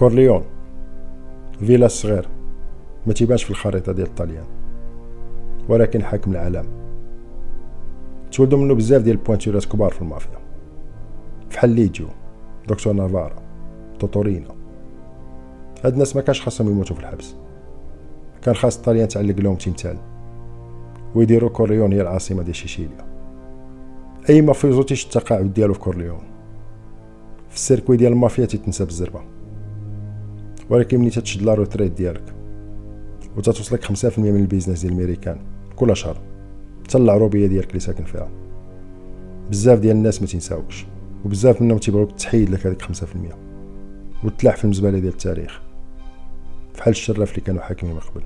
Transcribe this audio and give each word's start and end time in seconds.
كورليون 0.00 0.44
village 1.58 1.88
صغير 1.88 2.28
ما 3.06 3.12
تيبانش 3.12 3.44
في 3.44 3.50
الخريطة 3.50 3.92
ديال 3.92 4.06
الطليان. 4.06 4.44
ولكن 5.68 6.02
حاكم 6.02 6.32
العالم. 6.32 6.66
تولدوا 8.32 8.58
منه 8.58 8.74
بزاف 8.74 9.02
ديال 9.02 9.16
ال 9.16 9.21
pointure 9.21 9.59
ات 9.59 9.64
كبار 9.64 9.90
في 9.90 10.02
المافيا. 10.02 10.38
فحال 11.50 11.70
ليجيو 11.70 12.06
دكتور 12.68 12.92
نافارا 12.92 13.42
توتو 13.98 14.23
رينا. 14.23 14.48
هاد 15.84 15.92
الناس 15.92 16.16
ما 16.16 16.22
كانش 16.22 16.42
خاصهم 16.42 16.68
يموتوا 16.68 16.96
في 16.96 17.02
الحبس. 17.02 17.34
كان 18.42 18.54
خاص 18.54 18.76
الطليان 18.76 19.08
تعلق 19.08 19.40
لهم 19.40 19.54
تمثال. 19.54 19.96
ويديروا 21.14 21.50
كورليون 21.50 21.92
هي 21.92 22.00
العاصمة 22.00 22.42
ديال 22.42 22.56
سيسيليا 22.56 23.06
أي 24.30 24.42
mafioso 24.42 24.82
تيش 24.82 25.04
التقاعد 25.04 25.52
ديالو 25.52 25.74
في 25.74 25.80
كورليون. 25.80 26.20
في 27.48 27.56
ال 27.56 27.61
circuit 27.61 27.96
ديال 27.96 28.12
المافيا 28.12 28.46
تيتنسى 28.46 28.84
بالزربة. 28.84 29.20
ولكن 30.70 31.00
ملي 31.00 31.10
تتشد 31.10 31.42
la 31.42 31.54
retraite 31.54 31.92
ديالك 31.92 32.34
وتتوصلك 33.36 33.84
خمسة 33.84 34.08
في 34.08 34.18
المية 34.18 34.32
من 34.32 34.40
ال 34.40 34.44
business 34.44 34.80
ديال 34.80 34.92
الميريكان 34.92 35.38
كل 35.76 35.96
شهر 35.96 36.20
حتى 36.84 36.98
العروبيه 36.98 37.46
ديالك 37.46 37.68
اللي 37.68 37.80
ساكن 37.80 38.04
فيها. 38.04 38.30
بزاف 39.50 39.78
ديال 39.78 39.96
الناس 39.96 40.22
ما 40.22 40.28
تنساوكش 40.28 40.86
وبزاف 41.24 41.62
منهم 41.62 41.78
تيبغيوك 41.78 42.12
تحيد 42.12 42.50
لك 42.50 42.66
هذيك 42.66 42.82
خمسة 42.82 43.06
في 43.06 43.16
المية 43.16 43.38
وتلاح 44.24 44.56
في 44.56 44.64
المزبله 44.64 44.98
ديال 44.98 45.12
التاريخ 45.12 45.60
بحال 46.78 46.90
الشراف 46.90 47.30
اللي 47.30 47.40
كانوا 47.40 47.62
حاكمين 47.62 47.94
من 47.94 48.00
قبل. 48.00 48.22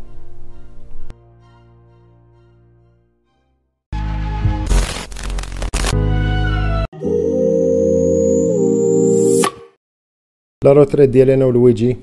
la 10.64 10.72
retraite 10.72 11.10
ديال 11.10 11.30
أنا 11.30 11.44
ولويجي 11.44 11.96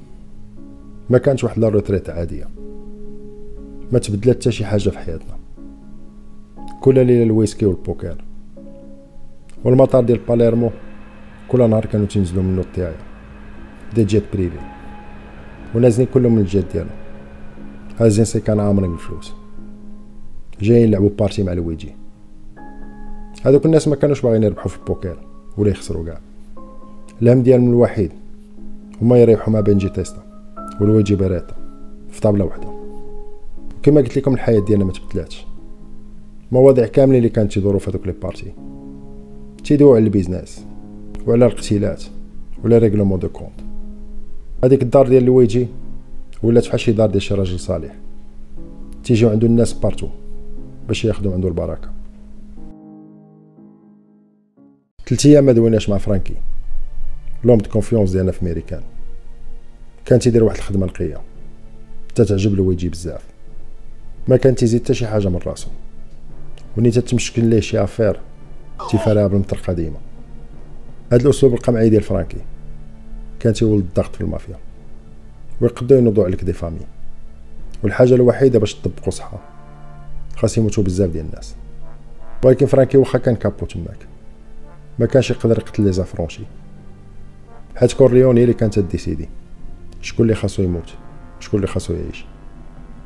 ما 1.11 1.17
كانت 1.17 1.43
واحد 1.43 1.59
la 1.59 1.69
retraite 1.69 2.09
عادية. 2.09 2.47
ما 3.91 3.99
تبدلت 3.99 4.37
حتى 4.37 4.51
شي 4.51 4.65
حاجة 4.65 4.89
في 4.89 4.97
حياتنا. 4.97 5.37
كل 6.81 7.05
ليلة 7.05 7.23
الويسكي 7.23 7.65
والبوكر 7.65 8.15
والمطار 9.63 10.03
ديال 10.03 10.19
باليرمو 10.29 10.69
كل 11.47 11.69
نهار 11.69 11.85
كانوا 11.85 12.05
تنزلوا 12.05 12.43
منو 12.43 12.61
الطيايا 12.61 12.95
des 13.95 14.03
jets 14.03 14.23
privés. 14.33 14.57
ونازلين 15.75 16.07
كلهم 16.13 16.35
من 16.35 16.41
ال 16.41 16.49
jet 16.49 16.71
ديالهم. 16.71 16.95
هازين 17.99 18.25
صيكان 18.25 18.59
عامرين 18.59 18.91
بالفلوس 18.91 19.33
جايين 20.61 20.87
يلعبوا 20.87 21.09
partie 21.19 21.43
مع 21.43 21.53
لويجي 21.53 21.91
هذوك 23.43 23.65
الناس 23.65 23.87
ما 23.87 23.95
كانوش 23.95 24.21
باغيين 24.21 24.43
يربحوا 24.43 24.67
في 24.67 24.77
البوكر 24.77 25.17
ولا 25.57 25.69
يخسروا 25.69 26.05
كاع. 26.05 26.19
الهم 27.21 27.41
ديالهم 27.41 27.69
الوحيد 27.69 28.11
هما 29.01 29.17
يريحوا 29.17 29.53
مع 29.53 29.59
بنجي 29.59 29.89
تيستا. 29.89 30.30
ولويجي 30.81 31.15
بريتا 31.15 31.55
في 32.09 32.21
طابلة 32.21 32.45
وحدة. 32.45 32.67
كما 33.83 34.01
قلت 34.01 34.17
لكم 34.17 34.33
الحياة 34.33 34.59
ديالنا 34.59 34.85
ما 34.85 34.91
تبدلاتش. 34.91 35.45
المواضيع 36.51 36.87
كاملين 36.87 37.17
اللي 37.17 37.29
كانت 37.29 37.53
تدوروا 37.53 37.79
في 37.79 37.91
هذوك 37.91 38.07
les 38.07 38.13
parties. 38.13 38.53
تيدويو 39.63 39.95
على 39.95 40.03
ال 40.03 40.10
business 40.10 40.65
وعلى 41.27 41.45
الاقتتالات 41.45 42.03
ولا 42.63 42.77
règlements 42.77 43.19
de 43.19 43.29
compte. 43.29 43.51
هذيك 44.63 44.83
الدار 44.83 45.07
ديال 45.07 45.23
لويجي 45.23 45.67
ولات 46.43 46.67
بحال 46.67 46.79
شي 46.79 46.91
دار 46.91 47.09
ديال 47.09 47.21
شي 47.21 47.33
راجل 47.33 47.59
صالح. 47.59 47.95
تيجيو 49.03 49.29
عنده 49.29 49.47
الناس 49.47 49.73
partout 49.73 50.07
باش 50.87 51.05
ياخدو 51.05 51.33
عنده 51.33 51.47
البركة. 51.47 51.91
ثلاث 55.07 55.25
أيام 55.25 55.43
ما 55.43 55.51
دويناش 55.51 55.89
مع 55.89 55.97
فرانكي. 55.97 56.33
l'homme 57.43 57.57
de 57.57 57.69
confiance 57.69 58.11
ديالنا 58.11 58.31
في 58.31 58.45
ميريكان 58.45 58.81
كان 60.05 60.19
تيدير 60.19 60.43
واحد 60.43 60.57
الخدمة 60.57 60.85
نقية. 60.85 61.21
تتعجب 62.15 62.55
لويجي 62.55 62.89
بزاف. 62.89 63.21
ما 64.27 64.37
كان 64.37 64.55
تيزيد 64.55 64.83
حتى 64.83 64.93
شي 64.93 65.07
حاجة 65.07 65.29
من 65.29 65.39
راسو. 65.45 65.69
وملي 66.77 66.91
تتمشكل 66.91 67.45
ليه 67.45 67.59
شي 67.59 67.83
affaire 67.83 68.19
تيفارها 68.89 69.27
بالمطرقه 69.27 69.73
ديما. 69.73 69.97
هاد 71.11 71.21
الأسلوب 71.21 71.53
القمعي 71.53 71.89
ديال 71.89 72.01
فرانكي 72.03 72.37
كان 73.39 73.53
تيولد 73.53 73.83
الضغط 73.83 74.15
في 74.15 74.21
المافيا. 74.21 74.55
ويقدروا 75.61 75.99
ينوضوا 75.99 76.25
عليك 76.25 76.43
des 76.43 76.53
familles 76.53 76.79
والحاجة 77.83 78.15
الوحيدة 78.15 78.59
باش 78.59 78.73
تطبقوا 78.73 79.11
صحة. 79.11 79.39
خاص 80.35 80.57
يموتوا 80.57 80.83
بزاف 80.83 81.09
ديال 81.09 81.25
الناس. 81.25 81.55
ولكن 82.43 82.65
فرانكي 82.65 82.97
واخا 82.97 83.19
كان 83.19 83.35
capo 83.35 83.65
تماك. 83.65 84.07
ما 84.99 85.05
كانش 85.05 85.31
يقدر 85.31 85.57
يقتل 85.57 85.83
les 85.83 85.91
affranchis. 85.91 86.43
حيت 87.75 87.93
كورليوني 87.93 88.43
اللي 88.43 88.53
كانت 88.53 88.79
décider 88.79 89.29
شكون 90.01 90.23
اللي 90.23 90.35
خاصو 90.35 90.63
يموت 90.63 90.93
شكون 91.39 91.57
اللي 91.59 91.67
خاصو 91.67 91.93
يعيش 91.93 92.25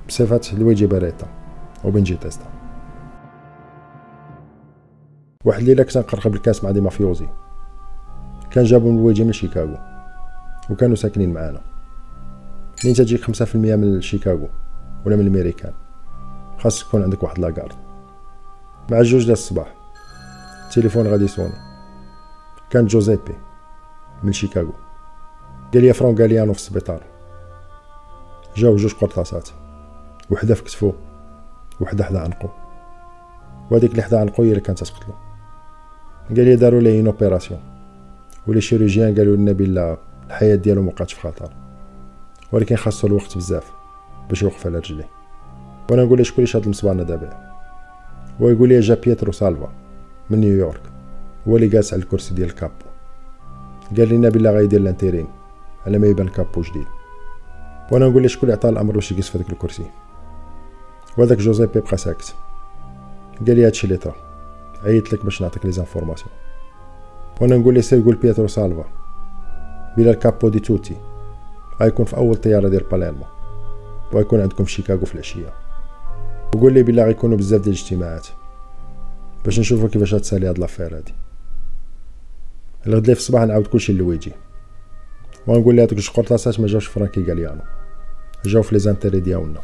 بصفات 0.07 0.53
لويجي 0.53 0.85
باريتا 0.85 1.27
وبنجي 1.83 2.15
تيستا 2.15 2.45
واحد 5.45 5.59
الليلة 5.59 5.83
كنت 5.83 5.97
نقرقب 5.97 6.31
بالكاس 6.31 6.63
مع 6.63 6.71
des 6.71 6.81
mafiosi 6.81 7.27
كان 8.51 8.63
جابو 8.63 8.91
من 8.91 8.97
لويجي 8.97 9.23
من 9.23 9.33
شيكاغو 9.33 9.77
وكانوا 10.69 10.95
ساكنين 10.95 11.33
معانا 11.33 11.61
منين 12.83 12.95
تجيك 12.95 13.23
خمسة 13.23 13.45
في 13.45 13.55
المية 13.55 13.75
من 13.75 14.01
شيكاغو 14.01 14.49
ولا 15.05 15.15
من 15.15 15.27
الميريكان 15.27 15.73
خاص 16.57 16.79
تكون 16.79 17.03
عندك 17.03 17.23
واحد 17.23 17.39
la 17.39 17.50
garde 17.50 17.75
مع 18.91 19.01
جوج 19.01 19.21
ديال 19.21 19.33
الصباح 19.33 19.75
التليفون 20.67 21.07
غادي 21.07 21.23
يصوني 21.23 21.53
كان 22.69 22.87
جوزيبي 22.87 23.35
من 24.23 24.33
شيكاغو 24.33 24.73
قال 25.75 25.83
لي 25.83 25.93
فرانكي 25.93 26.17
غاليانو 26.17 26.53
في 26.53 26.59
السبيطار. 26.59 27.01
جاو 28.55 28.75
جوج 28.75 28.93
قرطاسات. 28.93 29.49
وحدة 30.29 30.55
في 30.55 30.63
كتفو 30.63 30.93
وحدة 31.81 32.03
حدا 32.03 32.19
عنقو 32.19 32.47
وهذيك 33.71 33.91
اللي 33.91 34.01
حدا 34.01 34.19
عنقو 34.19 34.43
هي 34.43 34.49
اللي 34.49 34.61
كانت 34.61 34.83
تقتلو 34.83 35.13
قال 36.29 36.45
لي 36.45 36.55
داروا 36.55 36.81
ليه 36.81 37.07
opération 37.07 37.59
و 38.47 38.51
les 38.51 38.61
chirurgiens 38.61 39.15
قالوا 39.15 39.35
لنا 39.35 39.51
بلا 39.51 39.97
الحياة 40.27 40.55
ديالو 40.55 40.81
مبقاتش 40.81 41.13
في 41.13 41.21
خطر. 41.21 41.53
ولكن 42.51 42.75
خاصو 42.75 43.07
الوقت 43.07 43.37
بزاف 43.37 43.71
باش 44.29 44.41
يوقف 44.41 44.67
على 44.67 44.77
رجليه. 44.77 45.09
وأنا 45.91 46.03
نقول 46.03 46.17
له 46.17 46.23
شكون 46.23 46.37
اللي 46.37 46.47
شاد 46.47 46.63
المصبانة 46.63 46.93
دابا؟ 46.93 47.53
هو 48.41 48.49
يقول 48.49 48.69
لي 48.69 48.79
جا 48.79 48.95
بيترو 48.95 49.31
سالفا 49.31 49.69
من 50.29 50.39
نيويورك. 50.39 50.81
هو 51.47 51.55
اللي 51.55 51.67
جالس 51.67 51.93
على 51.93 52.01
الكرسي 52.01 52.33
ديال 52.33 52.49
ال 52.49 52.54
capo 52.54 52.73
قال 53.97 54.09
لنا 54.09 54.29
بلا 54.29 54.51
غيدير 54.51 54.79
l'intérim 54.79 55.27
على 55.85 55.97
ما 55.97 56.07
يبان 56.07 56.27
capo 56.27 56.61
جديد. 56.61 56.87
وأنا 57.91 58.07
نقول 58.07 58.21
له 58.21 58.27
شكون 58.27 58.49
اللي 58.49 58.53
عطاه 58.53 58.69
الامر 58.69 58.93
باش 58.93 59.11
يجلس 59.11 59.29
في 59.29 59.37
هذاك 59.37 59.49
الكرسي. 59.49 59.85
وهذاك 61.17 61.37
جوزيبي 61.37 61.79
بقى 61.79 61.97
ساكت. 61.97 62.35
قال 63.47 63.55
لي 63.55 63.65
هادشي 63.65 63.87
اللي 63.87 63.97
طرا. 63.97 64.15
عيط 64.83 65.13
لك 65.13 65.23
باش 65.23 65.41
نعطيك 65.41 65.65
les 65.65 65.71
informations. 65.71 66.29
وأنا 67.41 67.57
نقول 67.57 67.73
لي 67.73 67.81
سير 67.81 68.03
قول 68.03 68.15
بيترو 68.15 68.47
سالفا. 68.47 68.85
بلا 69.97 70.11
ال 70.11 70.19
capo 70.19 70.49
di 70.49 70.59
tutti. 70.59 70.95
غيكون 71.81 72.05
في 72.05 72.17
أول 72.17 72.35
طيارة 72.35 72.67
ديال 72.67 72.83
باليرمو. 72.83 73.25
وغيكون 74.13 74.41
عندكم 74.41 74.65
شيكاغو 74.65 75.05
في 75.05 75.13
العشية. 75.13 75.53
وقول 76.55 76.73
لي 76.73 76.83
بلا 76.83 77.05
غيكونوا 77.05 77.37
بزاف 77.37 77.61
ديال 77.61 77.75
الاجتماعات. 77.75 78.27
باش 79.45 79.59
نشوفوا 79.59 79.89
كيفاش 79.89 80.13
غتسالي 80.13 80.49
هاد 80.49 80.59
l'affaire 80.59 80.97
هادي. 80.97 81.13
الغد 82.87 83.13
في 83.13 83.19
الصباح 83.19 83.43
نعاود 83.43 83.67
كلشي 83.67 83.93
لويجي. 83.93 84.31
ونقول 85.47 85.75
لي 85.75 85.81
هادوك 85.81 85.97
القرطاسات 85.97 86.59
ما 86.59 86.67
جاوش 86.67 86.87
فرانكي 86.87 87.23
غاليانو 87.23 87.61
جاو 88.45 88.61
في 88.61 88.75
les 88.75 88.79
intérêts 88.79 89.19
ديالنا 89.19 89.61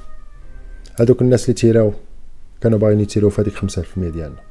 هادوك 1.00 1.22
الناس 1.22 1.44
اللي 1.44 1.54
تيراو 1.54 1.94
كانوا 2.62 2.80
باغيين 2.80 3.00
يتيراو 3.00 3.30
في 3.30 3.42
هذيك 3.42 3.56
5% 3.56 3.60
ديالنا 3.98 4.42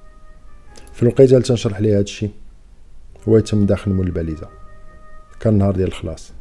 في 0.92 1.02
الوقيته 1.02 1.32
اللي 1.32 1.42
تنشرح 1.42 1.80
ليه 1.80 1.98
هادشي 1.98 2.30
هو 3.28 3.38
يتم 3.38 3.66
داخل 3.66 3.91
مول 3.91 4.06
الباليزه 4.06 4.48
كان 5.41 5.52
النهار 5.52 5.76
ديال 5.76 5.88
الخلاص 5.88 6.32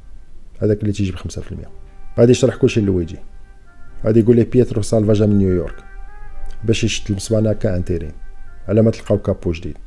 هذاك 0.62 0.82
اللي 0.82 0.94
تيجي 0.94 1.12
بخمسة 1.12 1.42
في 1.42 1.52
المية 1.52 1.70
غادي 2.20 2.32
يشرح 2.32 2.56
كلشي 2.56 2.82
لويجي 2.82 3.18
غادي 4.06 4.20
يقول 4.20 4.36
لي 4.36 4.44
بيترو 4.44 4.82
سالفا 4.82 5.14
جا 5.14 5.26
من 5.26 5.38
نيويورك 5.38 5.76
باش 6.64 6.84
يشد 6.84 7.10
المصبانة 7.10 7.54
ك 7.54 7.61
intérim 7.61 8.12
على 8.68 8.82
ما 8.82 8.92
تلقاو 8.92 9.18
capo 9.18 9.52
جديد 9.52 9.78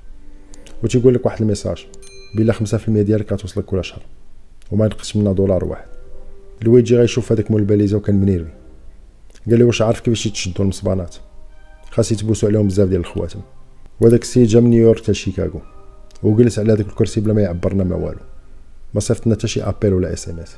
و 0.83 0.87
تيقول 0.87 1.15
لك 1.15 1.27
واحد 1.27 1.41
ال 1.41 1.46
message 1.47 1.87
بلا 2.37 2.53
خمسة 2.53 2.79
في 2.79 2.89
المية 2.89 3.03
ديالك 3.03 3.33
غتوصلك 3.33 3.65
كل 3.65 3.85
شهر 3.85 4.03
وما 4.73 4.85
ينقص 4.85 5.17
منا 5.17 5.33
دولار 5.33 5.65
واحد. 5.65 5.87
لويجي 6.63 6.97
غيشوف 6.97 7.33
هذاك 7.33 7.51
مول 7.51 7.61
الباليزة 7.61 7.97
وكان 7.97 8.15
منيرفي 8.15 8.51
قال 9.51 9.59
لي 9.59 9.65
واش 9.65 9.83
عارف 9.83 10.01
كيفاش 10.01 10.27
يتشدوا 10.27 10.65
المصبانات. 10.65 11.17
خاص 11.91 12.13
يتبوسوا 12.13 12.49
عليهم 12.49 12.67
بزاف 12.67 12.89
ديال 12.89 13.01
الخواتم. 13.01 13.41
وهذاك 14.01 14.23
السيد 14.23 14.47
جا 14.47 14.61
من 14.61 14.71
نيويورك 14.71 15.03
حتى 15.03 15.15
شيكاغو 15.15 15.61
وجلس 16.23 16.59
على 16.59 16.73
هذاك 16.73 16.87
الكرسي 16.87 17.21
بلا 17.21 17.35
ما 17.35 17.43
يعبرنا 17.43 17.85
ما 17.85 17.97
والو. 17.97 18.19
ما 18.95 19.01
صيفطنا 19.01 19.35
حتى 19.35 19.49
شي 19.49 19.63
appel 19.63 19.93
ولا 19.93 20.13
SMS. 20.13 20.57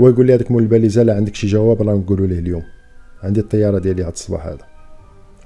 هو 0.00 0.08
يقول 0.08 0.26
لي 0.26 0.34
هذاك 0.34 0.50
مول 0.50 0.62
الباليزة 0.62 1.02
لا 1.02 1.16
عندك 1.16 1.34
شي 1.34 1.46
جواب 1.46 1.82
راه 1.82 1.94
نقولوا 1.94 2.26
ليه 2.26 2.38
اليوم. 2.38 2.62
عندي 3.22 3.40
الطيارة 3.40 3.78
ديالي 3.78 4.02
هاد 4.02 4.12
الصباح 4.12 4.46
هذا. 4.46 4.66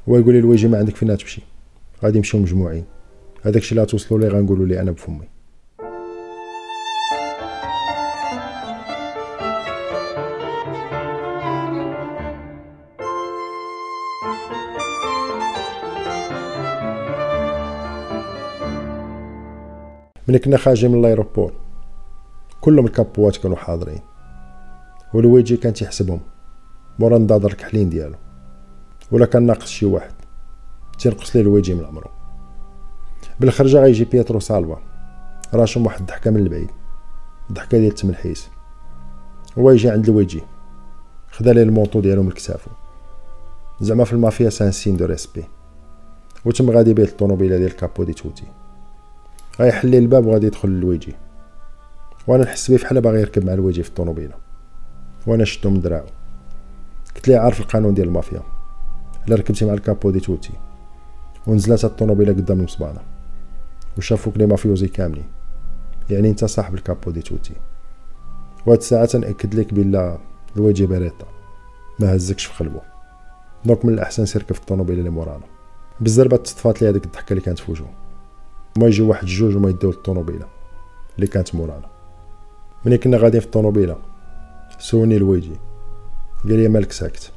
هو 0.09 0.19
يقول 0.19 0.33
لي 0.33 0.39
لويجي 0.39 0.69
ما 0.69 0.79
عندك 0.79 0.97
فين 0.97 1.17
تمشي. 1.17 1.43
غادي 2.05 2.19
نمشيو 2.19 2.41
مجموعين. 2.41 2.85
هذاك 3.43 3.57
الشيء 3.57 3.79
اللي 3.79 3.87
توصلوا 3.87 4.21
ليه 4.21 4.29
غنقولوا 4.29 4.67
ليه 4.67 4.81
أنا 4.81 4.91
بفمي. 4.91 5.32
ملي 20.29 20.39
كنا 20.39 20.57
خارجين 20.57 20.91
من 20.91 21.03
l'aéroport 21.03 21.53
كلهم 22.61 22.87
الكابوات 22.87 23.37
كانوا 23.37 23.57
حاضرين. 23.57 24.01
ولويجي 25.15 25.57
كان 25.57 25.73
تيحسبهم 25.73 26.21
مورا 26.99 27.19
نضاضر 27.19 27.51
الكحلين 27.51 27.91
ديالو. 27.91 28.17
ولا 29.11 29.27
كان 29.27 29.43
ناقص 29.43 29.67
شي 29.67 29.87
واحد. 29.87 30.13
تينقص 30.99 31.37
ليه 31.37 31.43
لويجي 31.43 31.75
من 31.75 31.85
عمرو 31.85 32.11
بالخرجة 33.41 33.79
غيجي 33.79 34.05
بيترو 34.05 34.41
سالفا. 34.41 34.79
راشم 35.55 35.87
واحد 35.87 36.01
الضحكة 36.01 36.31
من 36.31 36.37
البعيد. 36.37 36.71
الضحكه 37.51 37.79
ديال 37.79 37.91
التملحيس 37.91 38.49
هو 39.59 39.71
يجي 39.71 39.91
عند 39.91 40.11
لويجي 40.11 40.43
خدا 41.31 41.53
ليه 41.53 41.63
ال 41.63 41.68
manteau 41.68 42.01
ديالو 42.01 42.23
من 42.23 42.31
كتافو. 42.31 42.71
زعما 43.81 44.05
في 44.05 44.13
المافيا 44.13 44.51
c'est 44.51 44.67
un 44.67 44.73
signe 44.73 44.97
de 44.97 45.05
respect. 45.05 45.45
وتم 46.45 46.71
غادي 46.71 46.95
بيه 46.95 47.05
الطوموبيله 47.05 47.57
ديال 47.59 47.77
capo 47.77 48.05
di 48.05 48.13
tutti. 48.13 48.45
غيحلي 49.61 49.99
الباب 49.99 50.27
وغادي 50.27 50.47
يدخل 50.47 50.69
لويجي 50.69 51.15
وأنا 52.27 52.43
نحس 52.43 52.71
بيه 52.71 52.77
فحال 52.77 53.01
باغي 53.01 53.21
يركب 53.21 53.45
مع 53.45 53.55
لويجي 53.55 53.83
في 53.83 53.89
الطوموبيلة. 53.89 54.35
وأنا 55.27 55.45
شدو 55.45 55.71
من 55.71 55.81
دراعو 55.81 56.07
قلت 57.17 57.29
ليه 57.29 57.39
عارف 57.39 57.61
القانون 57.61 57.95
ديال 57.95 58.09
المافيا؟ 58.09 58.43
إلا 59.29 59.37
ركبتي 59.37 59.65
مع 59.65 59.73
ال 59.73 59.80
capo 59.80 60.11
di 60.11 60.21
tutti. 60.21 60.53
ونزلت 61.47 61.85
الطوموبيلة 61.85 62.33
قدام 62.33 62.59
المصبانه 62.59 63.01
وشافوك 63.99 64.37
لي 64.37 64.47
mafiosi 64.47 64.89
كاملين. 64.89 65.25
يعني 66.11 66.31
انت 66.31 66.45
صاحب 66.45 66.75
ال 66.75 66.82
capo 66.82 67.11
di 67.11 67.23
tutti. 67.23 67.55
وهاد 68.67 68.79
الساعة 68.79 69.05
تنأكد 69.05 69.55
لك 69.55 69.75
بلا 69.75 70.19
لويجي 70.57 70.87
باريتا 70.87 71.27
ما 72.01 72.17
هزكش 72.17 72.45
في 72.45 72.65
قلبو. 72.65 72.79
donc 73.65 73.85
من 73.85 73.95
الأحسن 73.95 74.27
سير 74.27 74.43
في 74.43 74.61
الطوموبيلة 74.61 74.99
اللي 74.99 75.11
مورانا. 75.11 75.45
بالزربه 76.01 76.37
تصطفات 76.37 76.83
لي 76.83 76.89
هذيك 76.89 77.05
الضحكة 77.05 77.33
اللي 77.33 77.43
كانت 77.43 77.59
في 77.59 77.71
وجهو 77.71 77.87
ما 78.77 78.87
يجيو 78.87 79.09
واحد 79.09 79.27
جوج 79.27 79.57
وما 79.57 79.71
يديو 79.71 79.91
الطوموبيلة 79.91 80.47
اللي 81.17 81.27
كانت 81.27 81.55
مورانا. 81.55 81.87
ملي 82.85 82.99
كنا 82.99 83.17
غاديين 83.17 83.41
في 83.41 83.47
الطوموبيلة. 83.47 83.97
سولني 84.79 85.19
لويجي 85.19 85.57
قال 86.45 86.57
لي 86.57 86.69
مالك 86.69 86.93
ساكت. 86.93 87.33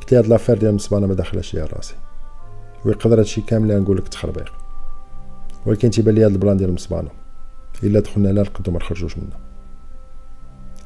قلت 0.00 0.14
هاد 0.14 0.26
l'affaire 0.26 0.58
ديال 0.58 0.70
المصبانه 0.70 1.06
ما 1.06 1.14
داخلاش 1.14 1.54
ليا 1.54 1.64
راسي. 1.64 1.94
ويقدر 2.84 3.20
هادشي 3.20 3.40
كامل 3.40 3.82
نقول 3.82 3.96
لك 3.96 4.08
تخربيق. 4.08 4.52
ولكن 5.66 5.90
تيبان 5.90 6.14
لي 6.14 6.24
هاد 6.24 6.30
ال 6.30 6.35
plan 6.35 6.56
ديال 6.56 6.68
المصبانه 6.68 7.10
إلا 7.82 8.00
دخلنا 8.00 8.28
لا 8.28 8.42
نقدو 8.42 8.72
ما 8.72 8.78
نخرجوش 8.78 9.18
منها. 9.18 9.40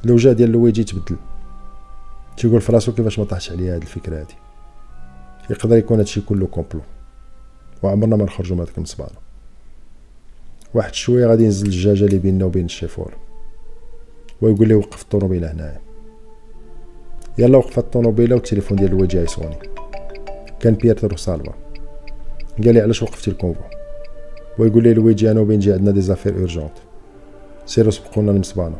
الوجه 0.05 0.31
ديال 0.31 0.51
لويجي 0.51 0.83
تبدل 0.83 1.17
تيقول 2.37 2.61
فراسو 2.61 2.93
كيفاش 2.93 3.19
ما 3.19 3.25
طاحش 3.25 3.51
عليا 3.51 3.75
هاد 3.75 3.81
الفكرة 3.81 4.19
هادي. 4.19 4.35
يقدر 5.49 5.77
يكون 5.77 5.97
هادشي 5.97 6.21
كله 6.21 6.47
complot. 6.47 6.81
وعمرنا 7.83 8.15
ما 8.15 8.23
نخرجو 8.23 8.55
من 8.55 8.61
هاديك 8.61 8.77
المصبانه 8.77 9.24
واحد 10.75 10.93
شوية 10.93 11.27
غادي 11.27 11.43
ينزل 11.43 11.65
الزجاجة 11.65 12.05
اللي 12.05 12.17
بيننا 12.17 12.45
وبين 12.45 12.65
الشيفور 12.65 13.13
ويقول 14.41 14.67
لي 14.67 14.73
وقف 14.73 15.01
الطوموبيله 15.01 15.51
هنايا. 15.51 15.79
يلا 17.37 17.57
وقفت 17.57 17.77
الطوموبيله 17.77 18.35
والتليفون 18.35 18.77
ديال 18.77 18.89
لويجي 18.89 19.21
يصوني. 19.21 19.57
كان 20.59 20.73
بيترو 20.73 21.17
سالفا. 21.17 21.53
قال 22.63 22.73
لي 22.73 22.81
علاش 22.81 23.03
وقفتي 23.03 23.31
ال 23.31 23.35
convoi؟ 23.35 23.61
ويقول 24.59 24.83
لي 24.83 24.93
لويجي 24.93 25.31
أنا 25.31 25.39
وبينجي 25.39 25.73
عندنا 25.73 25.91
des 25.91 26.01
affaires 26.01 26.39
urgentes 26.39 26.77
سيرو 27.65 27.91
سبقونا 27.91 28.31
المصبانه 28.31 28.77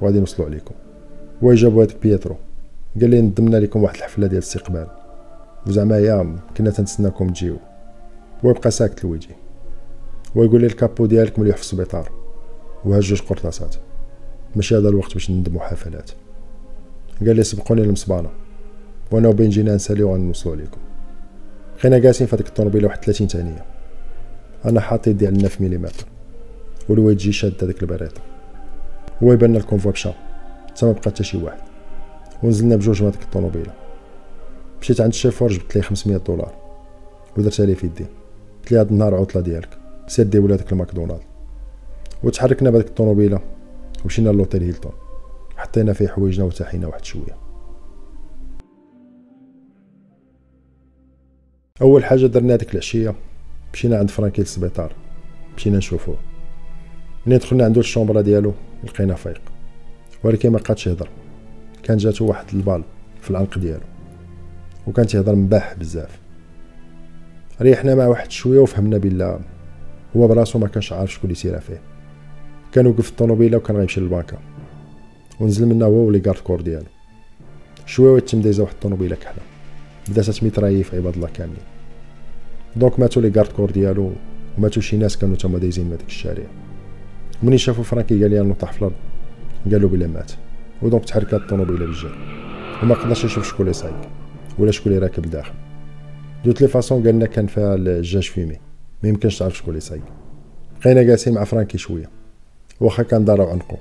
وغادي 0.00 0.18
نوصلوا 0.18 0.48
عليكم. 0.48 0.74
ويجابوا 1.42 1.84
هذاك 1.84 1.96
بيترو 2.02 2.36
قال 3.00 3.10
لي 3.10 3.20
نظمنا 3.20 3.56
لكم 3.56 3.82
واحد 3.82 3.96
الحفلة 3.96 4.26
ديال 4.26 4.38
الاستقبال. 4.38 4.86
وزعما 5.66 5.98
يا 5.98 6.36
كنا 6.56 6.70
تنتسناكم 6.70 7.28
تجيو. 7.28 7.56
ويبقى 8.42 8.70
ساكت 8.70 9.04
لويجي 9.04 9.45
ويقول 10.36 10.60
لي 10.60 10.66
ال 10.66 10.74
capo 10.74 11.06
ديالك 11.06 11.38
مليح 11.38 11.56
في 11.56 11.62
السبيطار. 11.62 12.10
وهاز 12.84 13.02
جوج 13.04 13.20
قرطاسات. 13.20 13.76
ماشي 14.56 14.76
هذا 14.76 14.88
الوقت 14.88 15.12
باش 15.12 15.30
نظمو 15.30 15.60
حفلات. 15.60 16.10
قال 17.20 17.36
لي 17.36 17.42
سبقوني 17.42 17.82
للمصبانه 17.82 18.30
وأنا 19.10 19.28
وبينجي 19.28 19.74
نساليو 19.74 20.14
غنوصلو 20.14 20.52
عليكم. 20.52 20.80
بقينا 21.78 21.98
جالسين 21.98 22.26
في 22.26 22.36
هذيك 22.36 22.48
الطوموبيله 22.48 22.88
واحد 22.88 23.04
30 23.04 23.28
ثانية. 23.28 23.64
أنا 24.64 24.80
حاطط 24.80 25.08
يدي 25.08 25.26
على 25.26 25.36
9 25.36 25.62
ملم 25.62 25.88
ولويجي 26.88 27.18
شاد 27.18 27.64
هذيك 27.64 27.82
ال 27.82 27.86
Beretta. 27.86 28.20
هو 29.22 29.32
يبان 29.32 29.56
ال 29.56 29.61
convoi 29.61 29.92
مشى 29.92 30.10
حتى 30.68 30.86
ما 30.86 30.92
بقى 30.92 31.02
حتى 31.06 31.24
شي 31.24 31.36
واحد. 31.36 31.60
ونزلنا 32.42 32.76
بجوج 32.76 33.02
من 33.02 33.08
هذيك 33.08 33.22
الطوموبيلة. 33.22 33.72
مشيت 34.80 35.00
عند 35.00 35.12
الشيفور 35.12 35.48
جبت 35.48 35.74
ليه 35.76 35.82
500 35.82 36.16
دولار. 36.16 36.54
ودرتها 37.36 37.66
ليه 37.66 37.74
في 37.74 37.86
يدي. 37.86 38.06
قلت 38.62 38.72
ليه 38.72 38.80
هاد 38.80 38.90
النهار 38.90 39.14
عطلة 39.14 39.42
ديالك. 39.42 39.85
سير 40.06 40.26
دي 40.26 40.38
ولادك 40.38 40.72
الماكدونالد 40.72 41.20
وتحركنا 42.22 42.70
بهذيك 42.70 42.86
الطوموبيلة 42.86 43.40
ومشينا 44.04 44.30
لوطيل 44.30 44.62
هيلتون. 44.62 44.92
حطينا 45.56 45.92
فيه 45.92 46.08
حوايجنا 46.08 46.44
وارتاحينا 46.44 46.86
واحد 46.86 47.04
شوية. 47.04 47.36
أول 51.82 52.04
حاجة 52.04 52.26
درنا 52.26 52.56
ديك 52.56 52.72
العشية 52.72 53.14
مشينا 53.72 53.98
عند 53.98 54.10
فرانكي 54.10 54.42
للسبيطار. 54.42 54.92
مشينا 55.56 55.78
نشوفوه 55.78 56.16
ملي 57.26 57.38
دخلنا 57.38 57.64
عنده 57.64 57.80
ال 57.80 57.85
chambre 57.85 58.20
ديالو 58.20 58.52
لقيناه 58.84 59.14
فايق. 59.14 59.40
ولكن 60.24 60.50
ما 60.50 60.58
بقاتش 60.58 60.86
يهضر. 60.86 61.08
كان 61.82 61.96
جاتو 61.96 62.26
واحد 62.26 62.46
ال 62.54 62.59
balle 62.59 62.82
في 63.20 63.30
العنق 63.30 63.58
ديالو. 63.58 63.84
وكان 64.86 65.06
تيهضر 65.06 65.34
مبحوح 65.34 65.74
بزاف. 65.74 66.18
ريحنا 67.60 67.94
مع 67.94 68.06
واحد 68.06 68.30
شوية 68.30 68.60
وفهمنا 68.60 68.98
بلا 68.98 69.40
هو 70.16 70.28
براسو 70.28 70.58
ما 70.58 70.68
كانش 70.68 70.92
عارف 70.92 71.12
شكون 71.12 71.24
اللي 71.24 71.34
تيرا 71.34 71.58
فيه 71.58 71.80
كان 72.72 72.86
وقف 72.86 73.10
الطوموبيله 73.10 73.56
وكان 73.56 73.76
غيمشي 73.76 74.00
للبانكا 74.00 74.38
ونزل 75.40 75.66
منا 75.66 75.84
هو 75.86 76.06
و 76.06 76.10
les 76.10 76.20
gardes 76.20 76.38
corps 76.38 76.60
ديالو. 76.60 76.86
شوية 77.86 78.10
ويتم 78.10 78.40
دايزه 78.40 78.62
واحد 78.62 78.74
الطوموبيله 78.74 79.16
كحله 79.16 79.42
بدات 80.08 80.30
تميتراي 80.30 80.82
في 80.82 80.96
عباد 80.96 81.14
الله 81.14 81.28
كاملين. 81.28 81.62
donc 82.76 83.00
ماتوا 83.00 83.22
les 83.22 83.30
gardes 83.30 83.52
corps 83.52 83.70
ديالو 83.70 84.12
وماتوا 84.58 84.82
شي 84.82 84.96
ناس 84.96 85.18
كانوا 85.18 85.36
تما 85.36 85.58
دايزين 85.58 85.86
هذاك 85.86 86.06
الشارع. 86.06 86.44
منين 87.42 87.58
شافوا 87.58 87.84
فرانكي؟ 87.84 88.22
قال 88.22 88.30
لي 88.30 88.54
طاح 88.54 88.72
في 88.72 88.78
الأرض. 88.78 88.94
قالوا 89.70 89.90
بلا 89.90 90.06
مات. 90.06 90.32
و 90.82 90.86
donc 90.86 91.04
تحركات 91.04 91.40
الطوموبيله 91.40 91.78
بالجهد 91.78 92.12
وما 92.82 92.94
قدرش 92.94 93.24
يشوف 93.24 93.48
شكون 93.48 93.60
اللي 93.60 93.72
سايق 93.72 94.00
ولا 94.58 94.70
شكون 94.70 94.92
اللي 94.92 95.06
راكب 95.06 95.26
لداخل 95.26 95.54
de 96.44 96.48
toutes 96.48 96.60
les 96.60 96.68
façons 96.68 97.02
قال 97.02 97.14
لنا 97.14 97.26
كان 97.26 97.46
فيها 97.46 97.74
الزجاج 97.74 98.22
fumé 98.22 98.56
ما 99.02 99.08
يمكنش 99.08 99.38
تعرف 99.38 99.56
شكون 99.56 99.68
اللي 99.68 99.80
سايق 99.80 100.02
بقينا 100.86 101.02
جالسين 101.02 101.34
مع 101.34 101.44
فرانكي 101.44 101.78
شوية. 101.78 102.10
واخا 102.80 103.02
كان 103.02 103.24
ضارب 103.24 103.48
عنقو. 103.48 103.76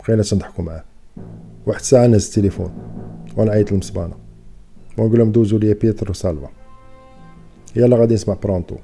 بقينا 0.00 0.22
تنضحكوا 0.22 0.64
معاه. 0.64 0.84
واحد 1.66 1.80
الساعة 1.80 2.06
نهز 2.06 2.26
التليفون. 2.26 2.72
وأنا 3.36 3.52
عيط 3.52 3.72
للمصبانه 3.72 4.14
ونقول 4.98 5.18
لهم 5.18 5.32
دوزو 5.32 5.58
ليا 5.58 5.74
بيترو 5.74 6.10
سالفا 6.10 6.48
يلا 7.76 7.96
غادي 7.96 8.14
نسمع 8.14 8.34
pronto. 8.34 8.76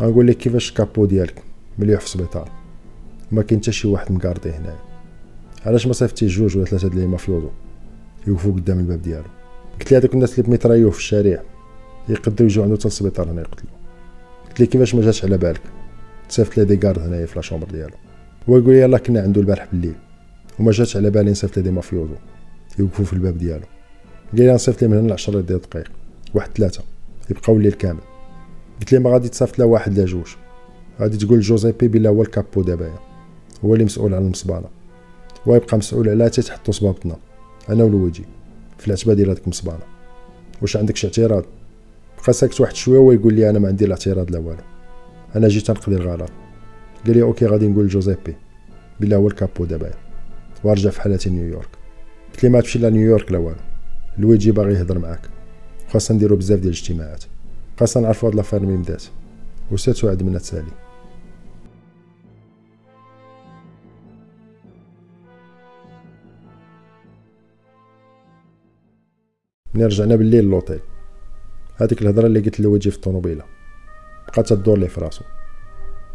غنقول 0.00 0.26
لك 0.26 0.36
كيفاش 0.36 0.70
ال 0.70 0.77
capo 0.77 1.06
ديالك. 1.06 1.42
مليح 1.78 2.00
في 2.00 2.06
السبيطار. 2.06 2.50
ما 3.30 3.42
كاين 3.42 3.60
حتى 3.60 3.72
شي 3.72 3.88
واحد 3.88 4.12
مكاردي 4.12 4.50
هنايا. 4.50 4.78
علاش 5.66 5.86
ما 5.86 5.92
صيفتي 5.92 6.26
جوج 6.26 6.56
ولا 6.56 6.66
ثلاثة 6.66 6.88
ديال 6.88 7.08
mafioso 7.08 7.48
يوقفوا 8.26 8.52
قدام 8.52 8.78
الباب 8.78 9.02
ديالو. 9.02 9.28
قلت 9.80 9.92
لي 9.92 9.98
هذوك 9.98 10.14
الناس 10.14 10.32
اللي 10.32 10.42
بميترايو 10.42 10.90
في 10.90 10.98
الشارع 10.98 11.42
يقدروا 12.08 12.48
يجيو 12.48 12.62
عنده 12.62 12.76
حتى 12.76 12.88
السبيطار 12.88 13.30
هنا 13.30 13.40
يقتلو. 13.40 13.70
قلت 14.48 14.60
لي 14.60 14.66
كيفاش 14.66 14.94
ما 14.94 15.02
جاتش 15.02 15.24
على 15.24 15.38
بالك؟ 15.38 15.62
تصيفط 16.32 16.58
لي 16.58 16.64
des 16.64 16.76
gardes 16.76 16.98
هنايا 16.98 17.26
في 17.26 17.36
la 17.36 17.42
chambre 17.42 17.66
ديالو. 17.66 17.94
هو 18.48 18.58
يقول 18.58 18.74
يلاه 18.74 18.98
كنا 18.98 19.20
عنده 19.20 19.40
البارح 19.40 19.68
بالليل. 19.72 19.94
وما 20.58 20.72
جاتش 20.72 20.96
على 20.96 21.10
بالي 21.10 21.30
نصيفط 21.30 21.56
لي 21.56 21.62
des 21.62 21.70
mafioso. 21.70 22.14
يوقفوا 22.78 23.04
في 23.04 23.12
الباب 23.12 23.38
ديالو. 23.38 23.64
قال 24.32 24.40
لي 24.46 24.52
نصيفط 24.54 24.82
لي 24.82 24.88
من 24.88 24.98
هنا 24.98 25.12
10 25.12 25.40
ديال 25.40 25.56
الدقائق 25.56 25.90
واحد 26.34 26.50
ثلاثة 26.56 26.82
يبقاو 27.30 27.56
الليل 27.56 27.72
كامل. 27.72 28.00
قلت 28.80 28.92
لي 28.92 28.98
ما 28.98 29.10
غادي 29.10 29.28
تصيفط 29.28 29.58
لا 29.58 29.64
واحد 29.64 29.98
لا 29.98 30.04
جوج. 30.04 30.26
غادي 31.00 31.16
تقول 31.16 31.40
جوزيبي 31.40 31.88
بلا 31.88 32.10
هو 32.10 32.22
ال 32.22 32.30
capo 32.30 32.62
دابا 32.62 32.90
هو 33.64 33.74
اللي 33.74 33.84
مسؤول 33.84 34.14
على 34.14 34.24
المصبانه 34.24 34.68
ويبقى 35.46 35.76
مسؤول 35.76 36.08
على 36.08 36.30
تحطو 36.30 36.72
صبابطنا. 36.72 37.16
أنا 37.68 37.84
ولويجي 37.84 38.24
في 38.78 38.86
العتبة 38.86 39.14
ديال 39.14 39.30
هذيك 39.30 39.44
المصبانه 39.44 39.84
واش 40.62 40.76
عندك 40.76 40.96
شي 40.96 41.06
اعتراض؟ 41.06 41.44
بقى 42.24 42.32
ساكت 42.32 42.60
واحد 42.60 42.74
شوية 42.74 42.98
ويقول 42.98 43.34
لي 43.34 43.50
أنا 43.50 43.58
ما 43.58 43.68
عندي 43.68 43.86
لا 43.86 43.92
اعتراض 43.92 44.30
لا 44.30 44.38
والو. 44.38 44.71
أنا 45.36 45.48
جيت 45.48 45.70
نقضي 45.70 45.96
الغلط 45.96 46.30
قال 47.06 47.16
لي 47.16 47.22
OK 47.22 47.46
غادي 47.46 47.68
نقول 47.68 47.88
جوزيبي. 47.88 48.36
بلا 49.00 49.16
هو 49.16 49.28
ال 49.28 49.35
capo 49.35 49.64
دابا 49.64 49.90
وارجع 50.64 50.90
في 50.90 51.00
حالتي 51.00 51.30
نيويورك. 51.30 51.68
قلت 52.32 52.44
لي 52.44 52.48
ما 52.50 52.60
تمشي 52.60 52.78
لنيويورك 52.78 53.32
لا 53.32 53.38
والو. 53.38 53.56
لويجي 54.18 54.52
باغي 54.52 54.74
يهضر 54.74 54.98
معاك. 54.98 55.28
خاصنا 55.92 56.16
نديرو 56.16 56.36
بزاف 56.36 56.58
ديال 56.58 56.72
الاجتماعات. 56.72 57.24
خاصنا 57.80 58.02
نعرفو 58.02 58.26
هاد 58.26 58.34
l'affaire 58.34 58.60
مين 58.60 58.82
بدات 58.82 59.04
وسات 59.70 60.04
وعد 60.04 60.22
منا 60.22 60.38
تسالي 60.38 60.70
ملي 69.74 69.84
رجعنا 69.84 70.16
بالليل 70.16 70.44
لوطيل 70.44 70.80
هذيك 71.76 72.02
الهضرة 72.02 72.26
اللي 72.26 72.40
قلت 72.40 72.60
للويجي 72.60 72.90
في 72.90 72.96
الطوموبيلة. 72.96 73.44
بقات 74.32 74.52
تدور 74.52 74.78
ليه 74.78 74.86
في 74.86 75.00
راسو. 75.00 75.24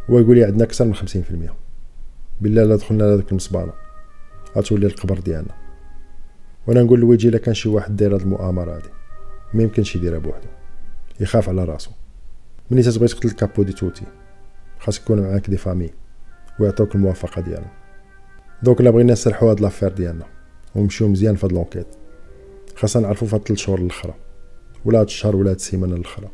هو 0.09 0.19
يقول 0.19 0.35
لي 0.35 0.43
عندنا 0.43 0.63
أكثر 0.63 0.85
من 0.85 0.95
50% 0.95 1.51
بلا 2.41 2.63
إلا 2.63 2.75
دخلنا 2.75 3.03
لهاديك 3.03 3.31
المصبانه 3.31 3.73
غتولي 4.57 4.87
القبر 4.87 5.19
ديالنا. 5.19 5.53
وأنا 6.67 6.83
نقول 6.83 6.99
لويجي 6.99 7.29
إلا 7.29 7.37
كان 7.37 7.53
شي 7.53 7.69
واحد 7.69 7.95
داير 7.95 8.15
هاد 8.15 8.21
المؤامرة 8.21 8.75
هادي 8.75 8.89
ما 9.53 9.63
يمكنش 9.63 9.95
يديرها 9.95 10.19
بوحدو. 10.19 10.47
يخاف 11.19 11.49
على 11.49 11.65
راسو. 11.65 11.91
ملي 12.71 12.81
تتبغي 12.81 13.07
تقتل 13.07 13.31
capo 13.31 13.63
di 13.63 13.73
tutti 13.73 14.05
خاصك 14.79 15.01
يكون 15.01 15.21
معاك 15.21 15.49
des 15.49 15.57
familles 15.57 15.89
ويعطوك 16.59 16.95
الموافقة 16.95 17.41
ديالهم. 17.41 17.71
donc 18.63 18.81
إلا 18.81 18.89
بغينا 18.89 19.13
نسرحو 19.13 19.49
هاد 19.49 19.61
l'affaire 19.61 19.89
ديالنا 19.91 20.25
ونمشيو 20.75 21.07
مزيان 21.07 21.35
في 21.35 21.45
هاد 21.45 21.53
l'enquête. 21.53 21.87
خاصنا 22.75 23.03
نعرفو 23.03 23.25
في 23.25 23.35
هاد 23.35 23.41
3 23.41 23.55
شهور 23.55 23.79
الأخرى 23.79 24.13
ولا 24.85 24.99
هاد 24.99 25.05
الشهر 25.05 25.35
ولا 25.35 25.49
هاد 25.49 25.55
السيمانه 25.55 25.95
الأخرى. 25.95 26.29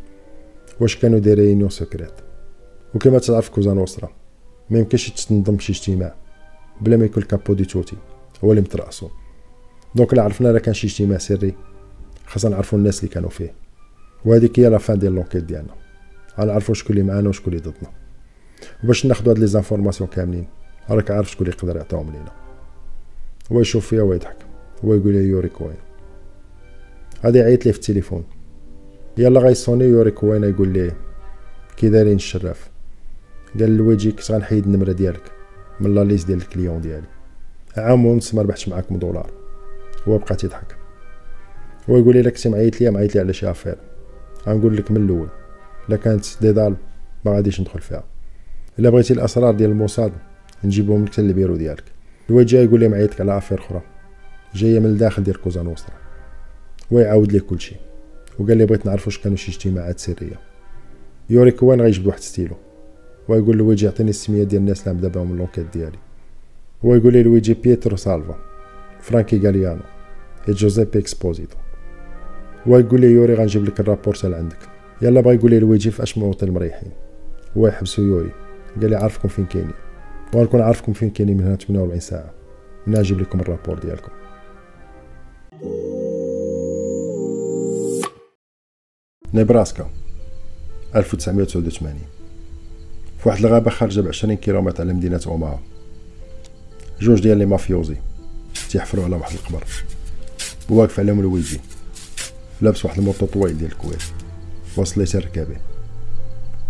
واش 0.80 0.96
كانوا 0.96 1.20
دايرين 1.20 1.50
réunion 1.50 1.70
secrète. 1.70 2.14
وكما 2.96 3.20
تعرف 3.20 3.50
كوزا 3.50 3.78
نوسترا 3.78 4.10
ما 4.70 4.80
يمكنش 4.80 5.10
تنظم 5.10 5.60
شي 5.60 5.74
اجتماع 5.74 6.16
بلا 6.82 6.98
ما 6.98 7.06
يكون 7.06 7.24
capo 7.24 7.54
di 7.54 7.66
tutti 7.66 7.96
هو 8.44 8.52
اللي 8.52 8.62
مترأسو 8.62 9.10
donc 9.96 10.14
الا 10.14 10.24
عرفنا 10.24 10.50
إلا 10.50 10.60
كان 10.60 10.74
شي 10.74 10.88
اجتماع 10.88 11.18
سري 11.18 11.56
خاصنا 12.26 12.52
نعرفو 12.52 12.78
الناس 12.78 13.00
اللي 13.00 13.14
كانوا 13.14 13.30
فيه. 13.30 13.54
وهذيك 14.26 14.60
هي 14.60 14.70
la 14.70 14.78
fin 14.78 15.00
ديال 15.00 15.16
l'enquête 15.16 15.44
ديالنا. 15.44 15.74
غنعرفو 16.40 16.74
شكون 16.74 16.98
اللي 16.98 17.08
معانا 17.08 17.30
وشكون 17.30 17.54
اللي 17.54 17.64
ضدنا. 17.64 17.90
وباش 18.84 19.06
ناخدو 19.06 19.32
هاد 19.32 19.40
les 19.40 19.48
informations 19.48 20.10
كاملين 20.10 20.48
راك 20.90 21.12
عارف 21.12 21.32
شكون 21.32 21.48
اللي 21.48 21.58
يقدر 21.58 21.76
يعطيهم 21.76 22.12
لينا. 22.12 22.32
هو 23.52 23.62
يشوف 23.62 23.88
فيا 23.88 24.02
ويضحك. 24.02 24.38
هو 24.86 24.94
يقول 24.94 25.14
لي 25.14 25.24
يوري 25.24 25.50
كوين 25.50 25.78
غادي 27.26 27.40
يعيط 27.40 27.66
لي 27.66 27.74
في 27.74 27.80
التليفون. 27.80 28.24
يلا 29.18 29.40
غيصوني 29.40 29.86
يوري 29.86 30.12
كوين 30.12 30.44
يقول 30.44 30.68
لي 30.68 30.92
كي 31.78 31.90
دايرين 31.90 32.16
الشراف. 32.16 32.70
قال 33.60 33.78
لويجي 33.78 34.12
كنت 34.12 34.32
غنحيد 34.32 34.66
النمرة 34.66 34.92
ديالك 34.92 35.32
من 35.80 35.96
la 35.96 36.04
liste 36.04 36.28
ديال 36.28 36.38
ال 36.38 36.43
clients 36.43 36.82
ديالي. 36.82 37.08
عام 37.78 38.06
ونص 38.06 38.36
ما 38.36 38.42
ربحتش 38.42 38.70
معاكم 38.70 38.98
دولار. 38.98 39.32
هو 40.08 40.18
بقى 40.18 40.36
تيضحك. 40.36 40.76
هو 41.90 41.98
يقول 41.98 42.14
لي 42.14 42.20
إلا 42.20 42.30
كنتي 42.30 42.50
معيط 42.50 42.82
ليا 42.82 42.92
معيط 42.92 43.16
لي 43.16 43.22
على 43.22 43.34
شي 43.34 43.52
affaire 43.52 43.76
غنقول 44.48 44.78
لك 44.78 44.92
من 44.92 44.98
الأول. 44.98 45.28
إلا 45.90 45.98
كانت 45.98 46.26
ديدال 46.42 46.76
ما 47.26 47.32
غاديش 47.32 47.62
ندخل 47.62 47.80
فيها. 47.80 48.04
إلا 48.80 48.90
بغيتي 48.90 49.14
الأسرار 49.14 49.54
ديال 49.54 49.72
الموساد 49.72 50.12
نجيبهم 50.64 51.06
لك 51.06 51.20
للبيرو 51.20 51.56
ديالك. 51.56 51.84
الواد 52.30 52.54
يقول 52.54 52.80
لي 52.80 52.88
معيطك 52.88 53.22
على 53.22 53.38
affaire 53.38 53.60
أخرى. 53.60 53.82
جاية 54.54 54.80
من 54.80 54.86
الداخل 54.86 55.24
ديال 55.24 55.42
كوزا 55.42 55.64
نوسترا 55.64 55.96
ويعاود 56.92 57.32
لي 57.32 57.40
كلشي. 57.40 57.76
وقال 58.40 58.58
لي 58.58 58.66
بغيت 58.66 58.86
نعرف 58.86 59.08
واش 59.08 59.20
كانوا 59.20 59.38
شي 59.38 59.52
اجتماعات 59.52 60.00
سرية. 60.00 60.40
يوري 61.30 61.52
كوين 61.52 61.82
غيجبد 61.82 62.08
واحد 62.08 62.20
ستيلو. 62.20 62.56
ويقول 63.28 63.58
لويجي 63.58 63.86
يعطيني 63.86 64.10
السمية 64.10 64.44
ديال 64.44 64.62
الناس 64.62 64.88
اللي 64.88 65.02
دابا 65.02 65.24
من 65.24 65.38
l'enquête 65.38 65.66
ديالي. 65.74 65.98
هو 66.86 66.96
يقول 66.96 67.14
لي 67.14 67.24
لويجي 67.24 67.54
بيترو 67.54 67.96
سالفا 67.96 68.36
فرانكي 69.02 69.40
غاليانو 69.40 69.82
اي 70.48 70.54
جوزيبي 70.54 71.00
اكسبوزيتو 71.00 71.58
هو 72.68 72.78
يقول 72.78 73.02
لي 73.02 73.12
يوري 73.12 73.34
غنجيب 73.34 73.66
لك 73.66 73.80
ال 73.80 73.84
rapport 73.84 74.16
تال 74.16 74.38
عندك. 74.38 74.58
يلا 75.02 75.22
بغا 75.22 75.34
يقول 75.34 75.52
لي 75.52 75.60
لويجي 75.60 75.92
اش 76.00 76.18
موطن 76.18 76.50
مريحين. 76.50 76.92
هو 77.58 77.68
يحبسو 77.68 78.02
يوري. 78.02 78.32
قال 78.82 78.90
لي 78.90 78.96
عارفكم 78.96 79.28
فين 79.28 79.46
كاينين. 79.46 79.74
وغنكون 80.34 80.62
عارفكم 80.62 80.94
فين 80.94 81.10
كاينين 81.10 81.38
من 81.38 81.44
هنا 81.44 81.56
48 81.56 82.00
ساعة. 82.00 82.34
نجيب 82.88 83.20
لكم 83.20 83.40
ال 83.40 83.45
rapport 83.45 83.80
ديالكم. 83.80 84.12
نبراسكا 89.36 89.90
1989 90.96 92.00
في 93.20 93.30
واحد 93.30 93.46
الغابة 93.46 93.72
خارجة 93.72 94.02
بعشرين 94.02 94.38
كيلومتر 94.38 94.84
على 94.84 94.94
مدينة 94.94 95.22
أوماها. 95.28 95.60
جوج 97.02 97.22
ديال 97.22 97.38
les 97.38 97.46
mafiosi 97.46 97.96
تيحفروا 98.70 99.06
على 99.06 99.16
واحد 99.16 99.34
القبر. 99.34 99.64
واقف 100.70 101.00
عليهم 101.00 101.22
لويجي 101.22 101.60
لابس 102.62 102.86
واحد 102.86 102.98
المونطو 102.98 103.26
طويل 103.26 103.58
ديال 103.58 103.72
الكويت. 103.72 104.04
واصل 104.78 105.02
ليه 105.02 105.08
تال 105.08 105.58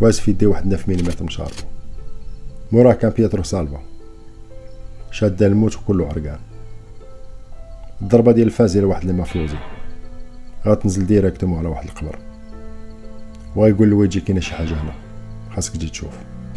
ركابيه 0.01 0.19
وفي 0.19 0.31
يديه 0.31 0.47
واحد 0.47 0.75
9 0.75 0.89
ملم 0.89 1.09
مشارجي 1.21 1.63
موراه 2.71 2.93
كان 2.93 3.11
بيترو 3.11 3.43
سالفا. 3.43 3.81
شاد 5.11 5.43
الموت 5.43 5.77
وكله 5.77 6.07
عرقان. 6.07 6.39
الضربة 8.01 8.31
ديال 8.31 8.47
الفاز 8.47 8.73
ديال 8.73 8.85
واحد 8.85 9.09
ال 9.09 9.15
mafiosi 9.15 9.57
غتنزل 10.65 11.05
directement 11.05 11.59
على 11.59 11.67
واحد 11.67 11.85
القبر. 11.85 12.32
ويقول 13.55 13.89
لويجي 13.89 14.19
كاينة 14.19 14.41
شي 14.41 14.53
حاجة 14.53 14.73
هنا. 14.73 14.93
خاصك 15.55 15.73
تجي 15.73 15.89
تشوف. 15.89 16.09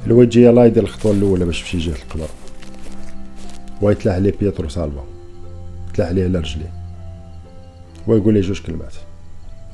لويجي 0.06 0.44
يلاه 0.44 0.64
يدير 0.64 0.82
الخطوة 0.82 1.12
الأولى 1.12 1.44
باش 1.44 1.60
يمشي 1.60 1.78
جهة 1.78 2.02
القبر. 2.02 2.28
ويتلاح 3.82 4.14
عليه 4.14 4.32
بيترو 4.40 4.68
سالفا. 4.68 5.04
تلاح 5.94 6.08
عليه 6.08 6.24
على 6.24 6.38
رجليه 6.38 6.72
ويقول 8.06 8.34
لي 8.34 8.40
جوج 8.40 8.60
كلمات. 8.62 8.94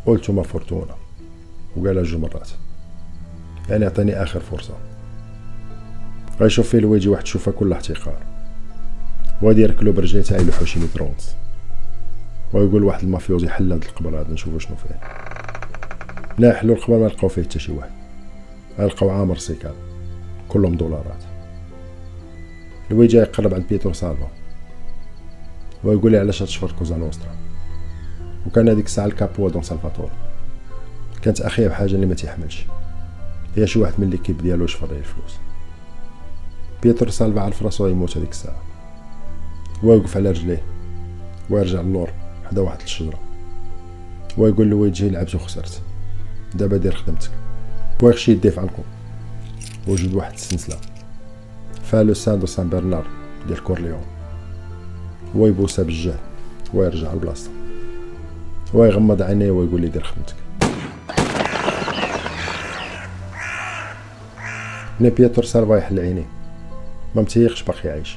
قلتو 0.06 0.32
ما 0.32 0.42
فورتونا. 0.42 0.94
وقالها 1.76 2.02
جوج 2.02 2.20
مرات. 2.20 2.50
يعني 3.68 3.84
عطيني 3.84 4.22
آخر 4.22 4.40
فرصة. 4.40 4.74
غيشوف 6.40 6.68
فيه 6.68 6.78
الويجي 6.78 7.08
واحد 7.08 7.26
شوفه 7.26 7.52
كل 7.52 7.72
احتقار. 7.72 8.22
وغادي 9.42 9.62
يركلو 9.62 9.92
برجليه 9.92 10.22
تاعي 10.22 10.44
لحوشيني 10.44 10.86
ترونس 10.94 11.36
ويقول 12.52 12.84
واحد 12.84 13.02
المافيوزي 13.02 13.48
حل 13.48 13.72
هاد 13.72 13.84
القبر 13.84 14.20
هذا 14.20 14.32
نشوفو 14.32 14.58
شنو 14.58 14.76
فيه. 14.76 15.21
لا 16.38 16.56
حلو 16.56 16.72
القبر 16.72 16.98
ما 16.98 17.06
لقاو 17.06 17.28
فيه 17.28 17.42
حتى 17.42 17.58
شي 17.58 17.72
واحد. 17.72 17.90
لقاوه 18.78 19.10
عامر 19.10 19.36
les 19.36 19.53
sacs 19.53 19.74
كلهم 20.48 20.74
دولارات. 20.74 21.24
لويجي 22.90 23.16
يقرب 23.16 23.54
عند 23.54 23.64
بيترو 23.68 23.92
سالفا. 23.92 24.28
ويقول 25.84 26.12
لي 26.12 26.18
علاش 26.18 26.42
تتشفر 26.42 26.72
كوزا 26.72 26.96
نوسترا. 26.96 27.36
وكان 28.46 28.68
هذيك 28.68 28.86
الساعة 28.86 29.06
ال 29.06 29.15
capo 29.15 29.50
دون 29.50 29.62
سالفاتور. 29.62 30.10
كانت 31.22 31.40
أخيب 31.40 31.68
حاجة 31.68 31.94
اللي 31.94 32.06
ما 32.06 32.14
تيحملش. 32.14 32.66
هي 33.56 33.66
شي 33.66 33.78
واحد 33.78 33.92
من 33.98 34.10
l'équipe 34.10 34.38
ديالو 34.38 34.66
شفر 34.66 34.86
ليه 34.86 34.98
الفلوس. 34.98 35.36
بيتر 36.82 37.10
سالفا 37.10 37.40
عرف 37.40 37.62
راسو 37.62 37.86
يموت 37.86 38.16
هذيك 38.16 38.30
الساعة. 38.30 38.62
واقف 39.82 40.16
على 40.16 40.30
رجليه. 40.30 40.62
ويرجع 41.50 41.80
للور. 41.80 42.10
حدا 42.50 42.60
واحد 42.60 42.80
الشجره 42.82 43.18
ويقول 44.38 44.70
لويجي 44.70 45.10
لعبت 45.10 45.34
وخسرت 45.34 45.82
دابا 46.54 46.76
دير 46.76 46.94
خدمتك. 46.94 47.30
ويخشي 48.02 48.32
يديه 48.32 48.62
فعنقو 48.62 48.82
ويجبد 49.88 50.14
واحد 50.14 50.32
السلسلة. 50.32 50.76
فيها 51.84 52.02
le 52.02 52.14
saint 52.14 52.40
de 52.40 52.46
سان 52.46 52.68
برنار 52.68 53.06
ديال 53.48 53.62
كورليون. 53.62 54.02
هو 55.36 55.46
يبوسها 55.46 55.84
بالجهد 55.84 56.20
ويرجع 56.74 57.12
لبلاصتو 57.12 57.50
ويغمض 58.74 59.22
عينيه 59.22 59.50
ويقول 59.50 59.80
لي 59.80 59.88
دير 59.88 60.02
خدمتك. 60.02 60.34
ملي 65.00 65.10
بيتر 65.10 65.44
سالفا 65.44 65.76
يحل 65.76 66.00
عينيه. 66.00 66.26
ما 67.14 67.22
متيقش 67.22 67.62
باقي 67.62 67.88
عايش 67.88 68.16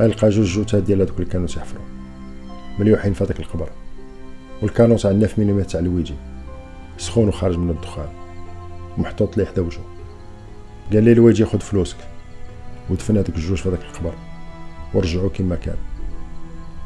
غيلقى 0.00 0.28
جوج 0.28 0.46
جثث 0.46 0.78
ديال 0.78 1.00
هادوك 1.00 1.20
اللي 1.20 1.30
كانوا 1.30 1.46
تيحفروا 1.46 1.84
مليوحين 2.78 3.12
في 3.12 3.24
هذاك 3.24 3.40
القبر. 3.40 3.68
وال 4.62 4.72
canon 4.72 4.96
تاع 4.96 5.12
9 5.12 5.30
ملم 5.38 5.62
تاع 5.62 5.80
لويجي 5.80 6.14
سخون 7.00 7.28
وخارج 7.28 7.58
من 7.58 7.70
الدخان. 7.70 8.08
محطوط 8.98 9.36
ليه 9.36 9.44
حدا 9.44 9.62
وجهو 9.62 9.82
قال 10.92 11.04
لي 11.04 11.12
لويجي 11.12 11.44
خد 11.44 11.62
فلوسك 11.62 11.96
ودفن 12.90 13.16
هذوك 13.16 13.36
الجوج 13.36 13.58
في 13.58 13.68
هذاك 13.68 13.80
القبر. 13.80 14.14
ورجعو 14.94 15.28
كما 15.28 15.56
كان. 15.56 15.76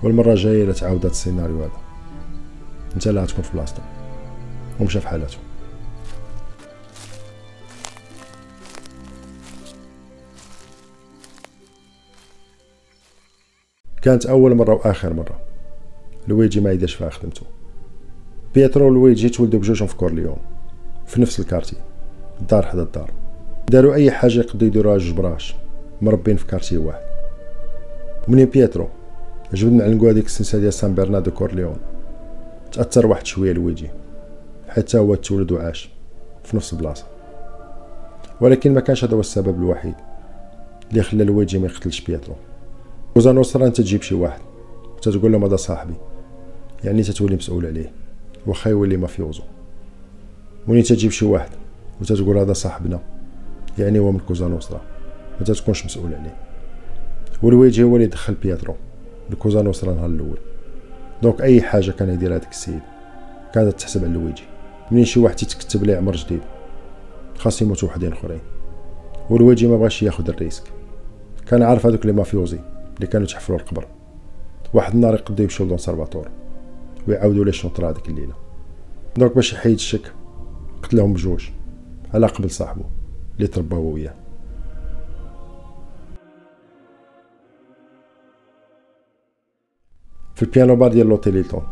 والمرة 0.03 0.33
الجاية 0.33 0.65
إلا 0.65 0.73
تعاود 0.73 0.99
هذا 0.99 1.09
السيناريو 1.09 1.63
هذا. 1.63 1.81
أنت 2.95 3.07
اللي 3.07 3.23
غتكون 3.23 3.45
في 3.45 3.53
بلاصتو 3.53 3.83
ومشى 4.81 5.01
في 5.01 5.09
حالاتو 5.09 5.39
كانت 14.03 14.27
أول 14.27 14.55
مرة 14.55 14.75
وآخر 14.75 15.13
مرة. 15.13 15.41
لويجي 16.29 16.61
ما 16.61 16.73
يداش 16.73 16.95
فيها 16.95 17.11
خدمته. 17.11 17.54
بيترو 18.55 18.87
ولويجي 18.87 19.29
تولدوا 19.29 19.61
بجوجهم 19.61 19.89
في 19.89 19.97
كورليون 19.97 20.37
في 21.07 21.21
نفس 21.21 21.41
ال 21.41 21.45
quartier 21.45 21.77
الدار 22.41 22.67
حدا 22.67 22.83
الدار. 22.83 23.11
داروا 23.69 23.95
أي 23.95 24.11
حاجة 24.11 24.39
يقدروا 24.39 24.69
يديروها 24.69 24.99
جوج 24.99 25.17
براهش 25.17 25.55
مربين 26.03 26.37
في 26.37 26.47
quartier 26.47 26.77
واحد. 26.77 27.05
ومنين 28.29 28.47
بيترو 28.47 28.89
جبد 29.55 29.73
من 29.73 29.85
عنقو 29.85 30.09
هذيك 30.09 30.27
السلسلة 30.27 30.61
ديال 30.61 30.73
سان 30.73 30.95
برناردو 30.95 31.31
كورليون 31.31 31.77
تأثر 32.73 33.07
واحد 33.07 33.27
شوية 33.27 33.53
لويجي 33.53 33.91
حتى 34.69 34.99
هو 34.99 35.15
تولد 35.15 35.53
وعاش 35.53 35.91
في 36.45 36.57
نفس 36.57 36.73
البلاصة. 36.73 37.05
ولكن 38.41 38.75
ما 38.75 38.81
كانش 38.81 39.05
هذا 39.05 39.15
هو 39.15 39.21
السبب 39.21 39.63
الوحيد 39.63 39.95
اللي 40.91 41.03
خلى 41.03 41.25
لويجي 41.25 41.59
ما 41.59 41.67
يقتلش 41.67 42.01
بيترو. 42.01 42.35
كوزا 43.17 43.33
نوسترا 43.33 43.67
أنت 43.67 43.77
تجيب 43.77 44.03
شي 44.03 44.15
واحد 44.15 44.41
تتقول 45.03 45.33
لهم 45.33 45.45
هذا 45.45 45.57
صاحبي؟ 45.57 45.95
يعني 46.85 47.03
تتولي 47.03 47.37
مسؤول 47.37 47.67
عليه. 47.67 48.04
واخا 48.47 48.71
يولي 48.71 48.97
mafioso. 48.97 49.43
ملي 50.69 50.83
تجيب 50.83 51.11
شي 51.11 51.25
واحد 51.25 51.51
وتتقول 52.01 52.39
هذا 52.39 52.53
صاحبنا. 52.53 53.01
يعني 53.79 53.99
هو 53.99 54.13
من 54.13 54.19
كوزا 54.19 54.49
نوسترا. 54.49 54.81
ما 55.41 55.47
تكونش 55.47 55.85
مسؤول 55.85 56.15
عليه. 56.15 56.37
ولويجي 57.43 57.83
هو 57.83 57.97
اللي 57.97 58.07
دخل 58.07 58.35
بياترو. 58.35 58.75
لكوزا 59.31 59.63
نوسترا 59.63 59.95
نهار 59.95 60.07
الأول. 60.07 60.39
donc 61.23 61.43
أي 61.43 61.63
حاجة 61.63 61.91
كان 61.91 62.09
يدير 62.09 62.33
هذاك 62.37 62.51
السيد 62.51 62.81
كانت 63.55 63.81
تحسب 63.81 64.05
على 64.05 64.13
لويجي 64.13 64.43
منين 64.91 65.05
شي 65.05 65.21
واحد 65.21 65.37
تيتكتب 65.37 65.85
ليه 65.85 65.97
عمر 65.97 66.17
جديد. 66.17 66.41
خاص 67.39 67.63
يموتوا 67.63 67.89
وحدين 67.89 68.13
أخرين. 68.13 68.41
ولويجي 69.31 69.67
ما 69.67 69.77
بغاش 69.77 70.03
ياخذ 70.03 70.29
ال 70.29 70.33
risque. 70.33 70.65
كان 71.47 71.63
عارف 71.63 71.87
هذوك 71.87 72.07
les 72.07 72.13
mafiosi 72.13 72.59
اللي 72.97 73.07
كانوا 73.07 73.27
تحفروا 73.27 73.59
القبر. 73.59 73.87
واحد 74.75 74.95
النهار 74.95 75.15
يقدروا 75.15 75.41
يمشيو 75.41 75.67
لدون 75.67 75.92
سالفاتور 75.92 76.29
ويعاودوا 77.09 77.45
ليه 77.45 77.49
شنو 77.51 77.78
طرا 77.78 77.91
هذيك 77.91 78.09
الليلة. 78.09 78.35
donc 79.17 79.35
باش 79.35 79.53
يحيد 79.53 79.73
الشك 79.73 80.13
قتلهم 80.83 81.13
بجوج 81.13 81.49
على 82.15 82.27
قبل 82.27 82.51
صاحبه 82.51 82.85
اللي 83.37 83.47
تربى 83.47 83.77
هو 83.77 83.93
وياه. 83.93 84.15
في 90.35 90.43
ال 90.43 90.49
piano 90.49 90.77
bar 90.77 90.93
ديال 90.93 91.07
l'hôtel 91.07 91.37
هيلتون 91.37 91.63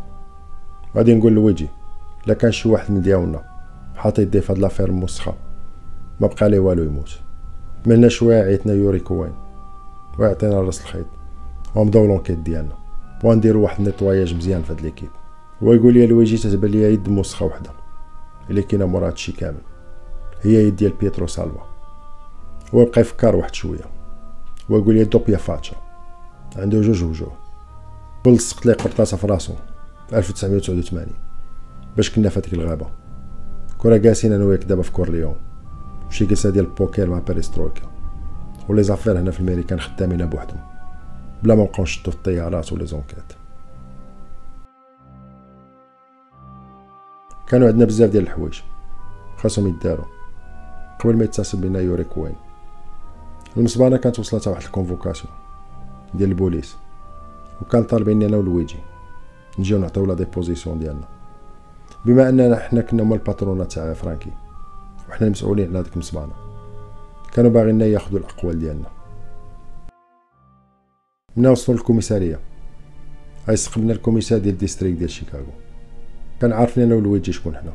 غادي 0.95 1.15
نقول 1.15 1.33
لويجي 1.33 1.67
لا 2.27 2.33
كان 2.33 2.51
شي 2.51 2.69
واحد 2.69 2.91
من 2.91 3.39
حاط 3.95 4.19
يديه 4.19 4.39
في 4.39 4.51
هاد 4.51 4.57
l'affaire 4.57 4.91
موسخه 4.91 5.33
ما 6.19 6.27
بقى 6.27 6.49
ليه 6.49 6.59
والو 6.59 6.83
يموت. 6.83 7.19
من 7.85 7.96
هنا 7.96 8.07
شوية 8.07 8.43
يعيطنا 8.43 8.73
يوري 8.73 8.99
كوين 8.99 9.33
ويعطينا 10.19 10.61
راس 10.61 10.81
الخيط. 10.81 11.05
ونبداو 11.75 12.05
l'enquête 12.05 12.37
ديالنا. 12.37 12.75
ونديرو 13.23 13.63
واحد 13.63 13.79
nettoyage 13.79 14.35
مزيان 14.35 14.61
في 14.61 14.73
هاد 14.73 14.81
l'équipe. 14.81 15.09
هو 15.63 15.73
يقول 15.73 15.93
لي 15.93 16.07
لويجي 16.07 16.37
تتبان 16.37 16.71
ليا 16.71 16.89
يد 16.89 17.09
موسخة 17.09 17.45
وحدة. 17.45 17.69
اللي 18.49 18.61
كاينة 18.61 18.85
مورا 18.85 19.07
هادشي 19.07 19.31
كامل. 19.31 19.61
هي 20.41 20.67
يد 20.67 20.75
ديال 20.75 20.93
بيترو 21.01 21.27
سالفا. 21.27 21.65
هو 22.73 22.85
بقى 22.85 23.01
يفكر 23.01 23.35
واحد 23.35 23.55
شوية. 23.55 23.85
هو 24.71 24.77
يقول 24.77 24.95
لي 24.95 25.03
doppia 25.03 25.37
faccia. 25.37 25.75
عنده 26.55 26.81
جوج 26.81 27.03
وجوه. 27.03 27.31
لصقت 28.25 28.65
ليه 28.65 28.73
قرطاسة 28.73 29.17
في 29.17 29.27
راسو. 29.27 29.53
في 30.09 30.17
1989 30.17 31.07
باش 31.97 32.15
كنا 32.15 32.29
في 32.29 32.39
هذيك 32.39 32.53
الغابة. 32.53 32.87
كنا 33.77 33.97
جالسين 33.97 34.33
أنا 34.33 34.45
وياك 34.45 34.63
دابا 34.63 34.81
في 34.81 34.91
كورليون 34.91 35.35
شي 36.09 36.25
جلسه 36.25 36.49
ديال 36.49 36.65
البوكير 36.65 37.09
مع 37.09 37.19
بيريسترويكا 37.19 37.81
و 38.69 38.83
les 38.83 38.93
affaires 38.93 39.19
هنا 39.19 39.31
في 39.31 39.39
الميريكان 39.39 39.79
خدامين 39.79 40.25
بوحدهم. 40.25 40.59
بلا 41.43 41.55
ما 41.55 41.63
نبقاو 41.63 41.83
نشدو 41.83 42.11
في 42.11 42.17
الطيارات 42.17 42.73
و 42.73 42.85
les 42.85 42.99
enquêtes. 42.99 43.42
كانوا 47.47 47.67
عندنا 47.67 47.85
بزاف 47.85 48.09
ديال 48.09 48.23
الحوايج. 48.23 48.61
خاصهم 49.37 49.67
يدارو. 49.67 50.03
قبل 50.99 51.17
ما 51.17 51.23
يتصل 51.23 51.57
بينا 51.57 51.79
يوري 51.79 52.03
كوين 52.03 52.35
المصبانه 53.57 53.97
كانت 53.97 54.19
وصلتها 54.19 54.51
واحد 54.51 54.63
ال 54.63 54.69
convocation 54.69 55.33
ديال 56.13 56.29
البوليس. 56.29 56.75
وكان 57.61 57.83
طالبيني 57.83 58.25
أنا 58.25 58.37
ولويجي 58.37 58.77
نجيو 59.59 59.79
نعطيو 59.79 60.05
la 60.05 60.13
déposition 60.13 60.79
ديالنا. 60.79 61.07
بما 62.05 62.29
أننا 62.29 62.59
حنا 62.59 62.81
كنا 62.81 63.03
هما 63.03 63.15
الباترونات 63.15 63.73
تاع 63.73 63.93
فرانكي 63.93 64.31
وحنا 65.09 65.27
المسؤولين 65.27 65.69
على 65.69 65.79
هذيك 65.79 65.93
المصبانه 65.93 66.33
كانوا 67.33 67.51
باغينا 67.51 67.85
ياخذوا 67.85 68.19
الأقوال 68.19 68.59
ديالنا. 68.59 68.87
منا 71.37 71.49
وصلنا 71.49 71.77
للكوميسارية. 71.77 72.39
هو 73.47 73.55
يستقبلنا 73.55 73.93
ال 73.93 73.97
commissaire 73.97 74.39
ديال 74.39 74.53
ال 74.53 74.58
district 74.58 74.97
ديال 74.97 75.09
شيكاغو. 75.09 75.51
كان 76.43 76.53
عارفين 76.53 76.83
أنا 76.83 76.95
ولويجي 76.95 77.31
شكون 77.31 77.55
حنا. 77.55 77.71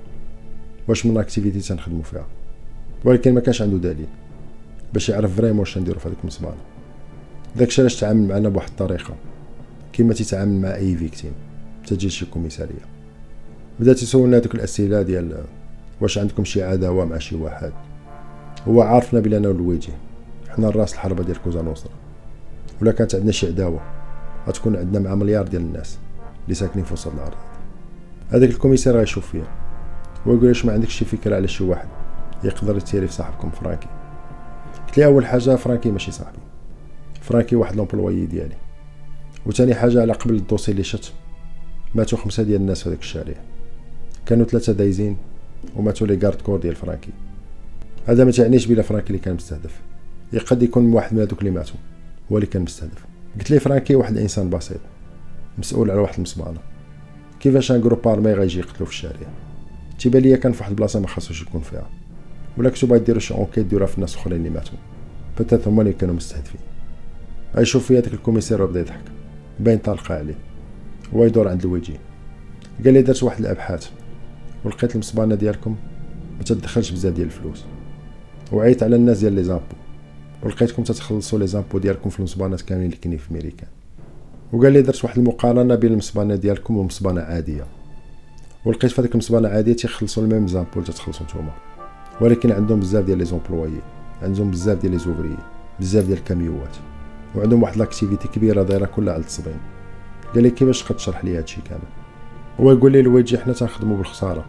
واش 0.88 1.06
من 1.06 1.18
activité 1.18 1.60
تنخدمو 1.60 2.02
فيها. 2.02 2.26
ولكن 3.04 3.34
ما 3.34 3.40
كانش 3.40 3.62
عنده 3.62 3.76
دليل 3.76 4.06
باش 4.92 5.08
يعرف 5.08 5.36
vraiment 5.36 5.58
واش 5.58 5.78
نديرو 5.78 5.98
في 5.98 6.08
هذيك 6.08 6.18
المصبانه 6.22 6.56
داكشي 7.56 7.80
علاش 7.80 8.00
تعامل 8.00 8.28
معنا 8.28 8.48
بواحد 8.48 8.68
الطريقة. 8.68 9.14
كيما 9.92 10.14
تيتعامل 10.14 10.60
مع 10.60 10.74
أي 10.74 10.96
victime 10.96 11.32
تجي 11.86 12.10
شي 12.10 12.26
كوميسارية. 12.26 12.84
بدا 13.80 13.92
تيسولنا 13.92 14.36
هذوك 14.36 14.54
الأسئلة 14.54 15.02
ديال 15.02 15.44
واش 16.00 16.18
عندكم 16.18 16.44
شي 16.44 16.62
عداوة 16.62 17.04
مع 17.04 17.18
شي 17.18 17.36
واحد. 17.36 17.72
هو 18.68 18.82
عارفنا 18.82 19.20
بلي 19.20 19.36
أنا 19.36 19.48
ولويجي 19.48 19.92
حنا 20.48 20.70
راس 20.70 20.92
الحربة 20.94 21.24
ديال 21.24 21.42
كوزا 21.42 21.62
نوصرا 21.62 21.92
ولا 22.82 22.92
كانت 22.92 23.14
عندنا 23.14 23.32
شي 23.32 23.46
عداوة. 23.46 23.80
غتكون 24.48 24.76
عندنا 24.76 25.08
مع 25.08 25.14
مليار 25.14 25.48
ديال 25.48 25.62
الناس 25.62 25.98
اللي 26.44 26.54
ساكنين 26.54 26.84
في 26.84 26.92
وسط 26.92 27.12
الأرض. 27.14 27.47
هذاك 28.28 28.50
ال 28.50 28.54
commissaire 28.54 28.96
غيشوف 28.96 29.30
فيا. 29.30 29.44
ويقول 30.26 30.48
واش 30.48 30.64
ما 30.64 30.72
عندكش 30.72 30.98
شي 30.98 31.04
فكرة 31.04 31.36
على 31.36 31.48
شي 31.48 31.64
واحد؟ 31.64 31.88
يقدر 32.44 32.76
يتيري 32.76 33.06
في 33.06 33.12
صاحبكم 33.12 33.50
فرانكي. 33.50 33.88
قلت 34.86 34.98
لي 34.98 35.04
أول 35.04 35.26
حاجة 35.26 35.56
فرانكي 35.56 35.90
ماشي 35.90 36.12
صاحبي. 36.12 36.38
فرانكي 37.20 37.56
واحد 37.56 37.76
l'employé 37.76 38.26
ديالي. 38.26 38.56
وثاني 39.46 39.74
حاجة 39.74 40.00
على 40.00 40.12
قبل 40.12 40.34
ال 40.34 40.39
dossier 40.39 40.72
اللي 40.72 40.82
شت 40.82 41.12
ماتوا 41.94 42.18
خمسة 42.18 42.42
ديال 42.42 42.60
الناس 42.60 42.82
في 42.82 42.88
هذاك 42.88 43.00
الشارع. 43.00 43.34
كانوا 44.26 44.44
ثلاثة 44.44 44.72
دايزين 44.72 45.16
وماتوا 45.76 46.06
les 46.06 46.18
gardes 46.26 46.40
corps 46.40 46.58
ديال 46.58 46.74
فرانكي. 46.74 47.10
هذا 48.06 48.24
ما 48.24 48.30
تعنيش 48.30 48.66
بلا 48.66 48.82
فرانكي 48.82 49.06
اللي 49.06 49.18
كان 49.18 49.34
مستهدف. 49.34 49.80
يقد 50.32 50.62
يكون 50.62 50.92
واحد 50.92 51.14
من 51.14 51.20
هذوك 51.20 51.38
اللي 51.38 51.50
ماتوا 51.50 51.76
هو 52.32 52.36
اللي 52.36 52.46
كان 52.46 52.62
مستهدف. 52.62 53.04
قلت 53.38 53.50
لي 53.50 53.60
فرانكي 53.60 53.94
واحد 53.94 54.12
الانسان 54.12 54.50
بسيط 54.50 54.80
مسؤول 55.58 55.90
على 55.90 56.00
واحد 56.00 56.14
المصبانه 56.14 56.58
كيفاش 57.40 57.72
un 57.72 57.80
groupe 57.80 58.08
armé 58.08 58.32
غيجي 58.32 58.58
يقتلو 58.58 58.86
في 58.86 58.92
الشارع؟ 58.92 59.16
تيبان 59.98 60.22
ليا 60.22 60.36
كان 60.36 60.52
في 60.52 60.58
واحد 60.58 60.70
البلاصة 60.70 61.00
ما 61.00 61.06
خاصوش 61.06 61.42
يكون 61.42 61.60
فيها. 61.60 61.90
ولا 62.56 62.70
كنتو 62.70 62.86
باغي 62.86 63.00
ديرو 63.00 63.20
شي 63.20 63.34
enquête 63.34 63.66
ديروها 63.66 63.86
في 63.86 63.94
الناس 63.94 64.14
الاخرين 64.14 64.38
اللي 64.38 64.50
ماتوا. 64.50 64.78
peut-être 65.40 65.68
هما 65.68 65.82
اللي 65.82 65.92
كانوا 65.92 66.14
مستهدفين. 66.14 66.60
غيشوف 67.54 67.86
فيا 67.86 68.00
داك 68.00 68.14
ال 68.14 68.18
commissaire 68.18 68.62
وبدا 68.62 68.80
يضحك. 68.80 69.04
باين 69.60 69.78
طالقه 69.78 70.14
عليه. 70.14 70.34
هو 71.14 71.24
يدور 71.24 71.48
عند 71.48 71.64
لويجي 71.64 71.94
قال 72.84 72.94
لي 72.94 73.02
درت 73.02 73.22
واحد 73.22 73.40
الابحاث. 73.40 73.90
ولقيت 74.64 74.94
المصبانه 74.94 75.34
ديالكم. 75.34 75.76
ما 76.38 76.44
تدخلش 76.44 76.90
بزاف 76.90 77.14
ديال 77.14 77.26
الفلوس. 77.26 77.64
وعيطت 78.52 78.82
على 78.82 78.96
الناس 78.96 79.18
ديال 79.20 79.32
les 79.32 79.44
impôts. 79.44 79.64
ولقيتكم 80.42 80.82
تتخلصوا 80.82 81.38
les 81.38 81.46
impôts 81.46 81.78
ديالكم 81.78 82.10
في 82.10 82.18
المصبانات 82.18 82.60
كاملين 82.60 82.86
اللي 82.86 82.96
كاينين 82.96 83.18
في 83.18 83.34
ميريكان 83.34 83.68
وقال 84.52 84.72
لي 84.72 84.82
درت 84.82 85.04
واحد 85.04 85.18
المقارنة 85.18 85.74
بين 85.74 85.92
المصبانه 85.92 86.34
ديالكم 86.34 86.76
ومصبانه 86.76 87.20
عادية. 87.20 87.64
ولقيت 88.64 88.90
في 88.90 89.00
هذيك 89.00 89.12
المصبانه 89.12 89.48
عادية 89.48 89.72
تيخلصوا 89.72 90.22
ال 90.22 90.27
même 90.27 90.46
impôts 90.46 90.72
اللي 90.72 90.84
تتخلصوا 90.84 91.26
نتوما. 91.26 91.52
ولكن 92.20 92.52
عندهم 92.52 92.80
بزاف 92.80 93.04
ديال 93.04 93.18
les 93.18 93.24
employés 93.24 93.80
عندهم 94.22 94.50
بزاف 94.50 94.80
ديال 94.80 94.92
les 94.92 94.98
ouvriers 94.98 95.36
بزاف 95.80 96.04
ديال 96.04 96.18
الكاميوات. 96.18 96.76
وعندهم 97.36 97.62
واحد 97.62 97.76
l'activité 97.76 98.28
كبيرة 98.28 98.62
دايرة 98.62 98.86
كلها 98.86 99.14
على 99.14 99.20
التصبين. 99.20 99.58
قال 100.34 100.42
لي 100.42 100.50
كيفاش 100.50 100.82
تقدر 100.82 100.94
تشرح 100.94 101.24
لي 101.24 101.38
هادشي 101.38 101.60
كامل؟ 101.60 101.82
هو 102.60 102.72
يقول 102.72 102.92
لي 102.92 103.00
لويجي 103.00 103.38
حنا 103.38 103.52
تنخدموا 103.52 103.96
بالخسارة. 103.96 104.44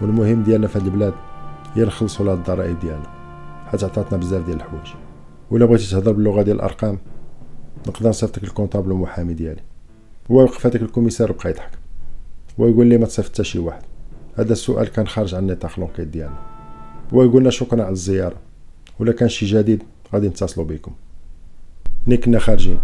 والمهم 0.00 0.42
ديالنا 0.42 0.66
في 0.66 0.78
هاد 0.78 0.84
البلاد 0.84 1.14
هي 1.74 1.84
نخلصوا 1.84 2.26
لها 2.26 2.34
الضرائب 2.34 2.80
ديالنا. 2.80 3.10
حيت 3.66 3.84
عطاتنا 3.84 4.18
بزاف 4.18 4.46
ديال 4.46 4.56
الحوايج. 4.56 4.86
ولا 5.50 5.66
بغيتي 5.66 5.90
تهضر 5.90 6.12
باللغة 6.12 6.42
ديال 6.42 6.56
الأرقام؟ 6.56 6.98
نقدر 7.86 8.08
نصيفط 8.08 8.34
لك 8.34 8.44
ال 8.44 8.49
comptable 8.49 8.90
المحامي 8.90 9.34
ديالي. 9.34 9.60
هو 10.30 10.42
وقف 10.42 10.66
هذاك 10.66 10.82
ال 10.82 10.86
commissaire 10.86 11.30
وبقى 11.30 11.50
يضحك. 11.50 11.70
هو 12.60 12.66
يقول 12.66 12.86
لي 12.86 12.98
ما 12.98 13.06
تصيفط 13.06 13.32
حتى 13.32 13.44
شي 13.44 13.58
واحد. 13.58 13.82
هذا 14.36 14.52
السؤال 14.52 14.88
كان 14.88 15.06
خارج 15.06 15.34
عن 15.34 15.46
نطاق 15.46 15.80
l'enquête 15.80 16.08
ديالنا. 16.08 16.38
هو 17.14 17.22
يقول 17.22 17.40
لنا 17.42 17.50
شكرا 17.50 17.82
على 17.82 17.92
الزيارة. 17.92 18.36
ولا 18.98 19.12
كان 19.12 19.28
شي 19.28 19.46
جديد 19.46 19.82
غادي 20.14 20.28
نتصلوا 20.28 20.66
بكم. 20.66 20.92
ملي 22.06 22.16
كنا 22.16 22.38
خارجين. 22.38 22.80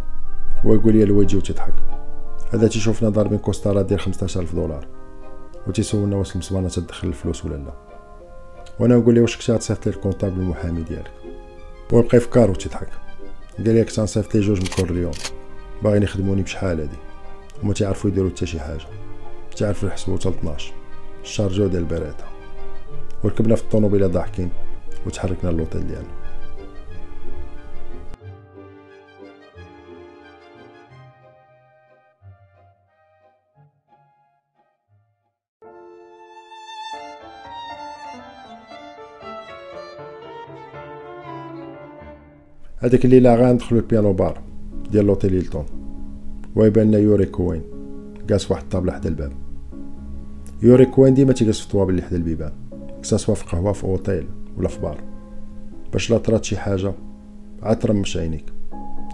هو 0.67 0.75
يقول 0.75 0.97
لي 0.97 1.03
لويجي 1.03 1.37
وتيضحك. 1.37 1.75
هذا 2.53 2.69
تيشوفنا 2.69 3.09
ضاربين 3.09 3.39
كوستارات 3.39 3.87
ديال 3.87 4.01
15000 4.01 4.55
دولار. 4.55 4.87
وتيسولنا 5.67 6.17
واش 6.17 6.33
المصبانه 6.33 6.69
تدخل 6.69 7.09
الفلوس 7.09 7.45
ولا 7.45 7.57
لا. 7.57 7.73
وأنا 8.81 8.97
نقول 8.97 9.15
ليه 9.15 9.23
واش 9.23 9.37
كنتي 9.37 9.53
غتصيفط 9.53 9.87
لي 9.87 9.93
ال 9.93 9.98
comptable 9.98 10.41
المحامي 10.41 10.83
ديالك. 10.83 11.11
هو 11.95 12.03
بقى 12.03 12.17
يفكر 12.17 12.51
وتضحك. 12.51 12.89
قال 13.59 13.75
لي 13.75 13.85
كنت 13.85 14.01
غنصيفط 14.01 14.35
لي 14.35 14.41
جوج 14.41 14.61
من 14.61 14.67
كورليون 14.67 15.13
باغيين 15.83 16.03
يخدموني 16.03 16.43
بشحال 16.43 16.81
هادي؟ 16.81 16.97
وما 17.63 17.75
تعرفوا 17.75 18.11
يديروا 18.11 18.31
حتى 18.31 18.47
شي 18.47 18.61
حاجة. 18.61 18.87
تعرفوا 19.57 19.89
يحسبوا 19.89 20.19
حتى 20.19 20.29
12 20.29 20.73
ال 21.23 21.28
chargeur 21.28 21.67
ديال 21.67 21.83
البيريطا 21.83 22.25
وركبنا 23.25 23.55
في 23.55 23.63
الطوموبيله 23.63 24.07
ضاحكين 24.07 24.51
وتحركنا 25.07 25.51
للوطيل 25.51 25.87
ديالنا. 25.87 26.18
هذيك 42.81 43.05
الليلة 43.05 43.35
غندخلو 43.35 43.79
ال 43.79 43.85
piano 43.85 44.13
bar 44.13 44.41
ديال 44.91 45.07
l'hôtel 45.07 45.33
هيلتون 45.33 45.65
ويبان 46.57 46.89
لنا 46.89 46.99
يوري 46.99 47.27
كوين 47.27 47.63
جالس 48.29 48.51
واحد 48.51 48.63
الطابلة 48.63 48.93
حدا 48.93 49.09
الباب. 49.09 49.33
يوري 50.63 50.87
كوين 50.87 51.15
ديما 51.15 51.33
تيجلس 51.33 51.61
في 51.61 51.67
الطوابل 51.67 51.91
اللي 51.91 52.03
حدا 52.03 52.17
البيبان. 52.17 52.53
كساسوا 53.03 53.35
في 53.35 53.45
قهوة 53.45 53.73
في 53.73 53.85
أوتيل 53.85 54.29
ولا 54.57 54.69
في 54.69 54.81
بار. 54.81 55.01
باش 55.93 56.11
لا 56.11 56.19
طرات 56.19 56.45
شي 56.45 56.57
حاجة 56.57 56.93
عاد 57.63 57.79
ترمش 57.79 58.17
عينيك. 58.17 58.45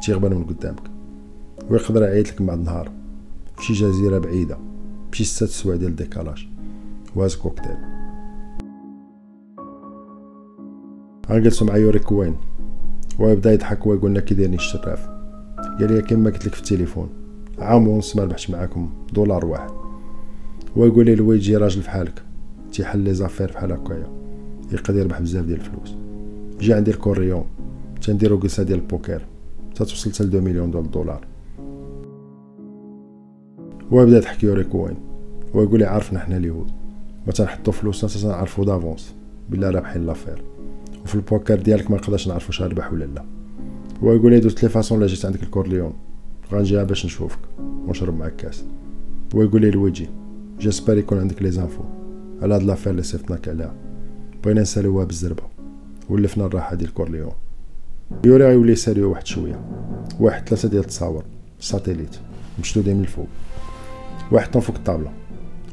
تيغبر 0.02 0.34
من 0.34 0.44
قدامك. 0.44 0.90
ويقدر 1.70 2.02
يعيط 2.02 2.28
لك 2.28 2.42
بعد 2.42 2.58
النهار 2.58 2.90
فشي 3.56 3.72
جزيرة 3.72 4.18
بعيدة. 4.18 4.58
بشي 5.12 5.24
ستة 5.24 5.46
سوايع 5.46 5.78
ديال 5.78 5.90
ال 5.90 5.96
décalage. 5.96 6.48
واز 7.16 7.36
كوكتيل. 7.36 7.76
غنجلسو 11.30 11.64
مع 11.64 11.76
يوري 11.76 11.98
كوين. 11.98 12.36
ويبدا 13.18 13.52
يضحك 13.52 13.86
ويقول 13.86 14.10
لنا 14.10 14.20
كي 14.20 14.34
دايرني 14.34 14.56
الشراف. 14.56 15.08
قال 15.80 15.92
لي 15.92 16.02
كيما 16.02 16.30
قلت 16.30 16.46
لك 16.46 16.54
في 16.54 16.60
التليفون 16.60 17.08
عام 17.58 17.88
ونص 17.88 18.16
ما 18.16 18.24
ربحتش 18.24 18.50
معاكم 18.50 18.90
دولار 19.12 19.46
واحد. 19.46 19.70
ويقول 20.76 21.06
لي 21.06 21.14
لويجي 21.14 21.56
راجل 21.56 21.82
فحالك 21.82 22.22
تيحل 22.72 22.98
les 22.98 23.14
affaires 23.14 23.52
بحال 23.52 23.72
هكايا. 23.72 24.06
يقدر 24.72 24.98
يربح 24.98 25.20
بزاف 25.20 25.44
ديال 25.44 25.60
الفلوس. 25.60 25.94
جي 26.60 26.74
عندي 26.74 26.90
لكورليون 26.90 27.44
تنديرو 28.02 28.38
جلسه 28.38 28.62
ديال 28.62 28.78
البوكر 28.78 29.22
تتوصل 29.74 30.12
حتى 30.12 30.24
ل 30.24 30.26
2 30.26 30.44
مليون 30.44 30.70
دول 30.70 30.90
دولار. 30.90 31.26
وبدا 33.90 34.16
يضحك 34.16 34.44
يوري 34.44 34.64
كوين 34.64 34.96
ويقول 35.54 35.78
لي 35.78 35.84
عارفنا 35.84 36.20
حنا 36.20 36.36
اليهود. 36.36 36.70
ما 37.26 37.32
تنحطو 37.32 37.72
فلوسنا 37.72 38.10
تنعرفو 38.10 38.64
d'avance. 38.64 39.14
بلا 39.50 39.70
رابحين 39.70 40.06
l'affaire 40.06 40.42
وفي 41.04 41.14
البوكر 41.14 41.54
ديالك 41.54 41.90
ما 41.90 41.96
نقدرش 41.96 42.28
نعرفو 42.28 42.46
واش 42.46 42.62
ربح 42.62 42.92
ولا 42.92 43.04
لا. 43.04 43.24
ويقول 44.02 44.32
لي 44.32 44.40
de 44.40 44.46
toutes 44.46 44.62
les 44.62 44.68
façons 44.68 45.00
لا 45.00 45.06
جيت 45.06 45.24
عندك 45.24 45.42
لكورليون 45.42 45.92
غنجيها 46.52 46.84
باش 46.84 47.06
نشوفك. 47.06 47.38
ونشرب 47.58 48.18
معاك 48.18 48.36
كاس. 48.36 48.64
ويقول 49.34 49.60
لي 49.60 49.70
لويجي 49.70 50.08
j'espère 50.58 50.98
يكون 50.98 51.18
عندك 51.18 51.42
les 51.42 51.50
infos. 51.50 51.82
على 52.42 52.54
هاد 52.54 52.62
l'affaire 52.62 52.90
اللي 52.90 53.02
صيفطناك 53.02 53.48
عليها. 53.48 53.74
بغينا 54.44 54.60
نساليوها 54.60 55.04
بالزربة. 55.04 55.42
ولفنا 56.08 56.46
الراحة 56.46 56.74
ديال 56.74 56.94
كورليون 56.94 57.32
يوري 58.24 58.44
غيولي 58.44 58.72
يساليو 58.72 59.10
واحد 59.10 59.26
شوية. 59.26 59.64
واحد 60.20 60.48
ثلاثة 60.48 60.68
ديال 60.68 60.80
التصاور. 60.80 61.24
satellite. 61.60 62.16
مشدودين 62.60 62.96
من 62.96 63.02
الفوق. 63.02 63.28
واحد 64.32 64.50
طون 64.50 64.62
فوق 64.62 64.76
الطابلة. 64.76 65.12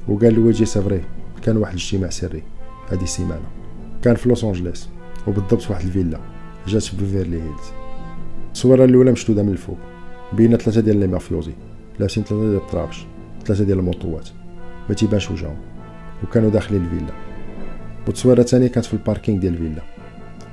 وقال 0.08 0.34
لويجي 0.34 0.66
c'est 0.66 0.86
vrai 0.86 1.02
كان 1.42 1.58
واحد 1.58 1.74
الاجتماع 1.74 2.10
سري. 2.10 2.44
هادي 2.90 3.04
السيمانه 3.04 3.48
كان 4.02 4.16
في 4.16 4.30
لوس 4.30 4.44
أنجليس. 4.44 4.90
وبالضبط 5.28 5.72
واحد 5.72 5.86
الفيلا 5.86 6.20
جات 6.68 6.84
في 6.84 6.98
بيفيرلي 6.98 7.42
هيلز 7.42 7.72
الصورة 8.52 8.86
الأولى 8.86 9.12
مشدودة 9.12 9.44
من 9.44 9.52
الفوق 9.52 9.78
بين 10.34 10.58
ثلاثة 10.58 10.82
ديال 10.82 11.00
les 11.00 11.08
mafiosi 11.08 11.52
لابسين 12.00 12.24
ثلاثة 12.24 12.44
ديال 12.44 12.56
الطرابش 12.56 13.06
ثلاثة 13.46 13.64
ديال 13.64 13.80
الموطوات 13.80 14.30
ما 14.90 14.96
تيبانش 14.96 15.32
وجههم 15.32 15.58
وكانوا 16.24 16.50
داخلين 16.50 16.84
الفيلا. 16.84 17.14
والتصويره 18.08 18.40
الثانية 18.40 18.68
كانت 18.68 18.86
في 18.86 18.94
الباركينغ 18.94 19.40
ديال 19.40 19.54
الفيلا 19.54 19.82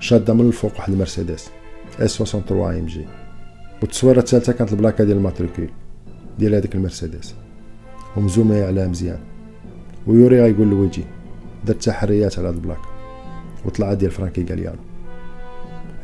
شادة 0.00 0.35
من 0.35 0.46
الفوق 0.46 0.72
واحد 0.76 0.92
المرسيدس 0.92 1.50
S 2.00 2.18
63 2.18 2.78
AMG. 2.78 3.04
والتصويره 3.83 4.18
الثالثة 4.18 4.52
كانت 4.52 4.72
البلاكة 4.72 5.04
ديال 5.04 5.16
ال 5.16 5.22
matricule 5.22 5.68
ديال 6.38 6.54
هذيك 6.54 6.74
المرسيدس. 6.74 7.35
ومزومه 8.16 8.64
عليها 8.64 8.88
مزيان. 8.88 9.18
ويوري 10.07 10.42
غيقول 10.42 10.70
لويجي 10.70 11.04
درت 11.66 11.83
تحريات 11.83 12.38
على 12.38 12.48
هاد 12.48 12.54
البلاكه 12.54 12.88
وطلع 13.68 13.94
ديال 13.94 14.11
فرانكي 14.11 14.44
غاليانو 14.44 14.78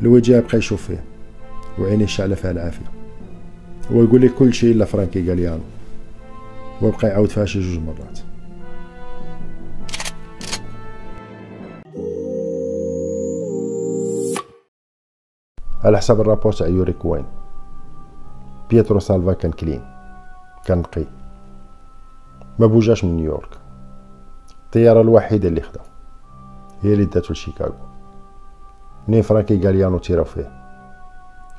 لويجي 0.02 0.40
بقى 0.40 0.58
يشوف 0.58 0.86
فيه 0.86 1.04
وعينيه 1.78 2.06
شعلة 2.06 2.34
فيها 2.34 2.50
العافية. 2.50 2.86
ويقول 3.90 4.20
لي 4.20 4.28
كل 4.28 4.54
شيء 4.54 4.72
إلا 4.74 4.84
فرانكي 4.84 5.28
غاليانو 5.28 5.62
ويبقى 6.82 7.08
يعاود 7.08 7.28
فيها 7.28 7.44
شي 7.44 7.60
جوج 7.60 7.78
مرات. 7.78 8.18
على 15.84 15.98
حسب 15.98 16.20
ال 16.20 16.24
rapport 16.24 16.52
تاع 16.52 16.66
يوري 16.66 16.92
كوين 16.92 17.24
بيترو 18.70 19.00
سالفا 19.00 19.32
كان 19.32 19.52
clean. 19.52 19.84
كان 20.66 20.78
نقي. 20.78 21.04
ما 22.58 22.66
بوجاش 22.66 23.04
من 23.04 23.16
نيويورك. 23.16 23.58
الطيارة 24.50 25.00
الوحيدة 25.00 25.48
اللي 25.48 25.60
خدا 25.60 25.93
هي 26.84 26.92
اللي 26.92 27.04
داتو 27.04 27.32
لشيكاغو. 27.32 27.74
منين 29.08 29.22
فرانكي 29.22 29.66
غاليانو 29.66 29.98
تيراو 29.98 30.24
فيه. 30.24 30.52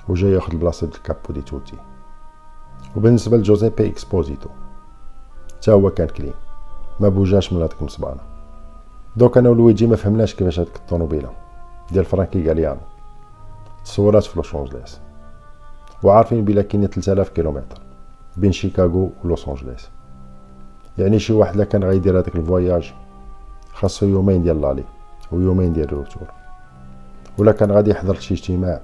وجا 0.09 0.29
ياخد 0.29 0.55
بلاصة 0.55 0.87
ال 0.87 0.97
capo 0.97 1.33
di 1.33 1.41
tutti. 1.41 1.77
وبالنسبة 2.95 3.37
لجوزيبي 3.37 3.87
إكسبوزيتو. 3.87 4.49
تا 5.61 5.71
هو 5.71 5.89
كان 5.89 6.07
clean. 6.07 6.33
ما 6.99 7.09
بوجاش 7.09 7.53
من 7.53 7.61
هاديك 7.61 7.79
المصبانة 7.79 8.21
دوك 9.15 9.37
أنا 9.37 9.49
ولويجي 9.49 9.87
ما 9.87 9.95
فهمناش 9.95 10.35
كيفاش 10.35 10.59
هاديك 10.59 10.75
الطوموبيلة 10.75 11.29
ديال 11.91 12.05
فرانكي 12.05 12.47
غاليانو. 12.47 12.81
تصورات 13.85 14.23
في 14.23 14.37
لوس 14.37 14.55
انجليس 14.55 14.99
وعارفين 16.03 16.45
بلا 16.45 16.61
كاين 16.61 16.87
3000 16.87 17.29
كيلومتر 17.29 17.81
بين 18.37 18.51
شيكاغو 18.51 19.11
ولوس 19.23 19.47
انجليس 19.47 19.89
يعني 20.97 21.19
شي 21.19 21.33
واحد 21.33 21.55
لا 21.55 21.63
كان 21.63 21.83
غيدير 21.83 22.19
هذاك 22.19 22.35
ال 22.35 22.44
voyage 22.44 22.93
خاصو 23.73 24.05
يومين 24.05 24.43
ديال 24.43 24.61
l'aller 24.61 24.83
ويومين 25.31 25.73
ديال 25.73 25.85
ال 25.85 25.91
retour 25.91 26.27
ولا 27.37 27.51
كان 27.51 27.71
غادي 27.71 27.91
يحضر 27.91 28.15
شي 28.15 28.33
اجتماع 28.33 28.81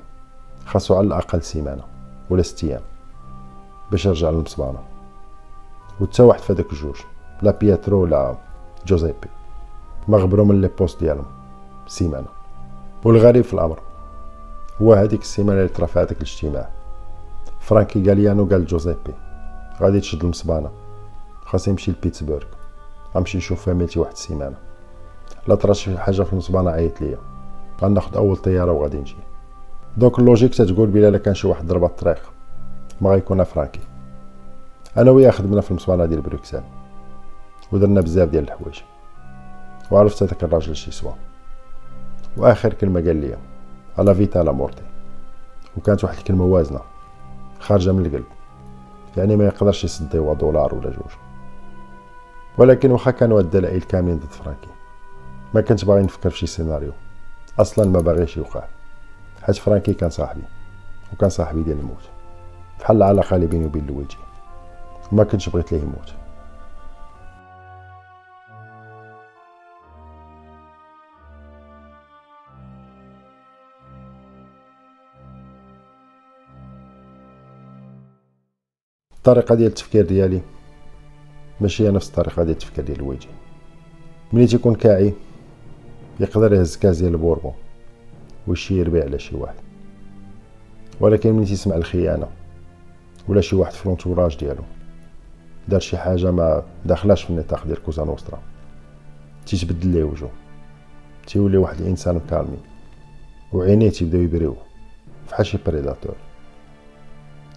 خاصو 0.65 0.95
على 0.95 1.07
الأقل 1.07 1.41
سيمانة 1.41 1.83
ولا 2.29 2.41
ست 2.41 2.63
أيام 2.63 2.81
باش 3.91 4.05
يرجع 4.05 4.29
للمصبانه 4.29 4.79
وتا 5.99 6.23
واحد 6.23 6.39
في 6.39 6.53
هذاك 6.53 6.71
الجوج 6.71 6.95
لا 7.41 7.51
بياترو 7.51 8.01
ولا 8.01 8.35
جوزيبي. 8.85 9.27
ما 10.07 10.17
غبروا 10.17 10.45
من 10.45 10.61
les 10.61 10.69
postes 10.79 10.99
ديالهم. 10.99 11.25
سيمانة. 11.87 12.27
والغريب 13.03 13.43
في 13.43 13.53
الأمر 13.53 13.79
هو 14.81 14.93
هذيك 14.93 15.21
السيمانة 15.21 15.59
اللي 15.59 15.69
طرا 15.69 15.85
في 15.85 15.99
هذاك 15.99 16.17
الاجتماع. 16.17 16.69
فرانكي 17.59 18.09
غاليانو 18.09 18.45
قال 18.45 18.65
جوزيبي 18.65 19.13
غادي 19.81 19.99
تشد 19.99 20.23
المصبانه 20.23 20.71
خاص 21.45 21.67
يمشي 21.67 21.91
لبيتسبورغ 21.91 22.45
غنمشي 23.15 23.37
نشوف 23.37 23.65
فاميلتي 23.65 23.99
واحد 23.99 24.11
السيمانة. 24.11 24.55
لا 25.47 25.55
طرا 25.55 25.73
شي 25.73 25.97
حاجة 25.97 26.21
في 26.21 26.33
المصبانه 26.33 26.71
عيط 26.71 27.01
ليا. 27.01 27.17
غناخد 27.81 28.17
أول 28.17 28.37
طيارة 28.37 28.71
وغادي 28.71 28.97
نجي. 28.97 29.15
donc 29.97 30.19
la 30.19 30.27
logique 30.27 30.55
تتقول 30.55 30.89
بلا 30.89 31.07
الا 31.07 31.17
كان 31.17 31.33
شي 31.33 31.47
واحد 31.47 31.67
ضرب 31.67 31.83
الطريق. 31.83 32.31
ما 33.01 33.09
غيكون 33.09 33.43
فرانكي. 33.43 33.79
أنا 34.97 35.11
وياه 35.11 35.31
خدمنا 35.31 35.61
في 35.61 35.71
المصبانه 35.71 36.05
ديال 36.05 36.21
بروكسل. 36.21 36.61
ودرنا 37.71 38.01
بزاف 38.01 38.29
ديال 38.29 38.43
الحوايج. 38.43 38.81
وعرفت 39.91 40.23
هذاك 40.23 40.43
الراجل 40.43 40.75
شي 40.75 40.91
سوا. 40.91 41.11
وآخر 42.37 42.73
كلمة 42.73 43.01
قال 43.01 43.15
لي 43.15 43.37
alla 43.97 44.15
vita 44.15 44.39
alla 44.39 44.51
morte 44.51 44.83
وكانت 45.77 46.03
واحد 46.03 46.17
الكلمة 46.17 46.45
وازنة 46.45 46.79
خارجة 47.59 47.91
من 47.91 48.05
القلب. 48.05 48.25
يعني 49.17 49.35
ما 49.35 49.45
يقدرش 49.45 49.83
يصديوها 49.83 50.33
دولار 50.33 50.75
ولا 50.75 50.89
جوج. 50.89 51.11
ولكن 52.57 52.91
واخا 52.91 53.11
كانوا 53.11 53.39
الدلائل 53.39 53.81
كاملين 53.81 54.17
ضد 54.17 54.31
فرانكي. 54.31 54.70
ما 55.53 55.61
كنت 55.61 55.85
باغي 55.85 56.01
نفكر 56.01 56.29
في 56.29 56.37
شي 56.37 56.47
سيناريو. 56.47 56.91
أصلا 57.59 57.89
ما 57.89 57.99
باغيش 57.99 58.37
يوقع. 58.37 58.63
حيت 59.41 59.55
فرانكي 59.55 59.93
كان 59.93 60.09
صاحبي 60.09 60.43
وكان 61.13 61.29
صاحبي 61.29 61.63
ديال 61.63 61.79
الموت. 61.79 62.09
بحال 62.79 62.97
العلاقة 62.97 63.35
اللي 63.35 63.47
بيني 63.47 63.65
وبين 63.65 63.87
لويجي 63.87 64.17
وما 65.11 65.23
كنتش 65.23 65.49
بغيت 65.49 65.71
ليه 65.71 65.81
يموت. 65.81 66.13
الطريقة 79.17 79.55
ديال 79.55 79.67
التفكير 79.67 80.05
ديالي 80.05 80.41
ماشي 81.59 81.87
هي 81.87 81.91
نفس 81.91 82.09
الطريقة 82.09 82.43
ديال 82.43 82.55
التفكير 82.55 82.85
ديال 82.85 82.97
لويجي 82.97 83.27
ملي 84.33 84.47
تيكون 84.47 84.75
كاعي 84.75 85.13
يقدر 86.19 86.53
يهز 86.53 86.77
كاس 86.77 86.97
ديال 86.97 87.13
ال 87.13 87.18
bourbon 87.18 87.53
ويشير 88.47 88.89
بيه 88.89 89.03
على 89.03 89.19
شي 89.19 89.35
واحد. 89.35 89.55
ولكن 90.99 91.33
ملي 91.33 91.45
تيسمع 91.45 91.75
الخيانة 91.75 92.27
ولا 93.27 93.41
شي 93.41 93.55
واحد 93.55 93.71
في 93.71 93.89
l'entourage 93.89 94.37
ديالو 94.37 94.63
دار 95.67 95.79
شي 95.79 95.97
حاجة 95.97 96.31
ما 96.31 96.63
داخلاش 96.85 97.23
في 97.23 97.29
النطاق 97.29 97.67
ديال 97.67 97.83
كوزا 97.83 98.03
نوسترا 98.03 98.39
تيتبدل 99.45 99.87
ليه 99.87 100.03
وجهو 100.03 100.29
تيولي 101.27 101.57
واحد 101.57 101.81
الإنسان 101.81 102.21
calme 102.29 102.57
وعينيه 103.53 103.89
تيبداو 103.89 104.21
يبريو 104.21 104.55
فحال 105.27 105.45
شي 105.45 105.57
prédateur 105.65 106.15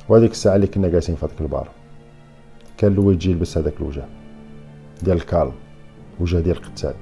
وهذيك 0.08 0.30
الساعة 0.30 0.56
اللي 0.56 0.66
كنا 0.66 0.88
جالسين 0.88 1.16
في 1.16 1.26
هذاك 1.26 1.40
البار 1.40 1.68
كان 2.78 2.94
لويجي 2.94 3.30
يلبس 3.30 3.58
هذاك 3.58 3.74
الوجه 3.80 4.04
ديال 5.02 5.16
ال 5.16 5.22
calme 5.22 5.52
وجه 6.20 6.36
ديال 6.36 6.56
القتال 6.56 6.94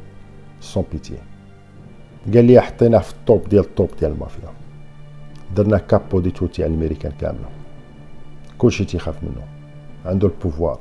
sans 0.60 0.84
pitié 0.92 1.14
قال 2.26 2.44
لي 2.44 2.60
حطيناه 2.60 2.98
في 2.98 3.12
ال 3.12 3.21
top 3.21 3.48
ديال 3.48 3.64
ال 3.64 3.71
top 3.71 3.90
ديال 4.00 4.12
المافيا. 4.12 4.48
درنا 5.56 5.78
capo 5.78 6.20
di 6.20 6.30
tutti 6.30 6.64
على 6.64 6.74
الميريكان 6.74 7.12
كاملة. 7.20 7.48
كلشي 8.58 8.84
تيخاف 8.84 9.22
منه. 9.22 9.46
عنده 10.06 10.28
ال 10.28 10.35
pouvoir 10.35 10.80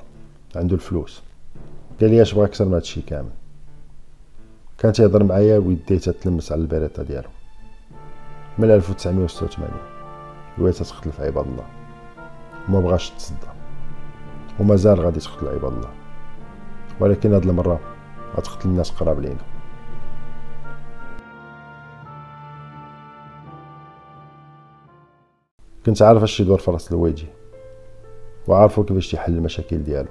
عنده 0.55 0.75
الفلوس. 0.75 1.21
قال 2.01 2.09
لي 2.09 2.21
أش 2.21 2.33
بغا 2.33 2.45
أكثر 2.45 2.65
من 2.65 2.73
هادشي 2.73 3.01
كامل؟ 3.01 3.29
كان 4.77 4.93
تيهضر 4.93 5.23
معايا 5.23 5.57
ويديه 5.57 5.97
تتلمس 5.97 6.51
على 6.51 6.61
البريطة 6.61 7.03
ديالو. 7.03 7.29
من 8.57 8.71
1986 8.71 9.69
وهي 10.57 10.71
تتقتل 10.71 11.11
في 11.11 11.25
عباد 11.25 11.45
الله. 11.47 11.65
وما 12.69 12.79
بغاش 12.79 13.09
تصدى 13.09 13.47
ومازال 14.59 14.99
غادي 14.99 15.19
تقتل 15.19 15.47
عباد 15.47 15.73
الله. 15.73 15.89
ولكن 16.99 17.33
هاد 17.33 17.45
المرة 17.45 17.79
غتقتل 18.37 18.69
الناس 18.69 18.91
قراب 18.91 19.19
لينا 19.19 19.50
كنت 25.85 26.01
عارف 26.01 26.23
اش 26.23 26.39
يدور 26.39 26.59
في 26.59 26.71
راس 26.71 26.91
الويجي 26.91 27.27
وعارفو 28.47 28.83
كيفاش 28.83 29.13
يحل 29.13 29.33
المشاكل 29.33 29.83
ديالو. 29.83 30.09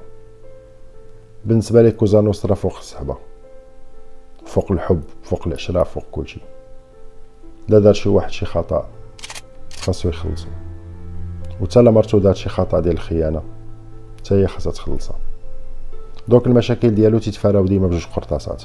بالنسبة 1.45 1.83
لي 1.83 1.91
كوزا 1.91 2.21
نوسترا 2.21 2.55
فوق 2.55 2.77
الصحبة 2.77 3.17
فوق 4.47 4.73
الحب 4.73 5.03
فوق 5.23 5.47
العشرة 5.47 5.83
فوق 5.83 6.05
كلشي 6.13 6.41
لا 7.69 7.79
دار 7.79 7.93
شي 7.93 8.09
واحد 8.09 8.31
شي 8.31 8.47
خطأ 8.47 8.89
خاصو 9.81 10.09
يخلصو. 10.09 10.49
و 11.61 11.65
حتى 11.65 11.81
مرتو 11.81 12.19
دار 12.19 12.35
شي 12.35 12.49
خطأ 12.49 12.81
ديال 12.81 12.95
الخيانة 12.95 13.43
حتى 14.19 14.35
هي 14.35 14.47
خاصها 14.47 14.73
تخلصها. 14.73 15.19
دوك 16.29 16.47
المشاكل 16.47 16.95
ديالو 16.95 17.19
تيتفاراو 17.19 17.67
ديما 17.67 17.87
بجوج 17.87 18.07
قرطاسات. 18.07 18.63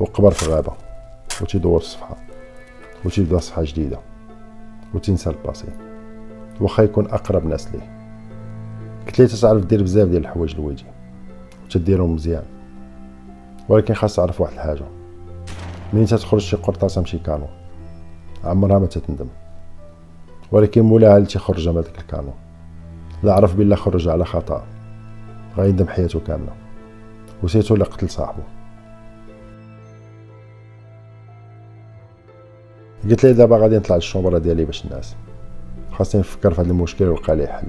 وقبر 0.00 0.30
في 0.30 0.50
غابة 0.50 0.72
و 1.42 1.44
تيدور 1.44 1.76
الصفحه 1.76 2.16
و 3.04 3.08
تيبدا 3.08 3.38
صفحة 3.38 3.62
جديدة 3.64 3.98
و 4.94 4.98
تنسى 4.98 5.30
ال 5.30 5.36
passé 5.36 5.66
واخا 6.60 6.82
يكون 6.82 7.06
أقرب 7.06 7.46
ناس 7.46 7.68
ليه. 7.72 7.94
قلت 9.06 9.18
ليه 9.18 9.26
تعرف 9.26 9.64
دير 9.64 9.82
بزاف 9.82 10.08
ديال 10.08 10.22
الحوايج 10.22 10.56
لويجي 10.56 10.84
وتديرهم 11.64 12.14
مزيان. 12.14 12.44
ولكن 13.68 13.94
خاص 13.94 14.16
تعرف 14.16 14.40
واحد 14.40 14.52
الحاجة 14.52 14.84
منين 15.92 16.06
تخرج 16.06 16.40
شي 16.40 16.56
قرطاسه 16.56 17.00
مشي 17.00 17.18
كانون 17.18 17.48
عمرها 18.44 18.78
ما 18.78 18.86
تتندم. 18.86 19.28
ولكن 20.52 20.82
مولاها 20.82 21.16
اللي 21.16 21.28
تيخرج 21.28 21.68
من 21.68 21.74
داك 21.74 21.98
الكانون 21.98 22.34
لا 23.22 23.34
عرف 23.34 23.54
بلا 23.54 23.76
خرج 23.76 24.08
على 24.08 24.24
خطأ 24.24 24.66
غيندم 25.56 25.88
حياته 25.88 26.20
كاملة. 26.20 26.52
وسيتو 27.42 27.74
اللي 27.74 27.84
قتل 27.84 28.10
صاحبه 28.10 28.42
قلت 33.10 33.24
لي 33.24 33.32
دابا 33.32 33.56
غادي 33.56 33.76
نطلع 33.76 33.96
للشومبرة 33.96 34.38
ديالي 34.38 34.64
باش 34.64 34.84
الناس. 34.84 35.16
خاصني 35.94 36.20
نفكر 36.20 36.54
في 36.54 36.60
هذا 36.60 36.70
المشكل 36.70 37.04
ولقى 37.04 37.36
ليه 37.36 37.46
حل. 37.46 37.66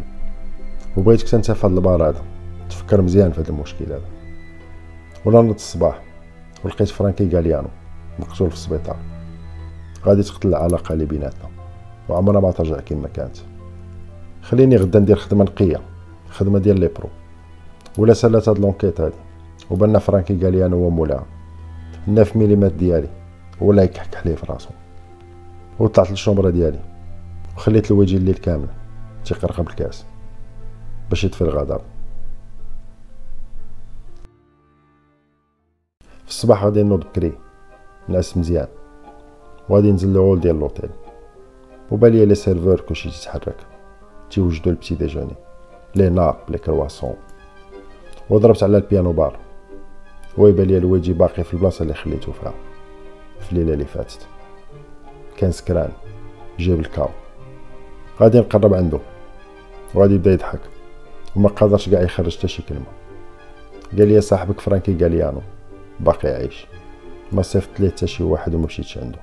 وبغيتك 0.97 1.33
انت 1.33 1.51
في 1.51 1.67
هذا 1.67 1.75
البار 1.75 2.09
هذا 2.09 2.21
تفكر 2.69 3.01
مزيان 3.01 3.31
في 3.31 3.41
هذا 3.41 3.49
المشكل 3.49 3.85
هذا. 3.85 4.01
ولا 5.25 5.41
نض 5.41 5.53
الصباح 5.53 6.03
ولقيت 6.63 6.87
فرانكي 6.87 7.29
غاليانو 7.29 7.67
مقتول 8.19 8.49
في 8.49 8.55
السبيطار. 8.55 8.97
غادي 10.05 10.23
تقتل 10.23 10.47
العلاقة 10.47 10.93
اللي 10.93 11.05
بيناتنا. 11.05 11.49
وعمرها 12.09 12.41
ما 12.41 12.51
ترجع 12.51 12.79
كما 12.79 13.07
كانت. 13.07 13.37
خليني 14.41 14.75
غدا 14.75 14.99
ندير 14.99 15.15
خدمة 15.15 15.43
نقية 15.43 15.81
خدمة 16.29 16.59
ديال 16.59 16.79
les 16.79 16.87
pros. 16.87 17.09
ولا 17.97 18.13
سالات 18.13 18.49
هاد 18.49 18.59
l'enquête 18.59 19.01
هادي. 19.01 19.15
وبان 19.71 19.99
فرانكي 19.99 20.39
غاليانو 20.43 20.77
هو 20.77 20.89
مولاها. 20.89 21.25
ال 22.07 22.13
neuf 22.13 22.35
millimètres 22.35 22.71
ديالي. 22.71 23.09
ولا 23.61 23.83
يكحك 23.83 24.17
عليه 24.17 24.35
في 24.35 24.45
راسو. 24.45 24.69
وطلعت 25.79 26.11
لل 26.11 26.20
chambre 26.20 26.49
ديالي. 26.49 26.94
وخليت 27.55 27.91
الوجه 27.91 28.17
الليل 28.17 28.35
كامل 28.35 28.67
تيقرقب 29.25 29.65
بالكاس 29.65 30.05
باش 31.09 31.23
يطفي 31.23 31.41
الغضب 31.41 31.81
في 36.23 36.31
الصباح 36.31 36.63
غادي 36.63 36.83
نوض 36.83 36.99
بكري 36.99 37.37
نعس 38.07 38.37
مزيان. 38.37 38.67
وغادي 39.69 39.91
ننزل 39.91 40.09
لل 40.09 40.19
hall 40.19 40.39
ديال 40.39 40.59
لوطيل 40.59 40.89
وبان 41.91 42.25
لي 42.25 42.35
les 42.35 42.47
serveurs 42.47 42.79
كلشي 42.79 43.09
تيتحرك 43.09 43.55
تيوجدو 44.29 44.69
ال 44.69 44.73
petit 44.73 44.95
déjeuner 44.95 45.35
les 45.95 46.09
nappes 46.09 46.35
les 46.49 46.57
croissants. 46.57 47.15
وضربت 48.29 48.63
على 48.63 48.77
ال 48.77 48.83
piano 48.83 49.11
bar. 49.11 49.39
ويبان 50.37 50.67
لي 50.67 50.77
لويجي 50.77 51.13
باقي 51.13 51.43
في 51.43 51.53
البلاصة 51.53 51.83
اللي 51.83 51.93
خليتو 51.93 52.31
فيها. 52.31 52.53
في 53.39 53.51
الليلة 53.51 53.73
اللي 53.73 53.85
فاتت. 53.85 54.27
كان 55.37 55.51
سكران. 55.51 55.91
جاب 56.59 56.79
ال 56.79 56.84
K.O.. 56.84 57.09
غادي 58.21 58.39
نقرب 58.39 58.73
عنده. 58.73 58.99
وغادي 59.93 60.15
يبدا 60.15 60.31
يضحك. 60.31 60.59
وما 61.35 61.49
قادرش 61.49 61.89
كاع 61.89 62.01
يخرج 62.01 62.37
حتى 62.37 62.47
شي 62.47 62.63
كلمة. 62.63 62.85
قال 63.97 64.07
لي 64.07 64.21
صاحبك 64.21 64.59
فرانكي 64.59 64.97
غاليانو 65.01 65.41
باقي 65.99 66.29
عايش 66.29 66.65
ما 67.31 67.41
صيفط 67.41 67.79
ليه 67.79 67.89
حتى 67.89 68.07
شي 68.07 68.23
واحد 68.23 68.55
وما 68.55 68.65
مشيتش 68.65 68.97
عنده. 68.97 69.19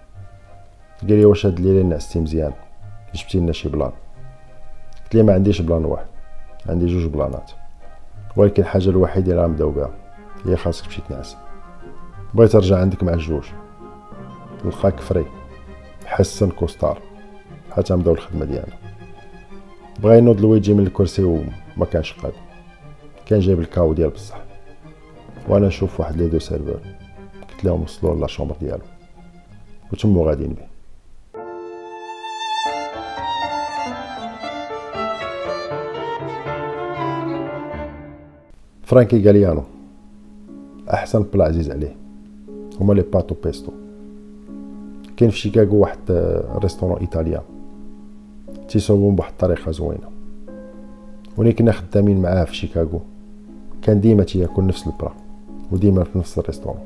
قال 1.01 1.13
لي 1.13 1.25
واش 1.25 1.47
هاد 1.47 1.59
الليلة 1.59 1.83
نعستي 1.83 2.21
مزيان؟ 2.21 2.53
جبتي 3.15 3.39
لنا 3.39 3.53
شي 3.53 3.69
plan. 3.69 3.93
قلت 5.05 5.15
ليه 5.15 5.23
ما 5.23 5.35
عنديش 5.35 5.61
plan 5.61 5.85
واحد. 5.85 6.07
عندي 6.69 6.87
جوج 6.87 7.07
بلانات. 7.07 7.51
ولكن 8.37 8.63
الحاجة 8.63 8.89
الوحيدة 8.89 9.33
اللي 9.33 9.43
غنبداو 9.43 9.71
بها 9.71 9.91
هي 10.47 10.57
خاصك 10.57 10.85
تمشي 10.85 11.03
تنعس 11.09 11.37
بغيت 12.35 12.55
أرجع 12.55 12.79
عندك 12.79 13.03
مع 13.03 13.13
الجوج 13.13 13.45
نلقاك 14.65 15.01
frais. 15.01 15.27
حسن 16.07 16.51
costard. 16.51 16.99
حتى 17.73 17.95
نبداو 17.95 18.15
الخدمة 18.15 18.45
ديالنا. 18.45 18.77
بغا 20.03 20.15
ينوض 20.15 20.41
لويجي 20.41 20.75
من 20.75 20.87
الكرسي 20.87 21.25
وما 21.25 21.87
كانش 21.93 22.13
قاد 22.13 22.33
كان 23.27 23.41
جايب 23.41 23.61
ال 23.61 23.67
K.O. 23.67 23.93
ديال 23.93 24.11
بصح. 24.11 24.39
وأنا 25.49 25.67
نشوف 25.67 26.01
واحد 26.01 26.17
les 26.17 26.29
deux 26.29 26.39
serveurs. 26.39 26.81
قلت 27.51 27.65
لهم 27.65 27.83
وصلوا 27.83 28.21
la 28.21 28.27
chambre 28.27 28.57
ديالو. 28.61 28.83
وتمو 29.93 30.29
غاديين 30.29 30.53
به. 30.53 30.73
فرانكي 38.83 39.27
غاليانو 39.27 39.63
أحسن 40.91 41.23
plat 41.23 41.45
عزيز 41.45 41.71
عليه. 41.71 41.97
هما 42.81 42.95
les 42.95 43.03
pâtes 43.03 43.35
au 43.45 43.52
pesto. 43.52 43.73
كاين 45.17 45.31
في 45.31 45.39
شيكاغو 45.39 45.77
واحد 45.77 45.99
restaurant 46.63 46.99
italien 47.01 47.43
تيصوبهم 48.69 49.17
بواحد 49.17 49.33
الطريقة 49.33 49.71
زوينة. 49.71 50.09
ولكن 51.37 51.65
كنا 51.65 51.73
خدامين 51.73 52.23
معاه 52.23 52.45
في 52.45 52.57
شيكاغو. 52.57 53.01
كان 53.83 54.01
ديما 54.01 54.25
تياكل 54.25 54.67
نفس 54.67 54.87
ال 54.87 54.92
plat 54.92 55.13
وديما 55.73 56.05
في 56.05 56.19
نفس 56.19 56.39
ال 56.39 56.42
restaurant 56.42 56.81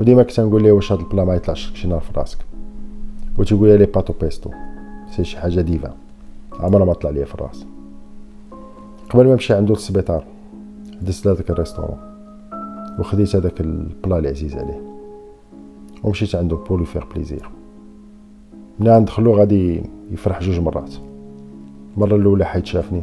وديما 0.00 0.22
كنت 0.22 0.40
نقول 0.40 0.62
ليه 0.62 0.72
واش 0.72 0.92
هاد 0.92 1.00
ال 1.00 1.05
plat 1.05 1.24
ما 1.24 1.34
يطلعش 1.34 1.72
شي 1.74 1.88
نهار 1.88 2.00
في 2.00 2.10
راسك. 2.16 2.38
و 3.38 3.42
تيقول 3.42 3.78
les 3.78 3.86
pâtes 3.86 4.12
au 4.20 4.29
pesto 4.29 4.50
c'est 5.16 5.24
شي 5.24 5.38
حاجة 5.38 5.60
ديفا. 5.60 5.94
عمرها 6.60 6.84
ما 6.84 6.92
طلع 6.92 7.10
ليا 7.10 7.24
في 7.24 7.34
الراس. 7.34 7.66
قبل 9.10 9.26
ما 9.26 9.32
نمشي 9.32 9.54
عندو 9.54 9.74
للسبيطار 9.74 10.24
دزت 11.02 11.26
لهداك 11.26 11.50
ال 11.50 11.54
restaurant 11.54 11.98
وخديت 12.98 13.36
هذاك 13.36 13.60
ال 13.60 13.72
plat 13.72 14.18
اللي 14.18 14.28
عزيز 14.28 14.54
عليه. 14.54 14.80
ومشيت 16.04 16.34
عنده 16.34 16.56
pour 16.56 16.72
lui 16.72 16.84
faire 16.84 17.04
plaisir. 17.14 17.48
ملي 18.80 19.00
ندخلو 19.00 19.34
غادي 19.34 19.82
يفرح 20.12 20.40
جوج 20.40 20.58
مرات. 20.58 20.90
المرة 21.96 22.16
الأولى 22.16 22.44
حيت 22.44 22.66
شافني 22.66 23.02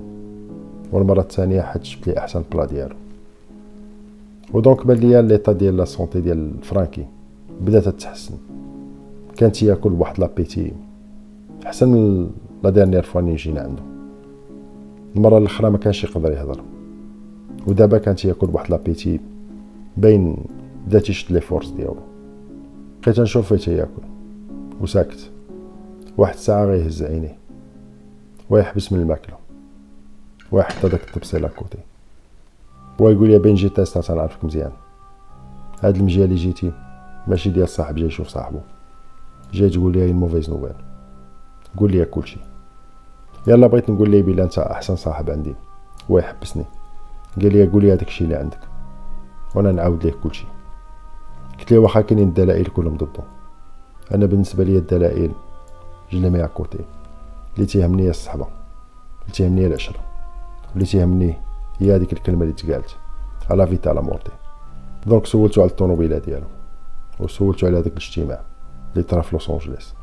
والمرة 0.91 1.21
الثانية 1.21 1.61
حيت 1.61 1.83
جبت 1.83 2.07
ليه 2.07 2.17
أحسن 2.17 2.43
plat 2.51 2.65
ديالو. 2.65 2.95
و 4.53 4.60
donc 4.60 4.87
بان 4.87 4.97
ليا 4.97 5.21
l'état 5.21 5.51
ديال 5.51 5.77
la 5.77 5.85
santé 5.85 6.21
ديال 6.21 6.51
فرانكي 6.63 7.05
بدات 7.61 7.83
تتحسن. 7.83 8.35
كان 9.37 9.51
تياكل 9.51 9.89
بواحد 9.89 10.19
l'appétit 10.19 10.71
أحسن 11.65 11.89
من 11.89 12.29
la 12.63 12.69
dernière 12.69 13.03
fois 13.03 13.21
جينا 13.21 13.61
عنده 13.61 13.81
المرة 15.15 15.37
الأخرى 15.37 15.69
ما 15.69 15.77
كانش 15.77 16.03
يقدر 16.03 16.31
يهضر. 16.31 16.61
ودابا 17.67 17.97
كان 17.97 18.15
تياكل 18.15 18.47
بواحد 18.47 18.71
l'appétit 18.71 19.19
باين 19.97 20.37
بدا 20.87 20.99
تيشد 20.99 21.31
les 21.31 21.41
forces 21.41 21.69
ديالو. 21.69 21.95
بقيت 23.03 23.19
نشوف 23.19 23.53
فيه 23.53 23.65
تياكل 23.65 24.01
وساكت 24.81 25.29
واحد 26.17 26.33
الساعة 26.33 26.65
غيهز 26.65 27.03
عينيه. 27.03 27.37
ويحبس 28.49 28.91
من 28.91 28.99
الماكلة. 28.99 29.37
ويحط 30.51 30.85
هذاك 30.85 31.07
الطبسيل 31.07 31.47
côté. 31.47 31.77
ويقول 32.99 33.29
لي 33.29 33.39
بين 33.39 33.55
جيت 33.55 33.75
تيست 33.75 33.97
تنعرفك 33.97 34.45
مزيان. 34.45 34.71
هاد 35.83 35.95
المجية 35.95 36.25
اللي 36.25 36.35
جيتي 36.35 36.71
ماشي 37.27 37.49
ديال 37.49 37.69
صاحب 37.69 37.95
جاي 37.95 38.07
يشوف 38.07 38.27
صاحبو. 38.27 38.59
جاي 39.53 39.69
تقول 39.69 39.93
لي 39.93 40.13
mauvaise 40.13 40.49
nouvelle. 40.49 40.75
قول 41.77 41.91
لي 41.91 42.05
كلشي 42.05 42.39
يلا 43.47 43.67
بغيت 43.67 43.89
نقول 43.89 44.09
ليه 44.09 44.23
بلا 44.23 44.43
انت 44.43 44.57
أحسن 44.59 44.95
صاحب 44.95 45.29
عندي. 45.29 45.55
هو 46.11 46.19
يحبسني. 46.19 46.65
قال 47.41 47.53
لي 47.53 47.67
قول 47.67 47.81
لي 47.81 47.93
هذاك 47.93 48.07
الشيء 48.07 48.27
اللي 48.27 48.37
عندك. 48.37 48.59
وأنا 49.55 49.71
نعاود 49.71 50.03
ليه 50.03 50.13
كلشي 50.23 50.45
قلت 51.59 51.71
ليه 51.71 51.79
واخا 51.79 52.01
كاينين 52.01 52.27
الدلائل 52.27 52.65
كلهم 52.65 52.97
ضده 52.97 53.23
أنا 54.11 54.25
بالنسبة 54.25 54.63
لي 54.63 54.77
الدلائل 54.77 55.31
je 56.13 56.19
les 56.19 56.29
mets 56.29 56.47
côté 56.47 56.79
اللي 57.55 57.65
تيهمني 57.65 58.03
هي 58.03 58.09
الصحبة. 58.09 58.47
اللي 59.21 59.33
تيهمني 59.33 59.61
هي 59.61 59.67
العشرة. 59.67 59.99
اللي 60.73 60.85
تيهمني 60.85 61.37
هي 61.79 61.95
هذيك 61.95 62.13
الكلمة 62.13 62.41
اللي 62.41 62.53
تقالت. 62.53 62.95
alla 63.49 63.67
vita 63.67 63.89
alla 63.89 64.01
morte. 64.01 64.31
donc 65.05 65.25
سولتو 65.25 65.61
على 65.61 65.69
الطوموبيله 65.69 66.17
ديالو. 66.17 66.45
وسولتو 67.19 67.67
على 67.67 67.77
هذاك 67.77 67.91
الاجتماع 67.91 68.41
اللي 68.93 69.03
طرا 69.03 69.21
في 69.21 69.33
لوس 69.33 69.49
أنجليس. 69.49 69.93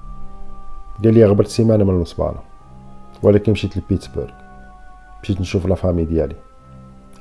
قال 1.04 1.14
لي 1.14 1.24
غبرت 1.24 1.48
سيمانة 1.48 1.84
من 1.84 1.90
المصبانه 1.90 2.40
ولكن 3.22 3.52
مشيت 3.52 3.76
لبيتسبرغ 3.76 4.30
مشيت 5.22 5.40
نشوف 5.40 5.66
la 5.66 5.74
famille 5.74 6.04
ديالي. 6.04 6.36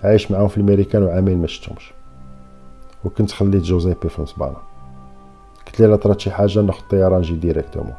عايش 0.03 0.31
معاهم 0.31 0.47
في 0.47 0.57
الميريكان 0.57 1.03
وعامين 1.03 1.41
ما 1.41 1.47
شفتهمش. 1.47 1.93
وكنت 3.05 3.31
خليت 3.31 3.63
جوزيبي 3.63 4.09
في 4.09 4.17
المصبانه 4.17 4.57
قلت 5.65 5.79
لي 5.79 5.87
لا 5.87 5.95
طرات 5.95 6.19
شي 6.19 6.31
حاجة 6.31 6.61
ناخذ 6.61 6.79
الطيران 6.79 7.19
نجي 7.19 7.35
directement. 7.35 7.93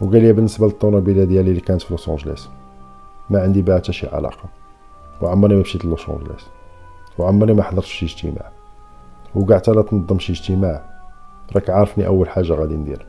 وقال 0.00 0.22
لي 0.22 0.32
بالنسبة 0.32 0.66
للطوموبيلة 0.66 1.24
ديالي 1.24 1.50
اللي 1.50 1.60
كانت 1.60 1.82
في 1.82 1.90
لوس 1.90 2.08
أنجليس 2.08 2.48
ما 3.30 3.42
عندي 3.42 3.62
بها 3.62 3.76
حتى 3.76 3.92
شي 3.92 4.06
علاقة. 4.06 4.48
وعمرني 5.20 5.54
ما 5.54 5.60
مشيت 5.60 5.84
لوس 5.84 6.08
أنجليس 6.08 6.46
وعمرني 7.18 7.52
ما 7.52 7.62
حضرت 7.62 7.84
شي 7.84 8.06
اجتماع. 8.06 8.50
وكاع 9.34 9.56
حتى 9.56 9.70
لا 9.70 9.82
تنظم 9.82 10.18
شي 10.18 10.32
اجتماع 10.32 10.84
راك 11.54 11.70
عارفني 11.70 12.06
أول 12.06 12.28
حاجة 12.28 12.52
غادي 12.52 12.74
ندير. 12.74 13.06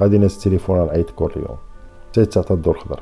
غادي 0.00 0.18
نهز 0.18 0.36
التليفون 0.36 0.86
نعيط 0.86 1.20
ليهم. 1.20 1.58
حتى 2.10 2.26
تعطى 2.26 2.54
الضو 2.54 2.74
الخضر 2.74 3.00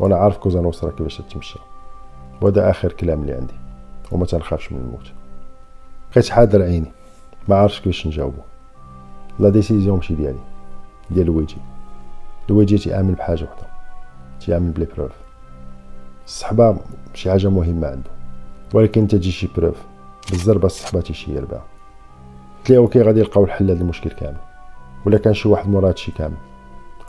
وأنا 0.00 0.16
عارف 0.16 0.38
Cosa 0.38 0.60
Nostra 0.60 0.90
كيفاش 0.90 1.22
تمشى 1.30 1.58
وهذا 2.40 2.70
آخر 2.70 2.92
كلام 2.92 3.22
اللي 3.22 3.32
عندي. 3.32 3.54
وما 4.12 4.26
تنخافش 4.26 4.72
من 4.72 4.78
الموت. 4.78 5.12
بقيت 6.12 6.28
حادر 6.28 6.62
عيني. 6.62 6.92
ما 7.48 7.56
عارفش 7.56 7.80
كيفاش 7.80 8.06
نجاوبو. 8.06 8.42
la 9.38 9.48
décision 9.48 9.96
ماشي 9.96 10.14
ديالي. 10.14 10.38
ديال 11.10 11.26
لويجي 11.26 11.56
لويجي 12.48 12.78
تيامن 12.78 13.14
بحاجة 13.14 13.44
وحدة. 13.44 13.66
تيامن 14.40 14.70
ب 14.70 14.74
les 14.74 14.86
preuves 14.96 15.12
الصحبة 16.26 16.76
شي 17.14 17.30
حاجة 17.30 17.50
مهمة 17.50 17.88
عنده. 17.88 18.10
ولكن 18.74 19.08
تجي 19.08 19.30
شي 19.30 19.48
preuve 19.56 19.76
بالزربه 20.30 20.66
الصحبة 20.66 21.00
تيشير 21.00 21.44
بها 21.44 21.64
قلت 22.58 22.70
OK 22.70 23.02
غادي 23.02 23.20
نلقاو 23.20 23.44
الحل 23.44 23.66
لهذا 23.66 23.80
المشكل 23.80 24.10
كامل. 24.10 24.36
ولا 25.06 25.18
كان 25.18 25.34
شي 25.34 25.48
واحد 25.48 25.68
مورا 25.68 25.88
هادشي 25.88 26.12
كامل. 26.12 26.36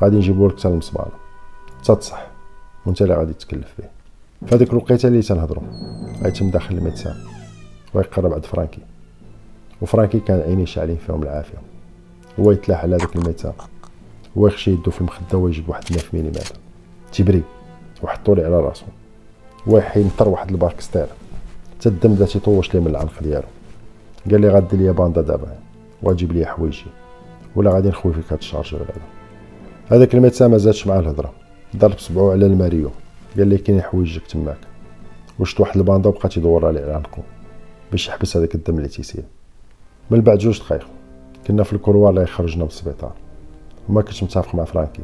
غادي 0.03 0.15
نجيبو 0.15 0.47
لك 0.47 0.59
حتى 0.59 0.67
للمصبانه 0.67 1.11
حتى 1.77 1.95
تصح 1.95 2.27
وانت 2.85 3.01
اللي 3.01 3.13
غادي 3.13 3.33
تكلف 3.33 3.73
في 3.77 3.83
هذيك 4.55 4.69
الوقيتة 4.69 5.07
اللي 5.07 5.21
تنهضرو. 5.21 5.61
غيتم 6.23 6.49
داخل 6.49 6.75
ال 6.75 6.80
médecin 6.80 7.15
ويقرب 7.93 8.33
عند 8.33 8.45
فرانكي. 8.45 8.81
وفرانكي 9.81 10.19
كان 10.19 10.39
عيني 10.39 10.65
شاعلين 10.65 10.97
فيهم 10.97 11.23
العافية. 11.23 11.57
هو 12.39 12.51
يتلاح 12.51 12.83
على 12.83 12.97
داك 12.97 13.15
ال 13.15 13.20
médecin 13.20 13.53
هو 14.37 14.47
يخشي 14.47 14.71
يدو 14.71 14.91
في 14.91 15.01
المخده 15.01 15.37
ويجيب 15.37 15.69
واحد 15.69 15.83
9 15.83 16.03
ملم 16.13 16.31
تيبري 17.11 17.43
وحطو 18.03 18.33
لي 18.33 18.45
على 18.45 18.59
راسو. 18.59 18.85
هو 19.67 19.83
ينطر 19.95 20.29
واحد 20.29 20.49
ال 20.51 20.59
baxter 20.59 21.07
حتى 21.79 21.89
الدم 21.89 22.13
بدا 22.13 22.25
تيطوش 22.25 22.73
ليه 22.73 22.81
من 22.81 22.87
العنق 22.87 23.23
ديالو. 23.23 23.47
قال 24.31 24.41
لي 24.41 24.49
غادي 24.49 24.77
ليا 24.77 24.91
باندا 24.91 25.21
دابا. 25.21 25.55
وغتجيب 26.03 26.31
لي 26.31 26.45
حوايجي. 26.45 26.85
ولا 27.55 27.71
غادي 27.71 27.89
نخوي 27.89 28.13
فيك 28.13 28.31
هاد 28.31 28.39
ال 28.39 28.44
chargeur 28.44 28.81
هذا. 28.81 29.01
هذاك 29.87 30.15
ال 30.15 30.20
médecin 30.20 30.51
ما 30.51 30.57
زادش 30.57 30.87
مع 30.87 30.99
الهضرة. 30.99 31.33
ضرب 31.77 31.97
صبعو 31.99 32.31
على 32.31 32.45
الماريو. 32.45 32.89
قال 33.37 33.47
لي 33.47 33.57
كاين 33.57 33.81
حوايجك 33.81 34.27
تماك. 34.27 34.57
وشد 35.39 35.59
واحد 35.59 35.77
الباندا 35.77 36.09
وبقى 36.09 36.29
تيدور 36.29 36.65
عليه 36.65 36.81
على 36.81 36.93
عنقو 36.93 37.21
باش 37.91 38.07
يحبس 38.07 38.37
هذاك 38.37 38.55
الدم 38.55 38.77
اللي 38.77 38.87
تيسيل 38.87 39.23
من 40.11 40.21
بعد 40.21 40.37
جوج 40.37 40.59
دقايق. 40.59 40.87
كنا 41.47 41.63
في 41.63 41.73
ال 41.73 41.78
couloir 41.78 42.09
اللي 42.09 42.25
خرجنا 42.25 42.61
من 42.63 42.67
السبيطار. 42.67 43.13
وما 43.89 44.01
كنتش 44.01 44.23
متفق 44.23 44.55
مع 44.55 44.63
فرانكي. 44.63 45.01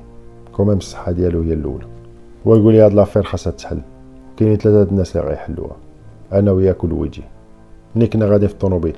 quand 0.53 0.66
même 0.66 0.77
الصحه 0.77 1.11
ديالو 1.11 1.41
هي 1.41 1.53
الأولى. 1.53 1.85
هو 2.47 2.55
يقول 2.55 2.73
لي 2.73 2.81
هاد 2.81 2.93
l'affaire 2.93 3.23
خاصها 3.23 3.51
تحل. 3.51 3.81
كاينين 4.37 4.57
ثلاثة 4.57 4.91
الناس 4.91 5.17
اللي 5.17 5.29
غيحلوها. 5.29 5.75
أنا 6.33 6.51
وياك 6.51 6.83
ولويجي. 6.83 7.23
ملي 7.95 8.07
كنا 8.07 8.25
غادي 8.25 8.47
في 8.47 8.53
الطوموبيل؟ 8.53 8.95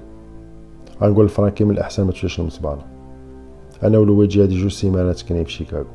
غنقول 1.02 1.26
لفرانكي 1.26 1.63
من 1.63 1.71
الأحسن 1.71 2.04
ما 2.04 2.12
تمشيش 2.12 2.39
للمصبانه 2.39 2.82
أنا 3.84 3.98
ولويجي 3.98 4.43
هادي 4.43 4.62
جوج 4.62 4.71
سيمانات 4.71 5.21
كاينين 5.21 5.45
في 5.45 5.52
شيكاغو. 5.52 5.86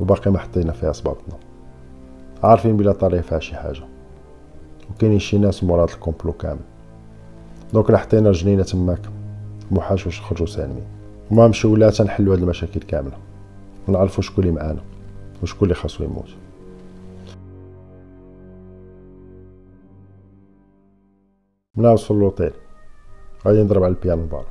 وباقي 0.00 0.30
ما 0.30 0.38
حطينا 0.38 0.72
فيها 0.72 0.92
صبابطنا 0.92 1.34
عارفين 2.42 2.76
بلا 2.76 2.92
طرات 2.92 3.20
فيها 3.20 3.38
شي 3.38 3.54
حاجة. 3.54 3.82
وكاينين 4.90 5.18
شي 5.18 5.38
ناس 5.38 5.64
مورا 5.64 5.84
ال 5.84 5.90
complot 5.90 6.32
كامل. 6.32 6.60
donc 7.72 7.94
حطينا 7.94 8.30
رجلينا 8.30 8.62
تماك. 8.62 9.00
محاش 9.70 10.06
واش 10.06 10.20
نخرجو 10.20 10.46
سالمين. 10.46 10.84
وما 11.30 11.46
نمشيو 11.46 11.72
ولا 11.72 11.90
تنحلو 11.90 12.32
هاد 12.32 12.38
المشاكل 12.38 12.80
كاملة. 12.80 13.18
ونعرفو 13.88 14.22
شكون 14.22 14.44
اللي 14.44 14.56
معانا 14.56 14.82
وشكون 15.42 15.62
اللي 15.62 15.74
خاصو 15.74 16.04
يموت. 16.04 16.28
من 21.76 21.86
وصل 21.86 22.18
لوطيل 22.18 22.52
غادي 23.46 23.62
نضرب 23.62 23.82
على 23.82 23.94
ال 23.94 23.99
piano 23.99 24.26
bar 24.26 24.46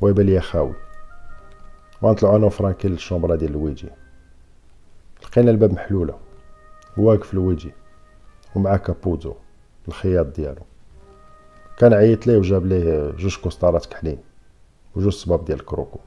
ويبان 0.00 0.26
ليا 0.26 0.40
خاوي. 0.40 0.74
وغنطلعو 2.02 2.36
أنا 2.36 2.46
وفرانكي 2.46 2.88
لل 2.88 2.99
chambre 2.99 3.36
ديال 3.36 3.52
لويجي. 3.52 3.88
لقينا 5.22 5.50
الباب 5.50 5.72
محلولة. 5.72 6.18
واقف 6.96 7.34
لويجي. 7.34 7.72
ومعاه 8.54 8.76
كابوزو 8.76 9.34
الخياط 9.88 10.26
ديالو. 10.26 10.62
كان 11.78 11.92
عيط 11.92 12.26
ليه 12.26 12.38
وجاب 12.38 12.66
ليه 12.66 13.10
جوج 13.10 13.36
كوستارات 13.36 13.86
كحلين 13.86 14.18
وجوج 14.98 15.12
صباب 15.12 15.44
ديال 15.44 15.60
ال 15.60 15.66
croco 15.66 15.98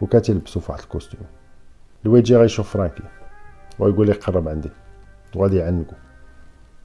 وكان 0.00 0.22
تيلبسو 0.22 0.60
فواحد 0.60 0.82
ال 0.82 0.87
costume. 0.87 1.24
لويجي 2.04 2.36
غيشوف 2.36 2.70
فرانكي 2.70 3.02
ويقول 3.78 4.06
لي 4.06 4.12
قرب 4.12 4.48
عندي 4.48 4.70
وغادي 5.36 5.56
يعنقو. 5.56 5.96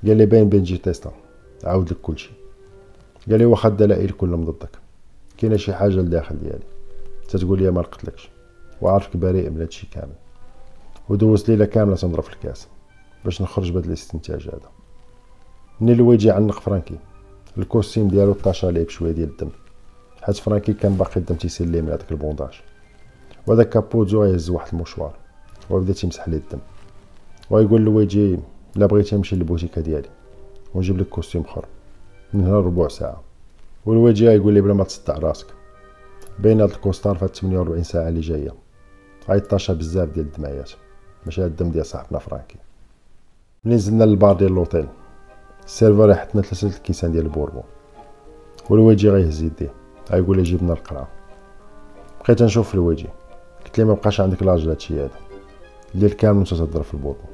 قال 0.08 0.18
لي 0.18 0.26
باين 0.26 0.50
بلي 0.50 0.64
جي 0.64 0.78
تيستا 0.78 1.12
عاود 1.64 1.92
لك 1.92 1.98
كلشي. 2.02 2.32
قال 3.30 3.40
لي 3.40 3.46
واخا 3.46 3.70
الدلائل 3.70 4.10
كلهم 4.10 4.46
ضدك 4.46 4.70
كاينة 5.38 5.58
شي 5.58 5.74
حاجة 5.74 5.94
لداخل 5.94 6.40
ديالي. 6.40 6.66
تتقول 7.30 7.62
لي 7.62 7.72
ما 7.72 7.80
لقتلكش 7.80 8.30
وعارفك 8.82 9.18
بريء 9.18 9.50
من 9.50 9.62
هادشي 9.62 9.88
كامل. 9.92 10.16
ودوز 11.10 11.50
ليلة 11.52 11.66
كاملة 11.66 11.96
تنضرب 11.96 12.24
في 12.24 12.34
الكاس 12.34 12.68
باش 13.26 13.42
نخرج 13.42 13.72
بهذا 13.72 13.88
الاستنتاج 13.88 14.48
هذا. 14.48 14.70
مني 15.82 15.94
لويجي 15.94 16.32
عنق 16.32 16.60
فرانكي 16.60 17.00
ال 17.58 17.64
costume 17.64 18.08
ديالو 18.08 18.34
طاشا 18.34 18.68
ليه 18.68 18.86
بشوية 18.86 19.12
ديال 19.12 19.30
الدم. 19.30 19.50
حيت 20.26 20.36
فرانكي 20.36 20.74
كان 20.74 20.96
باقي 20.96 21.18
الدم 21.18 21.36
تيسيل 21.36 21.68
ليه 21.68 21.82
من 21.82 21.88
هذاك 21.88 22.12
ال 22.12 22.17
bandage. 22.17 22.62
وهذاك 23.48 23.70
كابوزو 23.70 24.24
يهز 24.24 24.50
واحد 24.50 24.74
ال 24.74 24.78
mouchoir 24.78 25.14
وبدا 25.70 25.94
تيمسح 25.94 26.28
ليه 26.28 26.38
الدم. 26.38 26.60
ويقول 27.50 27.82
لويجي 27.82 28.40
لا 28.76 28.86
بغيتي 28.86 29.16
نمشي 29.16 29.36
للبوتيكه 29.36 29.82
ديالي 29.82 30.10
ونجيب 30.74 30.98
لك 31.00 31.10
costume 31.10 31.42
آخر 31.42 31.66
من 32.34 32.44
هنا 32.44 32.60
ربع 32.60 32.88
ساعة. 32.88 33.22
ولويجي 33.86 34.32
يقول 34.32 34.54
لي 34.54 34.62
بلا 34.62 34.74
ما 34.74 34.84
تصدع 34.84 35.18
راسك 35.18 35.48
بين 36.40 36.62
هاد 36.62 36.70
ال 36.70 36.75
costard 36.75 37.16
فهاد 37.16 37.36
48 37.36 37.84
ساعة 37.84 38.08
اللي 38.08 38.22
جاية 38.22 38.54
غيطاشا 39.30 39.74
بزاف 39.74 40.10
ديال 40.10 40.26
الدميات 40.26 40.72
ماشي 41.26 41.42
هاد 41.42 41.50
الدم 41.50 41.72
ديال 41.72 41.86
صاحبنا 41.86 42.20
فرانكي. 42.20 42.58
ملي 43.64 43.76
نزلنا 43.76 44.04
للبار 44.04 44.36
ديال 44.36 44.52
لوطيل 44.52 44.88
ال 45.66 45.71
serveur 45.71 46.10
يحطنا 46.10 46.42
ثلاثة 46.42 46.68
الكيسان 46.68 47.12
ديال 47.12 47.26
ال 47.26 47.30
bourbon 47.31 47.64
ولويجي 48.70 49.08
غيهز 49.08 49.44
يديه. 49.44 49.85
غيقول 50.12 50.38
لي 50.38 50.44
جيب 50.44 50.62
لنا 50.62 50.74
القرعة. 50.74 51.08
بقيت 52.22 52.44
نشوف 52.44 52.68
في 52.68 52.76
لويجي. 52.76 53.08
قلت 53.66 53.78
لي 53.78 53.86
ما 53.86 53.94
بقاش 53.94 54.22
عندك 54.22 54.44
لاج 54.44 54.66
لهادشي 54.66 55.00
هذا. 55.00 55.20
الليل 55.96 56.12
كامل 56.12 56.38
وانت 56.38 56.54
تهضر 56.54 56.84
في 56.84 56.94
البوربون 56.94 57.30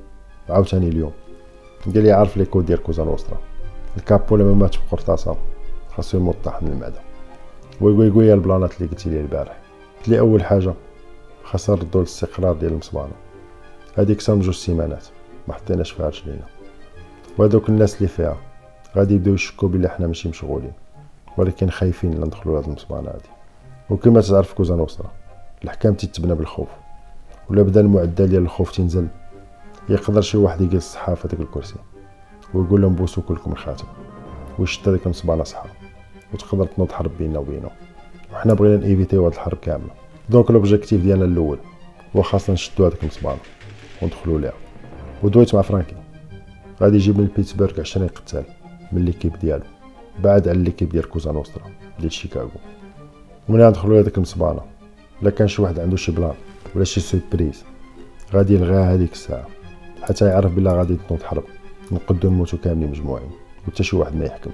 عاوتاني 0.50 0.88
اليوم. 0.88 1.12
قال 1.86 2.04
لي 2.04 2.12
عارف 2.12 2.38
لي 2.38 2.46
كود 2.46 2.66
ديال 2.66 2.84
كوزا 2.84 3.04
نوسترا. 3.04 3.38
الكابو 3.98 4.36
لما 4.36 4.54
مات 4.54 4.76
في 4.76 4.82
قرطاسة. 4.92 5.38
خاصو 5.96 6.18
يموت 6.18 6.36
طاح 6.44 6.64
من 6.64 6.72
المعده 6.72 7.02
ويقول 7.82 8.08
يقول 8.08 8.24
يا 8.26 8.34
البلانات 8.34 8.78
اللي 8.78 8.90
قلتي 8.90 9.10
لي 9.10 9.22
البارح. 9.22 9.60
قلت 9.98 10.10
لي 10.10 10.20
أول 10.20 10.44
حاجة 10.44 10.74
خاصنا 11.44 11.76
نردو 11.76 12.00
الاستقرار 12.00 12.54
ديال 12.54 12.72
المصبانه 12.72 13.14
هذيك 13.96 14.22
صام 14.22 14.40
جوج 14.40 14.56
سيمانات. 14.56 15.06
ما 15.48 15.54
حطيناش 15.54 15.92
فيها 15.92 16.10
رجلينا 16.10 16.46
وهذوك 17.38 17.70
الناس 17.70 17.98
اللي 17.98 18.08
فيها 18.08 18.38
غادي 18.98 19.16
يبداو 19.16 19.34
يشكو 19.34 19.68
بلي 19.68 19.90
حنا 19.90 20.08
ماشي 20.08 20.30
مشغولين. 20.30 20.74
ولكن 21.38 21.70
خايفين 21.70 22.12
لا 22.12 22.26
ندخلوا 22.26 22.56
لهاد 22.56 22.68
المصبانه 22.68 23.10
هادي 23.10 23.30
وكما 23.90 24.22
تعرف 24.22 24.54
Cosa 24.54 24.76
Nostra 24.76 25.12
الحكم 25.64 25.94
تيتبنى 25.94 26.36
بالخوف 26.36 26.70
ولا 27.50 27.62
بدا 27.62 27.82
المعدل 27.82 28.28
ديال 28.28 28.42
الخوف 28.42 28.72
تنزل. 28.72 29.08
يقدر 29.90 30.22
شي 30.22 30.38
واحد 30.38 30.62
يجلس 30.62 30.86
صحة 30.88 31.30
فديك 31.30 31.40
الكرسي 31.40 31.76
ويقول 32.54 32.82
لهم 32.82 32.96
بوسوا 32.96 33.24
كلكم 33.24 33.52
الخاتم 33.52 33.86
ويشد 34.60 34.90
هذيك 34.90 35.06
المصبانه 35.06 35.44
صحا 35.44 35.70
وتقدر 36.34 36.66
تنوض 36.66 36.92
حرب 36.92 37.12
بيننا 37.18 37.40
وبينه. 37.40 37.70
وحنا 38.34 38.54
بغينا 38.54 38.88
نيفيتيو 38.88 39.26
هاد 39.26 39.34
الحرب 39.34 39.58
كاملة. 39.58 39.92
donc 40.30 40.52
l'objectif 40.52 41.02
ديالنا 41.02 41.26
الأول 41.26 41.58
هو 42.16 42.22
خاصنا 42.22 42.54
نشدو 42.54 42.86
هذيك 42.86 43.04
المصبانه 43.04 43.40
وندخلو 44.02 44.38
ليها. 44.38 44.54
ودويت 45.24 45.56
مع 45.56 45.62
فرانكي. 45.62 45.96
غادي 46.82 46.96
يجيب 46.96 47.18
من 47.18 47.28
بيتسبرغ 47.36 47.80
20 47.80 48.08
قتال 48.08 48.44
من 48.92 49.06
l'équipe 49.06 49.40
ديالو. 49.40 49.64
بعد 50.20 50.48
على 50.48 50.64
l'équipe 50.64 50.90
ديال 50.90 51.10
Cosa 51.10 51.32
Nostra 51.32 51.64
ديال 52.00 52.12
شيكاغو 52.12 52.50
ومن 53.50 53.68
ندخلو 53.68 53.94
لهاديك 53.94 54.18
المصبانه 54.18 54.62
الا 55.22 55.30
كان 55.30 55.48
شي 55.48 55.62
واحد 55.62 55.80
عنده 55.80 55.98
شي 55.98 56.12
plan 56.12 56.34
ولا 56.76 56.84
شي 56.84 57.00
surprise 57.00 57.64
غادي 58.34 58.54
يلغيها 58.54 58.94
هذيك 58.94 59.12
الساعة. 59.12 59.48
حتى 60.02 60.26
يعرف 60.26 60.56
بلا 60.56 60.74
غادي 60.74 60.98
تنوض 61.10 61.24
حرب. 61.24 61.44
نقدو 61.92 62.30
نموتو 62.30 62.58
كاملين 62.58 62.90
مجموعين 62.90 63.30
وحتى 63.68 63.84
شي 63.84 63.96
واحد 63.96 64.16
ما 64.16 64.26
يحكم. 64.26 64.52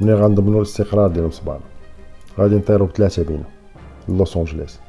ملي 0.00 0.14
غنضمنو 0.14 0.58
الاستقرار 0.58 1.08
ديال 1.08 1.22
المصبانة 1.22 1.60
غادي 2.38 2.54
نطيرو 2.54 2.86
بثلاثة 2.86 3.22
بينا 3.22 3.44
لوس 4.08 4.36
أنجليس. 4.36 4.80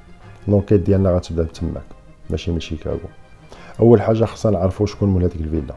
l'enquête 0.48 0.82
ديالنا 0.82 1.12
غتبدأ 1.12 1.44
تماك 1.44 1.84
ماشي 2.30 2.52
من 2.52 2.60
شيكاغو. 2.60 3.10
أول 3.80 4.02
حاجة 4.02 4.26
خصنا 4.26 4.52
نعرفوا 4.52 4.86
شكون 4.86 5.10
مول 5.10 5.24
هذيك 5.24 5.36
الفيلا. 5.36 5.76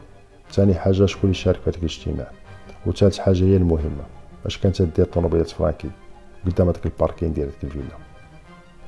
ثاني 0.51 0.73
حاجة 0.73 1.05
شكون 1.05 1.23
اللي 1.23 1.33
شارك 1.33 1.61
في 1.61 1.69
هذاك 1.69 1.79
الاجتماع. 1.79 2.31
وثالث 2.85 3.17
حاجة 3.17 3.43
هي 3.43 3.57
المهمة. 3.57 4.03
اش 4.45 4.57
كانت 4.57 4.81
دير 4.81 5.05
طوموبيلات 5.05 5.49
فرانكي 5.49 5.89
قدام 6.45 6.67
هذاك 6.67 6.85
ال 6.85 6.91
parking 6.91 7.33
ديال 7.33 7.47
هذيك 7.47 7.63
الفيلا. 7.63 7.97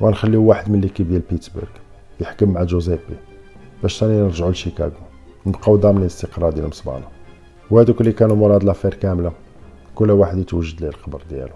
وغنخليو 0.01 0.43
واحد 0.43 0.71
من 0.71 0.81
l'équipe 0.82 1.09
ديال 1.09 1.21
بيتسبرغ 1.31 1.67
يحكم 2.19 2.49
مع 2.49 2.63
جوزيبي 2.63 3.17
باش 3.81 3.99
ثاني 3.99 4.21
نرجعو 4.21 4.49
لشيكاغو. 4.49 4.91
نبقاو 5.45 5.75
ضامنين 5.75 6.01
الاستقرار 6.01 6.51
ديال 6.53 6.67
مصبانا 6.67 7.07
وهذوك 7.71 8.01
اللي 8.01 8.11
كانوا 8.11 8.35
مورا 8.35 8.55
هاد 8.55 8.63
l'affaire 8.63 8.93
كاملة 8.93 9.31
كل 9.95 10.11
واحد 10.11 10.37
يتوجد 10.37 10.81
ليه 10.81 10.89
الخبر 10.89 11.21
ديالو. 11.29 11.55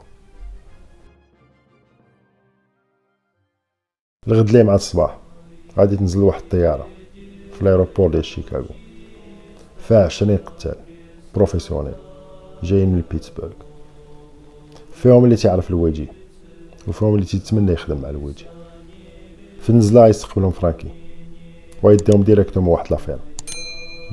الغد 4.28 4.50
ليه 4.50 4.64
مع 4.64 4.76
الصباح. 4.76 5.18
غادي 5.78 5.98
تنزل 5.98 6.20
واحد 6.20 6.42
الطيارة 6.42 6.88
في 7.54 7.62
ال 7.62 7.67
aéroport 7.67 8.12
ديال 8.12 8.26
شيكاغو. 8.26 8.76
فيها 9.78 10.06
عشرين 10.06 10.38
قتال 10.38 10.76
professionnels 11.36 11.96
جايين 12.64 12.90
من 12.90 13.04
بيتسبرغ. 13.12 13.65
فيهم 14.96 15.26
اللي 15.26 15.36
تيعرف 15.36 15.70
الويجي 15.70 16.08
وفيهم 16.88 17.16
اللي 17.16 17.26
تيتمنى 17.26 17.72
يخدم 17.72 18.02
مع 18.02 18.10
الويجي 18.10 18.46
في 19.62 19.70
النزلة 19.70 20.08
يستقبلهم 20.08 20.52
فرانكي 20.52 20.88
ويديهم 21.84 22.24
directement 22.24 22.74
واحد 22.74 22.92
l'affaire 22.92 23.18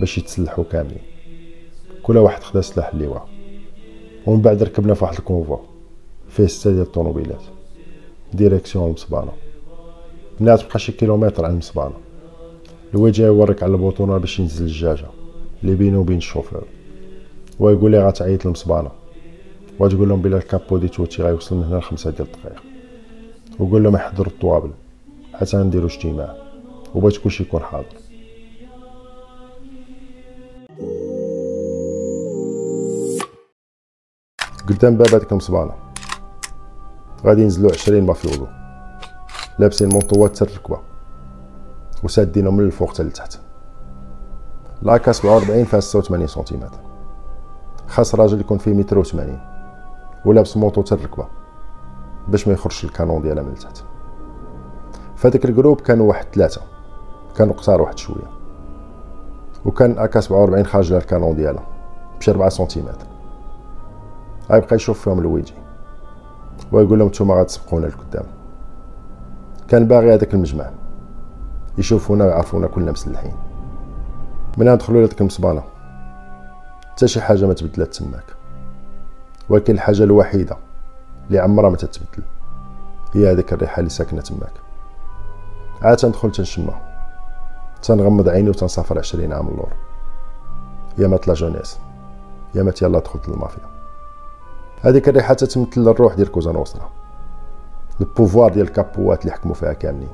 باش 0.00 0.18
يتسلحوا 0.18 0.64
كاملين. 0.72 0.98
كل 2.02 2.16
واحد 2.16 2.42
خدا 2.42 2.60
سلاح 2.60 2.88
اللواء 2.94 3.28
ومن 4.26 4.40
بعد 4.40 4.62
ركبنا 4.62 4.94
في 4.94 5.04
واحد 5.04 5.16
ال 5.18 5.24
convoi 5.24 5.58
فيه 6.28 6.46
ستة 6.46 6.70
ديال 6.70 6.82
الطوموبيلات. 6.82 7.42
direction 8.34 8.86
المصبانة 8.86 9.32
ملي 10.40 10.58
تبقى 10.58 10.78
شي 10.78 10.92
كيلومتر 10.92 11.44
عن 11.44 11.50
المصبانة 11.50 11.94
الويجي 12.94 13.22
يورك 13.26 13.62
على 13.62 13.72
البوطونة 13.72 14.18
باش 14.18 14.40
ينزل 14.40 14.64
الجاجة. 14.64 15.06
اللي 15.62 15.74
بينه 15.74 15.98
وبين 16.00 16.16
الشوفور 16.16 16.64
ويقول 17.58 17.90
لي 17.90 18.06
غتعيط 18.06 18.44
للمصبانة 18.44 18.90
وتقول 19.80 20.08
لهم 20.08 20.22
بلا 20.22 20.36
ال 20.36 20.44
capo 20.44 20.78
di 20.78 20.88
tutti 20.88 21.22
غيوصل 21.22 21.56
من 21.56 21.64
هنا 21.64 21.76
لخمسة 21.76 22.10
ديال 22.10 22.28
الدقائق 22.28 22.62
وقول 23.58 23.82
لهم 23.82 23.94
يحضروا 23.94 24.32
الطوابل. 24.32 24.70
حتى 25.34 25.56
نديرو 25.56 25.86
اجتماع. 25.86 26.34
وبغيت 26.94 27.16
كلشي 27.16 27.42
يكون 27.42 27.60
حاضر. 27.60 27.86
قدام 34.68 34.96
باب 34.96 35.14
هذيك 35.14 35.32
المصبانة 35.32 35.74
غادي 37.26 37.42
ينزلو 37.42 37.68
عشرين 37.68 38.06
mafioso 38.06 38.46
لابسين 39.58 39.88
مونطوات 39.88 40.36
حتى 40.36 40.44
الركبة 40.44 40.80
وسادينهم 42.02 42.56
من 42.56 42.64
الفوق 42.64 42.94
حتى 42.94 43.02
لتحت. 43.02 43.38
l'AK 44.82 45.12
47 45.12 45.64
فيها 45.64 45.80
86 45.80 46.26
سنتيمتر. 46.26 46.80
خاص 47.86 48.14
راجل 48.14 48.40
يكون 48.40 48.58
فيه 48.58 48.72
متر 48.72 48.98
و 48.98 49.02
80 49.02 49.51
ولابس 50.24 50.56
manteau 50.56 50.82
حتى 50.82 50.94
الركبة 50.94 51.26
باش 52.28 52.48
ما 52.48 52.54
يخرجش 52.54 52.84
ال 52.84 52.90
canon 52.90 53.22
ديالها 53.22 53.42
من 53.42 53.52
التحت 53.52 53.84
فهاداك 55.16 55.44
ال 55.44 55.49
groupe 55.49 55.80
كانوا 55.80 56.08
واحد 56.08 56.26
ثلاثة. 56.34 56.60
كانوا 57.36 57.54
قصار 57.54 57.82
واحد 57.82 57.98
شوية. 57.98 58.30
وكان 59.64 59.98
AK 59.98 60.20
47 60.20 60.66
خارج 60.66 60.90
لها 60.90 61.00
ال 61.00 61.06
canon 61.06 61.36
ديالها 61.36 61.62
بشي 62.18 62.30
4 62.30 62.48
سنتيمتر. 62.48 63.06
غيبقى 64.50 64.76
يشوف 64.76 65.00
فيهم 65.00 65.18
الويجي. 65.18 65.54
ويقول 66.72 66.98
لهم 66.98 67.08
نتوما 67.08 67.34
غتسبقونا 67.34 67.86
لقدام. 67.86 68.24
كان 69.68 69.86
باغي 69.86 70.14
هذاك 70.14 70.34
المجمع. 70.34 70.70
يشوفونا 71.78 72.24
ويعرفونا 72.24 72.66
كلنا 72.66 72.92
مسلحين. 72.92 73.34
من 74.58 74.72
ندخلوا 74.72 74.98
لهاديك 74.98 75.20
المصبانه 75.20 75.62
حتى 76.90 77.08
شي 77.08 77.20
حاجة 77.20 77.46
ما 77.46 77.52
تبدلات 77.52 77.94
تماك. 77.94 78.24
ولكن 79.48 79.74
الحاجة 79.74 80.02
الوحيدة 80.02 80.56
اللي 81.26 81.38
عمرها 81.38 81.70
ما 81.70 81.76
تتبدل. 81.76 82.24
هي 83.14 83.32
هذيك 83.32 83.52
الريحة 83.52 83.78
اللي 83.78 83.90
ساكنة 83.90 84.20
تماك. 84.20 84.52
عاد 85.82 85.96
تندخل 85.96 86.32
تنشمها. 86.32 86.92
تنغمض 87.82 88.28
عيني 88.28 88.50
وتنسافر 88.50 88.98
عشرين 88.98 89.32
عام 89.32 89.48
اللور. 89.48 89.72
يامات 90.98 91.28
la 91.28 91.34
jeunesse 91.34 91.78
يامات 92.54 92.82
يلا 92.82 92.98
دخلت 92.98 93.28
للمافيا. 93.28 93.64
هذيك 94.82 95.08
الريحة 95.08 95.34
تتمثل 95.34 95.80
الروح 95.90 96.14
ديال 96.14 96.32
كوزا 96.32 96.52
نوسترا 96.52 96.90
ال 98.00 98.07
pouvoir 98.07 98.52
ديال 98.52 98.66
الكابوات 98.66 99.22
اللي 99.22 99.32
حكموا 99.32 99.54
فيها 99.54 99.72
كاملين. 99.72 100.08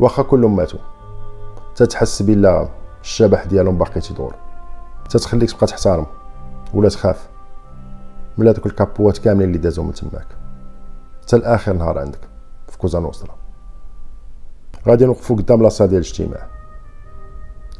واخا 0.00 0.22
كلهم 0.22 0.56
ماتوا. 0.56 0.80
تتحس 1.76 2.22
بلا 2.22 2.68
الشبح 3.02 3.44
ديالهم 3.44 3.78
باقي 3.78 4.00
تيدور 4.00 4.34
تتخليك 5.10 5.52
تبقى 5.52 5.66
تحترم 5.66 6.06
ولا 6.74 6.88
تخاف. 6.88 7.28
من 8.38 8.48
هذوك 8.48 8.66
الكابوات 8.66 9.18
كاملين 9.18 9.48
اللي 9.48 9.58
دازو 9.58 9.82
من 9.82 9.92
تماك. 9.92 10.26
حتى 11.22 11.36
لاخر 11.38 11.72
نهار 11.72 11.98
عندك 11.98 12.20
في 12.68 12.78
كوزا 12.78 13.00
نوسترا 13.00 13.38
غادي 14.88 15.04
نوقفو 15.04 15.36
قدام 15.36 15.62
la 15.62 15.69
salle 15.69 15.86
ديال 15.86 16.00
الاجتماع. 16.00 16.46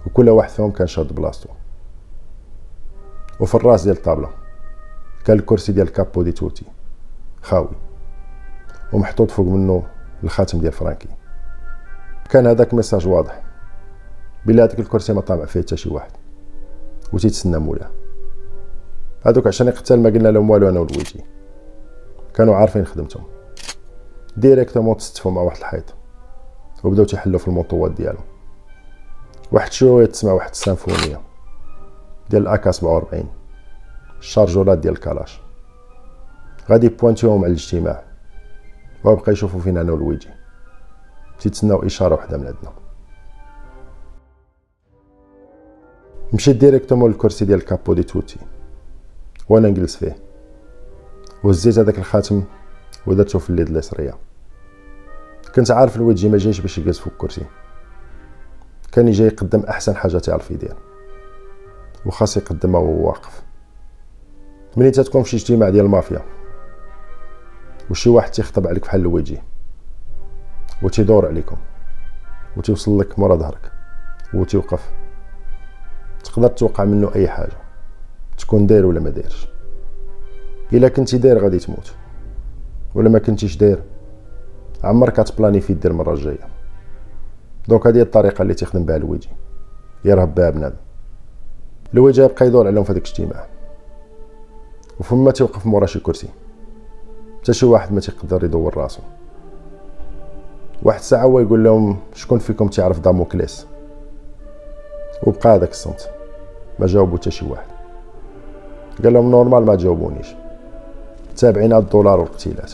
وكل 0.07 0.29
واحد 0.29 0.49
فيهم 0.49 0.71
كان 0.71 0.87
شاد 0.87 1.13
بلاصتو. 1.13 1.49
وفي 3.41 3.55
الراس 3.55 3.83
ديال 3.83 3.97
الطابلة 3.97 4.29
كان 5.25 5.39
الكرسي 5.39 5.73
ديال 5.73 5.93
capo 5.93 6.23
di 6.23 6.33
tutti 6.33 6.67
خاوي. 7.43 7.77
ومحطوط 8.93 9.31
فوق 9.31 9.47
منه 9.47 9.87
الخاتم 10.25 10.61
ديال 10.61 10.73
فرانكي. 10.73 11.09
كان 12.31 12.47
هذاك 12.47 12.75
message 12.75 13.07
واضح. 13.07 13.43
بلا 14.47 14.65
هذاك 14.65 14.81
الكرسي 14.81 15.13
ما 15.13 15.21
طامع 15.21 15.45
فيه 15.45 15.61
حتى 15.61 15.77
شي 15.77 15.89
واحد. 15.89 16.11
وتيتسنى 17.13 17.59
مولاه 17.59 17.91
هذوك 19.27 19.47
عشان 19.47 19.69
يقتل 19.69 20.01
ما 20.01 20.11
قلنا 20.11 20.29
لهم 20.29 20.51
والو 20.51 20.69
أنا 20.69 20.81
والويجي 20.81 21.25
كانوا 22.35 22.57
عارفين 22.57 22.85
خدمتهم. 22.85 23.25
directement 24.37 24.97
تستفوا 24.97 25.31
مع 25.31 25.43
واحد 25.43 25.59
الحيط. 25.59 25.95
وبداو 26.85 27.05
تيحلوا 27.05 27.39
في 27.39 27.49
الموطوات 27.49 27.91
ديالهم. 27.91 28.25
واحد 29.53 29.73
شوية 29.73 30.07
تسمع 30.07 30.33
واحد 30.33 30.51
السيمفونية 30.51 31.21
ديال 32.31 32.43
ال 32.43 32.52
AK 32.52 32.71
47 32.71 33.25
الشارجورات 34.19 34.79
ديال 34.79 34.95
الكلاش. 34.95 35.41
غادي 36.71 36.89
يبوانتيوهم 36.89 37.39
على 37.39 37.47
الاجتماع. 37.47 38.03
وبقى 39.05 39.33
يشوفوا 39.33 39.61
فينا 39.61 39.81
أنا 39.81 39.93
والويجي 39.93 40.29
تيتسناو 41.41 41.87
إشارة 41.87 42.15
وحدة 42.15 42.39
من 42.39 42.47
عندنا. 42.47 42.73
مشيت 46.33 46.57
directement 46.57 47.11
للكرسي 47.11 47.45
ديال 47.45 47.59
ال 47.59 47.66
capo 47.66 47.95
di 47.95 48.03
tutti. 48.03 48.39
وأنا 49.49 49.69
نجلس 49.69 49.97
فيه. 49.97 50.17
وهزيت 51.45 51.79
هذاك 51.79 51.99
الخاتم 51.99 52.45
ودرتو 53.07 53.39
في 53.39 53.51
اليد 53.51 53.69
اليسريه 53.69 54.15
كنت 55.55 55.71
عارف 55.71 55.97
الويجي 55.97 56.29
ما 56.29 56.39
جايش 56.39 56.61
باش 56.61 56.79
يجلس 56.79 56.99
فوق 56.99 57.13
الكرسي 57.13 57.45
كان 58.93 59.11
جاي 59.11 59.27
يقدم 59.27 59.61
أحسن 59.61 59.97
حاجة 59.97 60.19
تعرف 60.19 60.51
يدير 60.51 60.77
وخاص 62.07 62.37
يقدمها 62.37 62.81
وهو 62.81 63.09
واقف. 63.09 63.43
ملي 64.77 64.91
تتكون 64.91 65.23
في 65.23 65.31
شي 65.31 65.37
اجتماع 65.37 65.69
ديال 65.69 65.85
المافيا؟ 65.85 66.21
وشي 67.91 68.11
واحد 68.11 68.31
تيخطب 68.31 68.67
عليك 68.67 68.83
بحال 68.83 69.01
الويجي 69.01 69.39
وتيدور 70.83 71.27
عليكم. 71.27 71.57
وتيوصل 72.57 73.01
لك 73.01 73.19
مورا 73.19 73.37
ظهرك. 73.37 73.73
وتيوقف. 74.35 74.91
تقدر 76.25 76.49
توقع 76.49 76.85
منه 76.85 77.15
أي 77.15 77.29
حاجة. 77.29 77.68
تكون 78.39 78.67
داير 78.67 78.87
ولا 78.87 79.01
ما 79.01 79.11
دايرش. 79.11 79.49
إلا 80.73 80.89
كنتي 80.89 81.19
داير 81.19 81.39
غادي 81.39 81.59
تموت. 81.59 81.95
ولا 82.95 83.09
ما 83.09 83.19
كنتيش 83.19 83.57
داير. 83.57 83.83
عمرك 84.85 85.19
في 85.61 85.75
دير 85.75 85.91
المره 85.91 86.13
الجايه 86.13 86.49
donc 87.69 87.87
هذه 87.87 88.01
الطريقة 88.01 88.43
اللي 88.43 88.55
تخدم 88.55 88.85
بها 88.85 88.97
الويجي 88.97 89.29
يرهب 90.05 90.35
بها 90.35 90.51
بنادم. 90.51 90.77
الويجي 91.95 92.23
يبقى 92.23 92.47
يدور 92.47 92.67
عليهم 92.67 92.85
في 92.85 92.93
هذاك 92.93 93.03
الاجتماع. 93.03 93.47
وفما 95.01 95.31
تيوقف 95.31 95.67
مورا 95.67 95.87
شي 95.87 96.01
كرسي 96.01 96.29
حتى 97.43 97.53
شي 97.53 97.67
واحد 97.67 97.93
ما 97.93 98.01
تيقدر 98.01 98.45
يدور 98.45 98.77
راسو. 98.77 99.01
واحد 100.83 100.99
الساعة 100.99 101.23
هو 101.23 101.41
يقول 101.41 101.65
لهم 101.65 101.99
شكون 102.15 102.39
فيكم 102.39 102.69
تعرف 102.69 103.01
داموكليس؟ 103.01 103.67
وبقى 105.23 105.55
هذاك 105.55 105.71
الصمت. 105.71 106.11
ما 106.79 106.87
جاوبو 106.87 107.17
حتى 107.17 107.31
شي 107.31 107.47
واحد. 107.47 107.78
قال 109.05 109.13
لهم 109.13 109.31
normal 109.31 109.65
ما 109.65 109.75
جاوبونيش 109.75 110.27
تابعين 111.37 111.73
هاد 111.73 111.83
الدولار 111.83 112.21
والقتيلات 112.21 112.73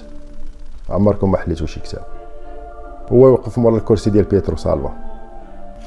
عمركم 0.91 1.31
ما 1.31 1.39
حليتو 1.39 1.66
شي 1.66 1.81
كتاب. 1.81 2.05
هو 3.12 3.29
يوقف 3.29 3.59
مورا 3.59 3.77
الكرسي 3.77 4.11
ديال 4.11 4.25
بيترو 4.25 4.57
سالفا 4.57 4.93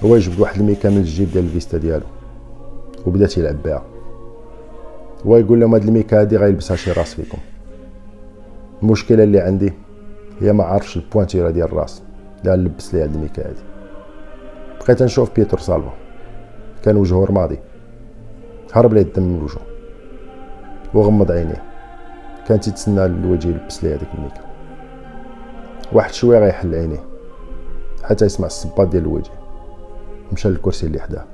هو 0.04 0.16
يجبد 0.16 0.40
واحد 0.40 0.60
الميكا 0.60 0.90
من 0.90 0.98
الجيب 0.98 1.32
ديال 1.32 1.44
الفيستا 1.44 1.78
ديالو. 1.78 2.06
وبدا 3.06 3.28
تيلعب 3.28 3.64
بها. 3.64 3.84
هو 5.26 5.38
يقول 5.38 5.60
لهم 5.60 5.74
هاد 5.74 5.84
الميكا 5.84 6.22
هادي 6.22 6.38
غيلبسها 6.38 6.76
شي 6.76 6.92
راس 6.92 7.14
فيكم. 7.14 7.38
المشكلة 8.84 9.24
اللي 9.24 9.40
عندي 9.40 9.74
هي 10.42 10.54
ما 10.54 10.64
عارفش 10.64 10.98
ال 10.98 11.04
pointure 11.04 11.52
ديال 11.52 11.68
الراس. 11.68 12.02
اللي 12.40 12.52
غنلبس 12.52 12.94
ليها 12.94 13.04
هاد 13.04 13.16
الميكا 13.16 13.48
هادي. 13.48 13.62
بقيت 14.82 15.04
نشوف 15.04 15.36
بيتر 15.36 15.60
سالفا 15.60 15.94
كان 16.84 16.98
وجهه 16.98 17.26
رمادي. 17.26 17.60
هرب 18.74 18.94
ليه 18.94 19.02
الدم 19.02 19.24
من 19.24 19.44
وجهه. 19.44 19.67
وغمض 20.94 21.32
عينيه. 21.32 21.64
كان 22.48 22.60
تيتسنى 22.60 23.06
الوجه 23.06 23.48
يلبس 23.48 23.84
ليه 23.84 23.96
هذيك 23.96 24.10
الميكا. 24.14 24.42
واحد 25.94 26.14
شوية 26.14 26.40
غيحل 26.40 26.76
عينيه 26.76 27.04
حتى 28.04 28.26
يسمع 28.26 28.46
الصباط 28.46 28.88
ديال 28.88 29.04
الوجه. 29.04 29.32
مشى 30.34 30.50
للكرسي 30.50 30.86
اللي 30.88 31.00
حداه. 31.00 31.26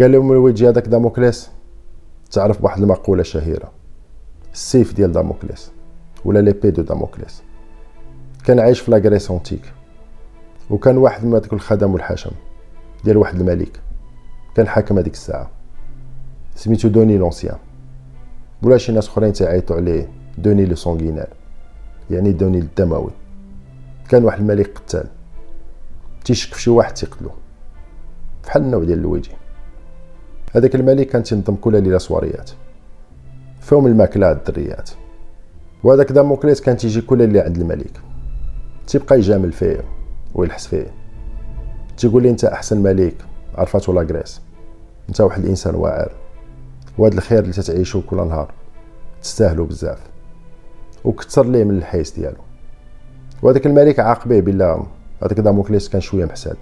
قال 0.00 0.12
لهم 0.12 0.32
الويجي 0.32 0.68
هذاك 0.68 0.88
داموكليس؟ 0.88 1.50
تعرف 2.30 2.60
بواحد 2.60 2.82
المقولة 2.82 3.22
شهيرة. 3.22 3.72
السيف 4.52 4.94
ديال 4.94 5.12
داموكليس 5.12 5.72
ولا 6.24 6.38
l'épée 6.38 6.70
de 6.70 6.82
Damoclès. 6.82 7.42
كان 8.44 8.60
عايش 8.60 8.80
في 8.80 8.90
la 8.90 9.01
Grèce 9.01 9.30
antique 9.30 9.72
وكان 10.70 10.96
واحد 10.96 11.24
من 11.24 11.34
هذوك 11.34 11.52
الخدم 11.52 11.94
والحشم 11.94 12.30
ديال 13.04 13.16
واحد 13.16 13.40
الملك. 13.40 13.80
كان 14.54 14.68
حاكم 14.68 14.98
هذيك 14.98 15.12
الساعة. 15.12 15.50
سميتو 16.54 16.88
Denys 16.88 17.18
l'Ancien. 17.18 17.58
ولا 18.62 18.78
شي 18.78 18.92
ناس 18.92 19.08
أخرين 19.08 19.32
تيعيطوا 19.32 19.76
عليه 19.76 20.08
Denys 20.38 20.66
le 20.66 20.74
sanguinaire 20.74 21.26
يعني 22.10 22.32
دوني 22.32 22.58
الدموي. 22.58 23.10
كان 24.08 24.24
واحد 24.24 24.40
الملك 24.40 24.78
قتال. 24.78 25.06
تيشك 26.24 26.54
في 26.54 26.62
شي 26.62 26.70
واحد 26.70 26.94
تيقتلو. 26.94 27.30
بحال 28.44 28.62
النوع 28.62 28.84
ديال 28.84 29.02
لويجي 29.02 29.30
هذاك 30.54 30.74
الملك 30.74 31.06
كان 31.06 31.22
تنظم 31.22 31.54
كل 31.54 31.82
ليلة 31.82 31.98
سواريات 31.98 32.50
فيهم 33.60 33.86
الماكلة 33.86 34.32
الدريات. 34.32 34.90
وهذاك 35.84 36.12
داموكليس 36.12 36.60
كان 36.60 36.76
تيجي 36.76 37.00
كل 37.00 37.18
ليلة 37.18 37.42
عند 37.42 37.56
الملك. 37.56 38.00
تيبقى 38.90 39.18
يجامل 39.18 39.52
فيه 39.52 39.80
ويلحس 40.34 40.66
فيه. 40.66 40.86
تيقول 41.96 42.22
لي 42.22 42.30
أنت 42.30 42.44
أحسن 42.44 42.82
ملك 42.82 43.14
عرفاتو 43.54 43.92
لا 43.92 44.02
غريس 44.02 44.40
أنت 45.08 45.20
واحد 45.20 45.42
الإنسان 45.44 45.74
واعر 45.74 46.12
وهذا 46.98 47.14
الخير 47.14 47.38
اللي 47.38 47.52
تتعيشو 47.52 48.02
كل 48.02 48.16
نهار 48.16 48.52
تستاهلو 49.22 49.64
بزاف. 49.64 49.98
وكثر 51.04 51.46
ليه 51.46 51.64
من 51.64 51.78
الحيس 51.78 52.10
ديالو. 52.10 52.36
وهذاك 53.42 53.66
الملك 53.66 54.00
عاقبيه 54.00 54.40
بلا 54.40 54.82
هذاك 55.22 55.40
داموكليس 55.40 55.88
كان 55.88 56.00
شوية 56.00 56.24
محساد 56.24 56.56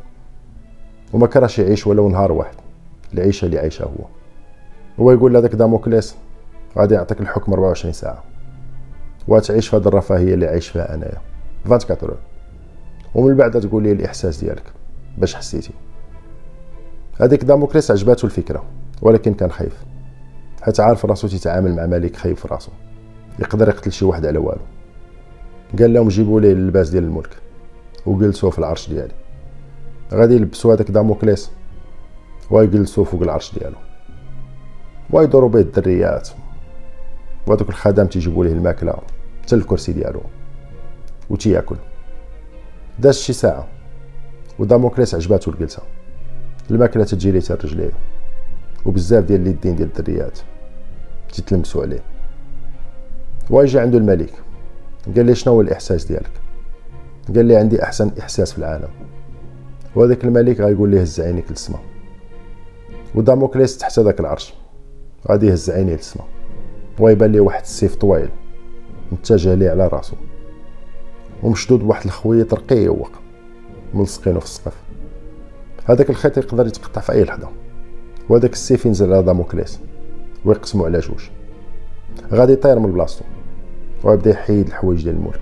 وما 1.13 1.27
كرهش 1.27 1.59
يعيش 1.59 1.87
ولو 1.87 2.09
نهار 2.09 2.33
واحد 2.33 2.55
العيشة 3.15 3.47
اللي 3.47 3.59
عايشها 3.59 3.85
هو. 3.85 4.05
هو 5.01 5.13
يقول 5.13 5.33
لهذاك 5.33 5.55
داموكليس 5.55 6.15
غادي 6.79 6.95
يعطيك 6.95 7.21
الحكم 7.21 7.53
24 7.53 7.93
ساعة. 7.93 8.25
وتعيش 9.29 9.69
في 9.69 9.77
هذه 9.77 9.89
الرفاهية 9.89 10.35
اللي 10.35 10.47
عايش 10.47 10.69
فيها 10.69 10.95
أنايا. 10.95 11.21
24 11.67 12.17
ومن 13.15 13.37
بعد 13.37 13.61
تقول 13.61 13.83
لي 13.83 13.93
الإحساس 13.93 14.45
ديالك 14.45 14.73
باش 15.19 15.35
حسيتي. 15.35 15.73
هذيك 17.21 17.45
داموكليس 17.45 17.91
عجباتو 17.91 18.27
الفكرة 18.27 18.65
ولكن 19.03 19.35
كان 19.35 19.51
خايف. 19.51 19.85
حيت 20.63 20.81
عارف 20.81 21.07
راسو 21.07 21.29
تيتعامل 21.29 21.77
مع 21.77 21.87
ملك 21.87 22.17
خايف 22.17 22.47
راسو. 22.47 22.71
يقدر 23.39 23.69
يقتل 23.69 23.93
شي 23.93 24.05
واحد 24.05 24.27
على 24.27 24.39
والو. 24.39 24.61
قال 25.79 25.93
لهم 25.93 26.09
جيبوا 26.09 26.41
ليه 26.41 26.53
اللباس 26.53 26.91
ديال 26.91 27.05
الملك 27.05 27.37
وجلسوه 28.07 28.51
في 28.51 28.59
العرش 28.59 28.89
ديالي. 28.91 29.15
غادي 30.13 30.35
يلبسوا 30.35 30.75
هذاك 30.75 30.91
داموكليس 30.91 31.51
ويجلسوا 32.51 33.05
فوق 33.05 33.23
العرش 33.23 33.59
ديالو. 33.59 33.77
ويدوروا 35.11 35.49
به 35.49 35.61
الدريات. 35.61 36.29
وهذوك 37.47 37.69
الخدم 37.69 38.07
تيجيبوا 38.07 38.45
ليه 38.45 38.53
الماكلة 38.53 38.95
حتى 39.43 39.55
الكرسي 39.55 39.93
ديالو. 39.93 40.21
وتياكل. 41.31 41.77
داز 42.99 43.19
شي 43.19 43.33
ساعة 43.33 43.67
وداموكليس 44.59 45.15
عجباتو 45.15 45.51
الجلسة. 45.51 45.83
الماكله 46.71 47.05
تجي 47.05 47.31
ليه 47.31 47.43
رجليه 47.51 47.93
وبزاف 48.87 49.25
ديال 49.25 49.41
اليدين 49.41 49.77
ديال 49.77 49.89
الدريات. 49.89 50.39
تيتلمسوا 51.33 51.83
عليه. 51.83 52.03
ويجي 53.51 53.81
عنده 53.81 53.99
الملك 53.99 54.33
قال 55.17 55.27
لي 55.27 55.35
شنو 55.35 55.55
هو 55.55 55.61
الإحساس 55.61 56.05
ديالك؟ 56.05 56.31
قال 57.35 57.45
لي 57.47 57.57
عندي 57.57 57.83
أحسن 57.83 58.11
إحساس 58.21 58.53
في 58.53 58.59
العالم. 58.59 58.89
وهذاك 59.95 60.25
الملك 60.25 60.61
غايقول 60.61 60.91
ليه 60.91 61.01
هز 61.01 61.21
عينيك 61.21 61.51
للسما. 61.51 61.79
وداموكليس 63.15 63.79
تحت 63.79 63.99
هذاك 63.99 64.21
العرش. 64.21 64.55
غادي 65.29 65.47
يهز 65.47 65.71
عينيه 65.71 65.95
للسما. 65.95 66.25
ويبان 66.99 67.33
ليه 67.33 67.41
واحد 67.41 67.63
السيف 67.63 67.95
طويل 67.95 68.29
متجه 69.13 69.55
ليه 69.55 69.71
على 69.71 69.89
راسو. 69.89 70.17
ومشدود 71.43 71.81
بواحد 71.81 72.05
الخويط 72.05 72.55
رقيق 72.55 73.11
ملصقينه 73.95 74.39
في 74.39 74.45
السقف 74.45 74.75
هذاك 75.85 76.11
الخيط 76.11 76.39
يقدر 76.39 76.67
يتقطع 76.67 77.01
في 77.01 77.13
أي 77.13 77.25
لحظة. 77.25 77.49
وهذاك 78.29 78.53
السيف 78.53 78.87
ينزل 78.87 79.13
على 79.13 79.23
داموكليس 79.23 79.81
ويقسمو 80.45 80.85
على 80.85 80.99
جوج. 80.99 81.29
غادي 82.33 82.53
يطير 82.53 82.79
من 82.79 82.93
بلاصتو 82.93 83.25
ويبدا 84.05 84.31
يحيد 84.31 84.67
الحوايج 84.67 85.05
ديال 85.05 85.15
الملك. 85.15 85.41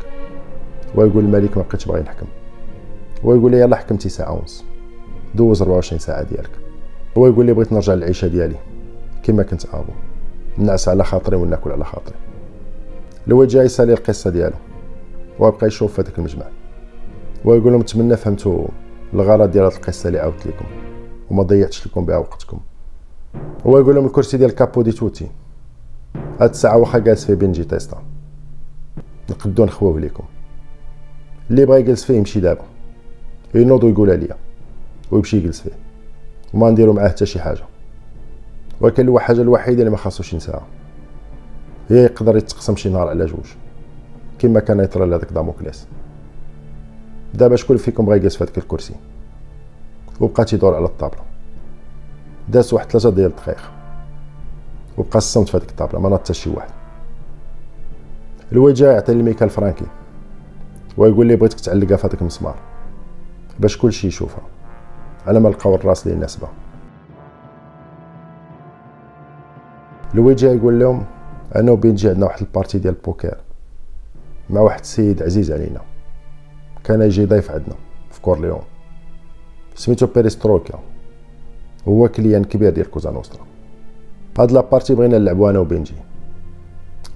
ويقول 0.95 1.25
الملك 1.25 1.57
ما 1.57 1.63
بقيتش 1.63 1.87
باغي 1.87 2.01
نحكم. 2.01 2.27
ويقول 3.25 3.51
لي 3.51 3.61
يلا 3.61 3.77
حكمتي 3.77 4.09
ساعة 4.09 4.33
ونص. 4.33 4.65
دوز 5.35 5.63
24 5.63 5.99
ساعة 5.99 6.23
ديالك. 6.23 6.51
هو 7.19 7.27
يقول 7.27 7.47
لي 7.47 7.53
بغيت 7.53 7.73
نرجع 7.73 7.95
للعيشة 7.95 8.29
ديالي. 8.29 8.57
كما 9.23 9.43
كنت 9.43 9.67
آبو. 9.67 9.93
نعس 10.59 10.89
على 10.89 11.05
خاطري 11.05 11.37
وناكل 11.37 11.73
على 11.73 11.85
خاطري. 11.85 12.17
الويجي 13.27 13.65
يسالي 13.65 13.93
القصة 13.93 14.31
ديالو. 14.31 14.57
ويبقى 15.39 15.67
يشوف 15.67 15.93
في 15.95 16.03
هذاك 16.03 16.19
المجمع. 16.19 16.47
ويقول 17.45 17.73
لهم 17.73 17.81
نتمنى 17.81 18.17
فهمتوا 18.17 18.67
الغرض 19.15 19.51
ديال 19.51 19.65
هذه 19.65 19.75
القصة 19.75 20.07
اللي 20.07 20.19
عاودت 20.19 20.47
لكم 20.47 20.65
وما 21.31 21.43
ضيعتش 21.43 21.87
لكم 21.87 22.05
بها 22.05 22.17
وقتكم. 22.17 22.61
هو 23.67 23.79
يقول 23.79 23.95
لهم 23.95 24.07
الكرسي 24.07 24.37
ديال 24.37 24.51
كابو 24.51 24.83
دي 24.83 24.93
توتي. 24.93 25.29
هاد 26.41 26.51
الساعة 26.51 26.79
واخا 26.79 26.99
جالس 26.99 27.25
فيه 27.25 27.35
بنجي 27.35 27.65
تيستا. 27.65 28.03
نقدو 29.31 29.65
نخويه 29.65 30.01
لكم 30.01 30.25
اللي 31.51 31.67
بغا 31.67 31.77
يجلس 31.77 32.05
فيه 32.05 32.15
يمشي 32.15 32.41
دابا. 32.41 32.65
ينوض 33.55 33.85
ويقولها 33.85 34.17
ليا 34.17 34.37
ويمشي 35.11 35.37
يجلس 35.37 35.61
فيه. 35.61 35.73
وما 36.55 36.71
نديرو 36.71 36.93
معاه 36.93 37.09
حتى 37.09 37.27
شي 37.27 37.41
حاجة. 37.41 37.65
ولكن 38.81 39.09
الحاجة 39.09 39.41
الوحيده 39.41 39.79
اللي 39.79 39.91
ما 39.91 39.97
خاصوش 39.97 40.33
ينساها. 40.33 40.67
هي 41.89 42.05
يقدر 42.05 42.37
يتقسم 42.37 42.77
شي 42.77 42.89
نهار 42.89 43.09
على 43.09 43.27
جوج. 43.27 43.47
كما 44.39 44.61
كان 44.61 44.81
يطرى 44.81 45.07
لهذاك 45.07 45.33
داموكليس. 45.33 45.87
دابا 47.35 47.57
شكون 47.57 47.77
فيكم 47.77 48.07
بغا 48.07 48.15
يجلس 48.15 48.37
في 48.37 48.45
هذاك 48.45 48.59
الكرسي؟ 48.59 48.95
وبقى 50.21 50.45
تيدور 50.45 50.75
على 50.75 50.85
الطابلة. 50.85 51.23
داز 52.49 52.75
واحد 52.75 52.91
ثلاثة 52.91 53.11
ديال 53.11 53.31
الدقائق. 53.31 53.71
وبقى 54.99 55.19
الصمت 55.19 55.49
في 55.49 55.57
هذيك 55.57 55.71
الطابلة 55.71 56.01
ما 56.01 56.09
ناض 56.09 56.19
حتى 56.19 56.35
شي 56.35 56.51
واحد. 56.51 56.71
الويجي 58.53 58.93
يعطي 58.93 59.15
الميكا 59.15 59.51
لفرانكي. 59.51 59.87
ويقول 60.97 61.27
لي 61.27 61.37
بغيتك 61.37 61.61
تعلقها 61.61 61.97
في 61.97 62.07
هذاك 62.07 62.21
المسمار. 62.21 62.57
باش 63.61 63.79
كلشي 63.79 64.07
يشوفها. 64.07 64.43
على 65.27 65.41
ما 65.41 65.49
لقاو 65.49 65.75
الراس 65.75 66.07
اللي 66.07 66.17
يناسبها 66.17 66.51
الويجي 70.15 70.53
يقول 70.53 70.81
لهم 70.81 71.05
أنا 71.57 71.73
وبنجي 71.73 72.09
عندنا 72.09 72.27
واحد 72.27 72.41
ال 72.41 72.46
partie 72.46 72.79
ديال 72.79 72.95
البوكر 72.95 73.37
مع 74.51 74.61
واحد 74.61 74.81
السيد 74.81 75.23
عزيز 75.23 75.53
علينا. 75.53 75.81
كان 76.85 77.03
يجي 77.03 77.25
ضيف 77.25 77.51
عندنا 77.51 77.75
في 78.11 78.21
كورليون 78.21 78.61
سميتو 79.75 80.07
بيريستروكا 80.07 80.79
هو 81.89 82.09
client 82.09 82.45
كبير 82.45 82.71
ديال 82.71 82.91
كوزا 82.91 83.11
نوسترا. 83.11 83.47
هاد 84.39 84.53
la 84.53 84.63
partie 84.63 84.95
بغينا 84.95 85.19
نلعبو 85.19 85.51
أنا 85.51 85.59
وبنجي. 85.59 85.95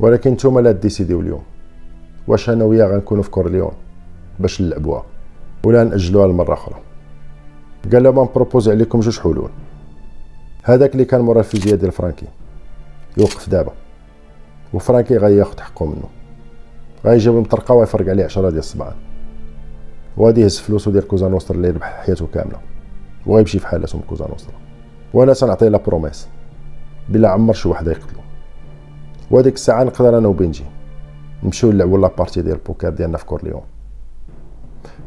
ولكن 0.00 0.30
نتوما 0.30 0.60
اللي 0.60 0.72
ديسيديو 0.72 1.20
اليوم. 1.20 1.42
واش 2.28 2.50
أنا 2.50 2.64
وياه 2.64 2.86
غنكونو 2.86 3.22
في 3.22 3.30
كورليون 3.30 3.72
باش 4.38 4.60
نلعبوها؟ 4.62 5.04
ولا 5.64 5.84
نأجلوها 5.84 6.28
لمرة 6.28 6.54
أخرى. 6.54 6.76
قال 7.92 8.02
لهم 8.02 8.20
ن 8.20 8.26
propose 8.26 8.68
عليكم 8.68 9.00
جوج 9.00 9.20
حلول. 9.20 9.50
هذاك 10.64 10.92
اللي 10.92 11.04
كان 11.04 11.20
مورا 11.20 11.38
الفيزياء 11.38 11.76
ديال 11.76 11.92
فرانكي. 11.92 12.26
يوقف 13.16 13.48
دابا. 13.48 13.72
وفرانكي 14.74 15.16
غياخد 15.16 15.60
حقه 15.60 15.86
منه. 15.86 16.08
غيجيب 17.04 17.34
مطرقة 17.34 17.74
ويفرق 17.74 18.08
عليه 18.08 18.24
عشرة 18.24 18.48
ديال 18.50 18.58
الصبعان 18.58 18.94
وغادي 20.16 20.40
يهز 20.40 20.58
فلوسو 20.58 20.90
ديال 20.90 21.08
كوزا 21.08 21.28
نوستر 21.28 21.54
اللي 21.54 21.70
ربح 21.70 22.02
حياته 22.06 22.26
كاملة. 22.26 22.58
وغيمشي 23.26 23.58
في 23.58 23.66
حالته 23.66 23.98
من 23.98 24.04
كوزا 24.04 24.28
نوستر. 24.28 24.52
وأنا 25.14 25.32
تنعطيه 25.32 25.68
la 25.68 25.78
promesse. 25.78 26.28
بلا 27.08 27.28
عمر 27.28 27.54
شي 27.54 27.68
واحد 27.68 27.86
يقتلو. 27.86 28.20
وهاديك 29.30 29.54
الساعة 29.54 29.84
نقدر 29.84 30.18
أنا 30.18 30.28
وبنجي. 30.28 30.64
نمشيو 31.42 31.72
نلعبو 31.72 31.96
la 31.96 32.10
partie 32.18 32.42
ديال 32.42 32.54
البوكر 32.54 32.90
ديالنا 32.90 33.18
في 33.18 33.24
كورليون. 33.24 33.62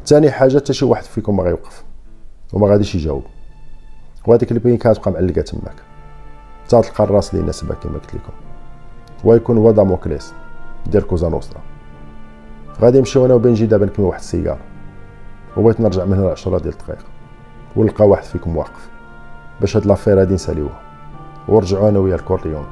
ثاني 0.06 0.30
حاجة 0.30 0.56
حتى 0.56 0.72
شي 0.72 0.84
واحد 0.84 1.04
فيكم 1.04 1.36
ما 1.36 1.42
غيوقف. 1.42 1.84
وما 2.52 2.68
غاديش 2.68 2.94
يجاوب. 2.94 3.24
وهذيك 4.26 4.52
البين 4.52 4.76
كتبقى 4.76 5.10
معلقة 5.10 5.42
تماك. 5.42 5.76
حتى 6.64 6.82
تلقى 6.82 7.04
الراس 7.04 7.30
اللي 7.30 7.42
يناسبها 7.42 7.76
كما 7.76 7.94
قلت 7.94 8.14
لكم. 8.14 8.32
ويكون 9.24 9.58
هو 9.58 9.70
داموكليس 9.70 10.32
ديال 10.86 11.06
كوزا 11.06 11.28
نوسترا 11.28 11.60
غادي 12.80 12.98
نمشيو 12.98 13.26
أنا 13.26 13.34
وبنجي 13.34 13.66
دابا 13.66 13.86
نكمل 13.86 14.06
واحد 14.06 14.20
السيجار. 14.20 14.58
وبغيت 15.56 15.80
نرجع 15.80 16.04
من 16.04 16.18
هنا 16.18 16.30
10 16.30 16.58
ديال 16.58 16.72
الدقائق. 16.72 17.04
ونلقى 17.76 18.08
واحد 18.08 18.24
فيكم 18.24 18.56
واقف. 18.56 18.90
باش 19.60 19.76
هاد 19.76 19.86
l'affaire 19.86 20.20
هادي 20.20 20.34
نساليوها. 20.34 20.80
ورجعوا 21.48 21.88
أنا 21.88 21.98
ويا 21.98 22.14
الكورليون 22.14 22.66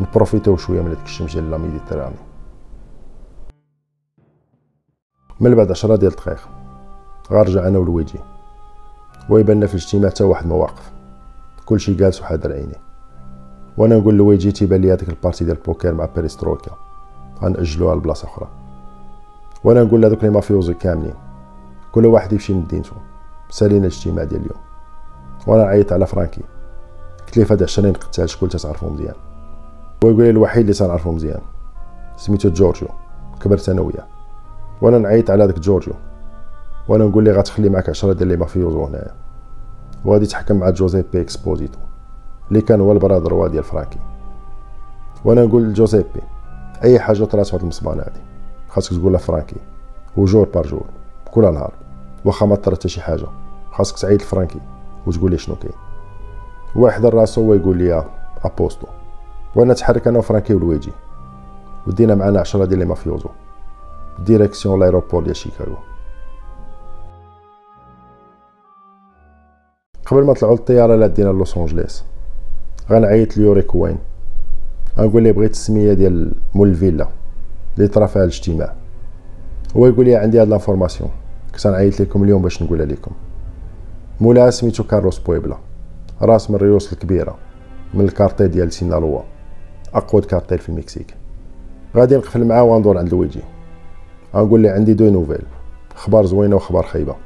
نبروفيتو 0.00 0.56
شوية 0.56 0.80
من 0.80 0.88
هاديك 0.88 1.04
الشمس 1.04 1.32
ديال 1.32 1.50
la 1.50 1.58
Méditerranée. 1.58 2.16
من 5.40 5.54
بعد 5.54 5.70
10 5.70 5.96
ديال 5.96 6.12
الدقائق 6.12 6.48
غنرجع 7.32 7.68
أنا 7.68 7.78
ولويجي 7.78 8.18
ويبان 9.30 9.66
في 9.66 9.74
الاجتماع 9.74 10.10
حتى 10.10 10.24
واحد 10.24 10.46
ما 10.46 10.54
واقف 10.54 10.92
كلشي 11.64 11.94
جالس 11.94 12.20
وحاضر 12.20 12.52
عيني 12.52 12.76
وأنا 13.76 13.96
نقول 13.96 14.14
لويجي 14.14 14.52
تيبان 14.52 14.80
لي 14.80 14.92
هذيك 14.92 15.08
ال 15.08 15.13
partie 15.13 15.44
ديال 15.44 15.56
البوكر 15.56 15.94
مع 15.94 16.04
بيريسترويكا 16.04 16.70
غنأجلوها 17.42 17.94
لبلاصة 17.94 18.28
أخرى. 18.28 18.65
وأنا 19.66 19.84
نقول 19.84 20.02
لهذوك 20.02 20.24
les 20.24 20.30
mafiosi 20.30 20.74
كاملين 20.74 21.14
كل 21.92 22.06
واحد 22.06 22.32
يمشي 22.32 22.52
لمدينتو 22.52 22.92
سالينا 23.50 23.86
الاجتماع 23.86 24.24
ديال 24.24 24.40
اليوم. 24.40 24.60
وأنا 25.46 25.62
عيطت 25.62 25.92
على 25.92 26.06
فرانكي 26.06 26.40
قلت 27.26 27.36
ليه 27.36 27.44
فهاد 27.44 27.62
20 27.62 27.92
قتال 27.92 28.30
شكون 28.30 28.48
تتعرفو 28.48 28.88
مزيان؟ 28.88 29.14
هو 30.04 30.10
يقول 30.10 30.22
لي 30.22 30.30
الوحيد 30.30 30.60
اللي 30.60 30.72
تنعرفو 30.72 31.12
مزيان 31.12 31.40
سميتو 32.16 32.50
جورجيو 32.50 32.88
كبرت 33.40 33.68
أنا 33.68 33.80
وياه. 33.80 34.06
وأنا 34.82 34.98
نعيط 34.98 35.30
على 35.30 35.46
داك 35.46 35.58
جورجيو 35.58 35.94
وأنا 36.88 37.04
نقول 37.04 37.24
لي 37.24 37.32
غتخلي 37.32 37.68
معاك 37.68 37.88
10 37.88 38.12
ديال 38.12 38.28
les 38.28 38.36
mafiosos 38.36 38.84
هنايا. 38.84 39.14
وغادي 40.04 40.24
يتحكم 40.24 40.56
مع 40.56 40.70
جوزيبي 40.70 41.20
إكسبوزيتو 41.20 41.78
اللي 42.48 42.60
كان 42.60 42.80
هو 42.80 42.92
ال 42.92 42.97
bras 42.97 43.19
droit 43.19 43.46
ديال 43.46 43.64
فرانكي. 43.64 43.98
وأنا 45.24 45.44
نقول 45.44 45.62
لجوزيبي 45.62 46.22
أي 46.84 46.98
حاجة 46.98 47.24
طرات 47.24 47.46
في 47.46 47.56
هاد 47.56 47.62
المصبانه 47.62 48.02
هادي؟ 48.02 48.35
خاصك 48.76 48.96
تقول 48.96 49.12
له 49.12 49.18
فرانكي. 49.18 49.56
و 50.16 50.22
jour 50.22 50.48
par 50.54 50.66
jour. 50.66 50.84
كل 51.30 51.42
نهار. 51.42 51.72
واخا 52.24 52.46
ما 52.46 52.56
طرات 52.56 52.78
حتى 52.78 52.88
شي 52.88 53.00
حاجة. 53.00 53.26
خاصك 53.72 53.98
تعيط 53.98 54.22
لفرانكي. 54.22 54.60
وتقول 55.06 55.30
لي 55.30 55.38
شنو 55.38 55.56
كاين. 55.56 55.72
واحد 56.76 57.06
راسو 57.06 57.44
هو 57.44 57.54
يقول 57.54 57.76
لي 57.76 58.04
a 58.44 58.50
posto. 58.50 58.86
وأنا 59.54 59.74
تحرك 59.74 60.08
أنا 60.08 60.18
وفرانكي 60.18 60.54
ولويجي 60.54 60.92
ودينا 61.86 62.14
معنا 62.14 62.40
عشرة 62.40 62.64
ديال 62.64 62.78
les 62.78 62.84
mafiosos. 62.84 63.28
direction 64.18 64.80
l'aéroport 64.80 65.22
ديال 65.22 65.36
شيكاغو. 65.36 65.76
قبل 70.06 70.24
ما 70.24 70.32
طلعوا 70.32 70.54
الطياره 70.54 70.96
لا 70.96 71.06
دينا 71.06 71.28
لوس 71.28 71.56
أنجليس. 71.56 72.04
غنعيط 72.90 73.36
ليوري 73.36 73.62
كوين 73.62 73.98
غنقول 74.98 75.22
ليه 75.22 75.32
بغيت 75.32 75.50
السمية 75.50 75.92
ديال 75.92 76.32
مول 76.54 76.68
الفيلا 76.68 77.08
اللي 77.76 77.88
طرا 77.88 78.06
فيها 78.06 78.22
الاجتماع. 78.22 78.74
هو 79.76 79.86
يقول 79.86 80.04
لي 80.04 80.16
عندي 80.16 80.40
هاد 80.40 80.48
l'information 80.48 81.10
كنت 81.52 81.66
غنعيط 81.66 82.00
لكم 82.00 82.22
اليوم 82.22 82.42
باش 82.42 82.62
نقولها 82.62 82.86
لكم 82.86 83.10
مولاها 84.20 84.50
سميتو 84.50 84.84
كارلوس 84.84 85.18
بويبلا 85.18 85.56
راس 86.22 86.50
من 86.50 86.56
الريوس 86.56 86.92
الكبيرة 86.92 87.38
من 87.94 88.04
الكارتيل 88.04 88.50
ديال 88.50 88.72
سينالوا 88.72 89.20
اقوى 89.94 90.22
كارتيل 90.22 90.58
في 90.58 90.68
المكسيك. 90.68 91.14
غادي 91.96 92.16
نقفل 92.16 92.44
معاه 92.44 92.62
وندور 92.62 92.98
عند 92.98 93.08
لويجي. 93.08 93.40
غنقول 94.34 94.60
ليه 94.60 94.70
عندي 94.70 94.94
deux 94.94 95.10
nouvelles 95.10 95.42
أخبار 95.96 96.26
زوينة 96.26 96.54
واخبار 96.56 96.82
خايبة. 96.82 97.16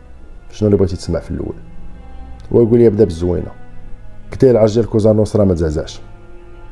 شنو 0.50 0.66
اللي 0.66 0.78
بغيتي 0.78 0.96
تسمع 0.96 1.20
في 1.20 1.30
الأول؟ 1.30 1.54
هو 2.52 2.62
يقول 2.62 2.78
لي 2.78 2.90
بدا 2.90 3.04
بالزوينة. 3.04 3.50
قلت 4.32 4.44
ليه 4.44 4.50
العرجه 4.50 4.80
كوزا 4.80 5.12
نوصرا 5.12 5.44
ما 5.44 5.54
تزعزعش. 5.54 6.00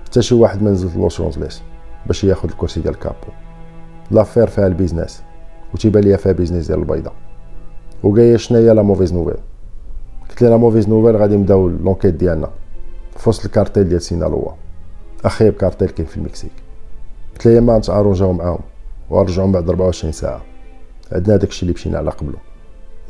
حتى 0.05 0.22
شي 0.22 0.35
واحد 0.35 0.62
ما 0.62 0.70
نزل 0.70 1.01
لوس 1.01 1.20
أنجليس 1.20 1.62
باش 2.07 2.24
ياخذ 2.24 2.49
الكرسي 2.49 2.81
ديال 2.81 2.99
capo. 2.99 3.16
l'affaire 4.11 4.46
فيها 4.46 4.66
البيزنس 4.66 5.22
وتيبان 5.74 6.04
ليا 6.04 6.16
فيها 6.16 6.32
بيزنس 6.32 6.66
ديال 6.66 6.78
البيضه 6.78 7.12
وقايه 8.02 8.36
شناهي 8.36 8.74
la 8.74 8.82
mauvaise 8.82 9.14
nouvelle 9.14 9.36
قلت 10.30 10.42
la 10.42 10.57
mauvaise 10.57 10.88
nouvelle 10.88 11.16
غادي 11.16 11.36
نبداو 11.36 11.68
l'enquête 11.68 12.14
ديالنا 12.14 12.50
في 13.16 13.28
وسط 13.28 13.44
الكارتيل 13.44 13.88
ديال 13.88 14.02
سينالوا 14.02 14.50
اخيب 15.24 15.52
كارتيل 15.52 15.88
كاين 15.88 16.06
في 16.06 16.16
المكسيك 16.16 16.52
قلت 17.32 17.46
لي 17.46 17.61
ما 17.61 17.78
نتعارونجاو 17.78 18.32
معاهم 18.32 18.59
ونرجعو 19.11 19.50
بعد 19.50 19.68
24 19.68 20.12
ساعه 20.12 20.42
عندنا 21.12 21.36
داكشي 21.36 21.62
اللي 21.62 21.72
مشينا 21.72 21.98
على 21.98 22.11
قبله 22.11 22.38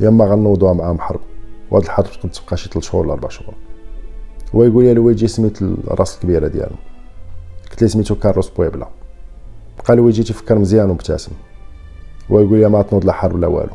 يا 0.01 0.09
اما 0.09 0.25
غنوضوها 0.25 0.73
معاهم 0.73 1.01
حرب 1.01 1.21
وهاد 1.71 1.85
الحرب 1.85 2.07
تقدر 2.07 2.29
تبقى 2.29 2.57
شي 2.57 2.69
3 2.69 2.81
شهور 2.81 3.05
ولا 3.05 3.13
4 3.13 3.29
شهور 3.31 3.55
هو 4.55 4.63
يقول 4.63 5.17
لي 5.17 5.29
سميت 5.29 5.63
الراس 5.63 6.15
الكبيره 6.15 6.49
ديالو 6.49 6.77
قلت 7.71 7.83
لي 7.83 7.89
سميتو 7.89 8.15
كارلوس 8.15 8.49
بويبلا 8.49 8.89
بقى 9.85 9.97
لويجي 9.97 10.23
تيفكر 10.23 10.59
مزيان 10.59 10.91
ومبتسم. 10.91 11.33
هو 12.31 12.41
لي 12.41 12.69
ما 12.69 12.83
تنوض 12.83 13.05
لا 13.05 13.13
حرب 13.13 13.37
لا 13.37 13.47
والو. 13.47 13.75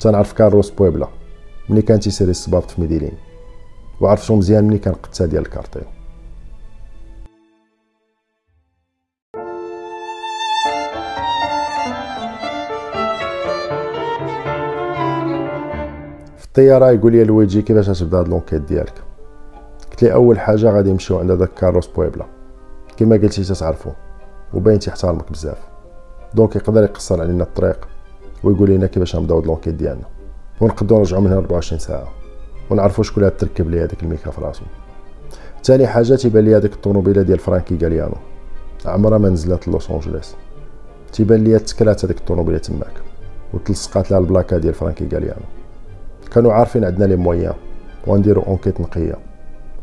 تنعرف 0.00 0.32
كارلوس 0.32 0.70
بويبلا. 0.70 1.08
ملي 1.68 1.82
كان 1.82 2.00
تيسيري 2.00 2.30
الصبابط 2.30 2.70
في 2.70 2.80
ميديلين. 2.80 3.12
وعرفتو 4.00 4.36
مزيان 4.36 4.64
ملي 4.64 4.78
كان 4.78 4.94
قتا 4.94 5.26
ديال 5.26 5.42
الكارتيل 5.42 5.82
في 16.38 16.44
الطيارة 16.44 16.90
يقول 16.90 17.12
لي 17.12 17.24
لويجي 17.24 17.62
كيفاش 17.62 17.88
غتبدا 17.88 18.20
هاد 18.20 18.28
l'enquête 18.28 18.62
ديالك. 18.62 18.94
قلت 19.90 20.02
لي 20.02 20.12
أول 20.12 20.40
حاجة 20.40 20.70
غادي 20.70 20.92
نمشيو 20.92 21.18
عند 21.18 21.32
داك 21.32 21.54
كارلوس 21.54 21.86
بويبلا. 21.86 22.26
كما 22.96 23.16
قلتي 23.16 23.44
تتعرفو. 23.44 23.90
وباين 24.54 24.78
تيحترمك 24.78 25.32
بزاف. 25.32 25.58
donc 26.34 26.56
يقدر 26.56 26.82
يقصر 26.82 27.20
علينا 27.20 27.44
الطريق 27.44 27.88
ويقول 28.44 28.70
لنا 28.70 28.86
كيفاش 28.86 29.16
نبداو 29.16 29.40
l'enquête 29.40 29.74
ديالنا. 29.74 30.04
ونقدروا 30.60 30.98
نرجعوا 30.98 31.22
من 31.22 31.26
هنا 31.26 31.36
24 31.36 31.78
ساعة 31.78 32.08
ونعرفوا 32.70 33.04
شكون 33.04 33.24
اللي 33.24 33.36
تركب 33.38 33.70
لي 33.70 33.80
هذاك 33.80 34.02
الميكا 34.02 34.30
في 34.30 34.40
راسو. 34.40 34.64
ثاني 35.64 35.86
حاجة 35.86 36.14
تيبان 36.14 36.44
لي 36.44 36.56
هذيك 36.56 36.72
الطوموبيلة 36.72 37.22
ديال 37.22 37.38
فرانكي 37.38 37.78
غاليانو. 37.82 38.14
عمرها 38.86 39.18
ما 39.18 39.28
نزلت 39.28 39.68
لوس 39.68 39.90
أنجليس. 39.90 40.34
تيبان 41.12 41.44
لي 41.44 41.58
تكلات 41.58 42.04
هذيك 42.04 42.18
الطوموبيلة 42.18 42.58
تماك 42.58 42.92
وتلصقات 43.54 44.10
لها 44.10 44.20
البلاكة 44.20 44.58
ديال 44.58 44.74
فرانكي 44.74 45.08
غاليانو. 45.12 45.44
كانوا 46.32 46.52
عارفين 46.52 46.84
عندنا 46.84 47.04
les 47.04 47.16
moyens 47.16 47.54
ونديروا 48.06 48.44
enquête 48.44 48.80
نقية 48.80 49.18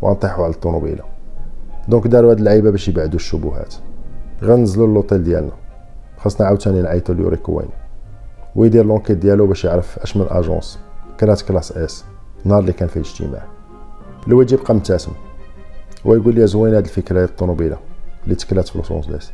ونطيحوا 0.02 0.44
على 0.44 0.54
الطوموبيلة. 0.54 1.04
donc 1.88 2.08
داروا 2.08 2.32
هاد 2.32 2.38
اللعيبة 2.38 2.70
باش 2.70 2.88
يبعدوا 2.88 3.16
الشبهات. 3.16 3.76
غنزلوا 4.44 4.88
اللوطيل 4.88 5.24
ديالنا. 5.24 5.52
خاصنا 6.18 6.48
عاوتاني 6.48 6.82
نعيطوا 6.82 7.16
ليوري 7.16 7.38
كوين 7.38 7.70
ويدير 8.56 8.86
l'enquête 8.86 9.18
ديالو 9.18 9.48
باش 9.48 9.66
يعرف 9.66 10.00
اش 10.00 10.18
من 10.18 10.26
agence. 10.30 10.80
كانت 11.18 11.42
classe 11.42 11.72
S. 11.72 12.06
نهار 12.46 12.60
اللي 12.60 12.74
كان 12.74 12.88
فيه 12.88 13.00
الاجتماع 13.00 13.44
الواد 14.28 14.52
يبقى 14.52 14.76
مبتسم. 14.76 15.12
ويقول 16.06 16.36
لي 16.36 16.48
زوينه 16.48 16.78
هاد 16.78 16.84
الفكرة 16.84 17.20
ديال 17.20 17.30
الطوموبيلة 17.30 17.78
اللي 18.24 18.36
تكلات 18.36 18.68
في 18.68 18.78
لوس 18.78 18.92
أنجليس. 18.92 19.32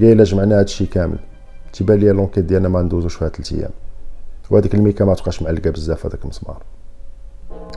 قال 0.00 0.12
الا 0.12 0.24
جمعنا 0.24 0.60
هادشي 0.60 0.86
كامل. 0.86 1.18
تيبان 1.72 1.98
لي 1.98 2.12
l'enquête 2.12 2.44
ديالنا 2.44 2.68
ما 2.68 2.82
ندوزوش 2.82 3.14
فيها 3.14 3.28
3 3.28 3.56
أيام. 3.56 3.70
وهاديك 4.50 4.74
الميكا 4.74 5.04
ما 5.04 5.14
تبقاش 5.14 5.42
معلقة 5.42 5.70
بزاف 5.70 6.06
هذاك 6.06 6.22
المسمار. 6.24 6.62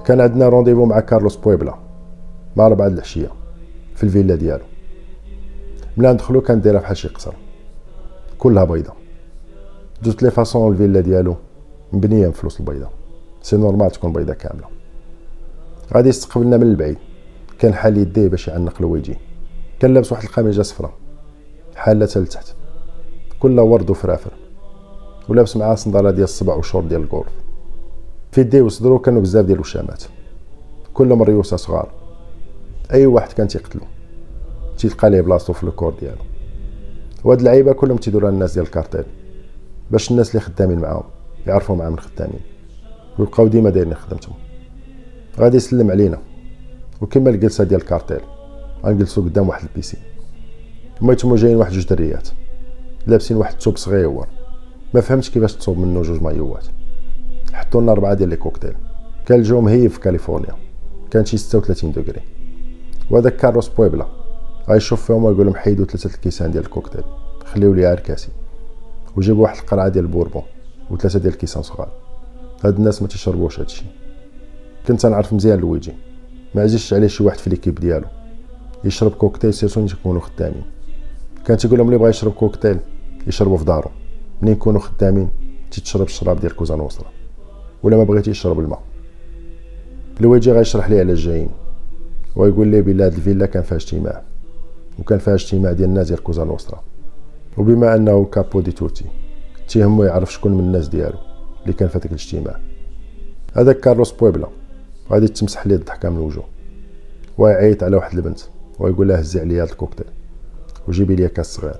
كان 0.05 0.21
عندنا 0.21 0.49
rendez-vous 0.49 0.85
مع 0.85 0.99
كارلوس 0.99 1.35
بويبلا. 1.35 1.75
مع 2.55 2.67
ربعة 2.67 2.87
العشيه 2.87 3.31
في 3.95 4.03
الفيلا 4.03 4.35
ديالو. 4.35 4.63
ملي 5.97 6.13
ندخلو 6.13 6.41
كان 6.41 6.61
دايرة 6.61 6.79
بحال 6.79 6.97
شي 6.97 7.07
قصر. 7.07 7.33
كلها 8.39 8.63
بيضة. 8.63 8.93
de 10.01 10.07
toutes 10.07 10.23
les 10.23 10.31
façons 10.31 10.71
الفيلا 10.71 10.99
ديالو 10.99 11.35
مبنية 11.93 12.27
بفلوس 12.27 12.59
البيضة. 12.59 12.89
c'est 13.41 13.57
normal 13.57 13.91
تكون 13.91 14.13
بيضة 14.13 14.33
كاملة. 14.33 14.67
غادي 15.93 16.09
يستقبلنا 16.09 16.57
من 16.57 16.63
البعيد. 16.63 16.97
كان 17.59 17.73
حال 17.73 17.97
يديه 17.97 18.27
باش 18.27 18.47
يعنق 18.47 18.73
ويجي 18.81 19.17
كان 19.79 19.93
لابس 19.93 20.11
واحد 20.11 20.23
القميجة 20.23 20.61
صفراء 20.61 20.93
حالة 21.75 22.05
لتحت. 22.05 22.47
كلها 23.39 23.63
ورد 23.63 23.89
وفرافر. 23.89 24.31
ولابس 25.29 25.57
معاه 25.57 25.75
صندالة 25.75 26.11
ديال 26.11 26.23
الصبع 26.23 26.55
وشور 26.55 26.83
ديال 26.83 27.01
الكولف 27.01 27.33
في 28.31 28.41
يديه 28.41 28.61
وصدرو 28.61 28.99
كانوا 28.99 29.21
بزاف 29.21 29.45
ديال 29.45 29.55
الوشامات. 29.55 30.03
كلهم 30.93 31.23
ريوسة 31.23 31.57
صغار. 31.57 31.89
أي 32.93 33.05
واحد 33.05 33.33
كان 33.33 33.47
تيقتلو. 33.47 33.81
تيلقى 34.77 35.09
ليه 35.09 35.21
بلاصتو 35.21 35.53
في 35.53 35.63
ال 35.63 35.68
corps 35.68 35.93
ديالو. 35.99 36.21
وهاد 37.23 37.39
اللعيبة 37.39 37.73
كلهم 37.73 37.97
تيدوروا 37.97 38.29
الناس 38.29 38.53
ديال 38.53 38.65
الكارتيل 38.65 39.03
باش 39.91 40.11
الناس 40.11 40.29
اللي 40.29 40.39
خدامين 40.39 40.79
معاهم 40.79 41.03
يعرفوا 41.47 41.75
معاهم 41.75 41.93
الخدامين 41.93 42.39
ويبقاو 43.19 43.47
ديما 43.47 43.69
دايرين 43.69 43.93
خدمتهم. 43.93 44.35
غادي 45.39 45.57
يسلم 45.57 45.91
علينا. 45.91 46.17
وكما 47.01 47.29
الجلسة 47.29 47.63
ديال 47.63 47.81
الكارتيل 47.81 48.19
غنجلسو 48.85 49.21
قدام 49.21 49.49
واحد 49.49 49.63
ال 49.63 49.67
piscine. 49.67 49.99
هما 51.01 51.13
يتمو 51.13 51.35
جايين 51.35 51.57
واحد 51.57 51.71
جوج 51.71 51.87
دريات. 51.87 52.29
لابسين 53.07 53.37
واحد 53.37 53.53
الثوب 53.53 53.77
صغير 53.77 54.21
ما 54.93 55.01
فهمتش 55.01 55.29
كيفاش 55.29 55.55
تصوب 55.55 55.77
منه 55.77 56.01
جوج 56.01 56.21
مايوات. 56.21 56.65
حطوا 57.53 57.81
لنا 57.81 57.91
أربعة 57.91 58.13
ديال 58.13 58.29
les 58.29 58.35
cocktails. 58.35 58.73
كان 59.25 59.39
الجو 59.39 59.61
مهيب 59.61 59.91
في 59.91 59.99
كاليفورنيا. 59.99 60.55
كان 61.11 61.25
شي 61.25 61.37
36 61.37 61.91
degrés 61.91 62.21
وهذاك 63.09 63.35
كارلوس 63.35 63.67
بويبلا. 63.67 64.05
غيشوف 64.69 65.05
فيهم 65.05 65.23
ويقول 65.23 65.45
لهم 65.45 65.55
حيدوا 65.55 65.85
ثلاثة 65.85 66.15
الكيسان 66.15 66.51
ديال 66.51 66.63
الكوكتيل. 66.63 67.03
خليو 67.45 67.73
لي 67.73 67.95
كاسي 67.95 68.29
وجيبوا 69.17 69.43
واحد 69.43 69.57
القرعة 69.57 69.87
ديال 69.87 70.05
البوربون 70.05 70.43
وثلاثة 70.91 71.19
ديال 71.19 71.33
الكيسان 71.33 71.63
صغار. 71.63 71.89
هاد 72.63 72.77
الناس 72.77 73.01
ما 73.01 73.07
تيشربوش 73.07 73.59
هادشي 73.59 73.85
كنت 74.87 75.05
نعرف 75.05 75.33
مزيان 75.33 75.59
لويجي. 75.59 75.93
ما 76.55 76.61
عزيزش 76.61 76.93
عليه 76.93 77.07
شي 77.07 77.23
واحد 77.23 77.37
في 77.37 77.49
l'équipe 77.49 77.75
ديالو. 77.75 78.05
يشرب 78.83 79.11
كوكتيل 79.11 79.53
surtout 79.53 79.81
ملي 79.81 79.89
تكونوا 79.89 80.21
خدامين. 80.21 80.63
كان 81.45 81.57
تيقول 81.57 81.77
لهم 81.77 81.87
اللي 81.87 81.99
بغا 81.99 82.09
يشرب 82.09 82.31
كوكتيل 82.31 82.79
يشربوا 83.27 83.57
في 83.57 83.65
دارو. 83.65 83.89
منين 84.41 84.53
يكونوا 84.53 84.81
خدامين؟ 84.81 85.29
تيتشرب 85.71 86.05
الشراب 86.05 86.39
ديال 86.39 86.55
كوزا 86.55 86.75
نوسترا 86.75 87.11
ولا 87.83 87.97
ما 87.97 88.03
بغيتي 88.03 88.31
يشرب 88.31 88.59
الماء. 88.59 88.81
لويجي 90.19 90.51
غيشرح 90.51 90.89
ليه 90.89 90.99
على 90.99 91.11
الجايين. 91.11 91.49
ويقول 92.35 92.67
لي 92.67 92.81
بلا 92.81 92.97
هاد 92.97 93.13
الفيلا 93.13 93.45
كان 93.45 93.63
فيها 93.63 93.77
اجتماع. 93.77 94.23
وكان 94.99 95.19
فيها 95.19 95.33
اجتماع 95.33 95.71
ديال 95.71 95.89
الناس 95.89 96.07
ديال 96.07 96.23
كوزا 96.23 96.43
نوسترا 96.43 96.83
وبما 97.57 97.95
أنه 97.95 98.25
capo 98.25 98.61
di 98.61 98.71
tutti 98.71 99.05
تيهمو 99.67 100.03
يعرف 100.03 100.33
شكون 100.33 100.53
من 100.53 100.59
الناس 100.59 100.87
ديالو 100.87 101.17
اللي 101.61 101.73
كان 101.73 101.89
في 101.89 102.05
الاجتماع. 102.05 102.59
هذاك 103.53 103.79
كارلوس 103.79 104.11
بويبلا. 104.11 104.47
غادي 105.11 105.27
تمسح 105.27 105.67
ليه 105.67 105.75
الضحكه 105.75 106.09
من 106.09 106.17
الوجه 106.17 106.41
ويعيط 107.37 107.83
على 107.83 107.95
واحد 107.95 108.17
البنت 108.17 108.39
ويقول 108.79 109.07
لها 109.07 109.19
هزي 109.19 109.39
عليا 109.39 109.63
هاد 109.63 109.69
الكوكتيل 109.69 110.05
وجيبي 110.87 111.15
لي 111.15 111.27
كاس 111.27 111.55
صغير. 111.55 111.79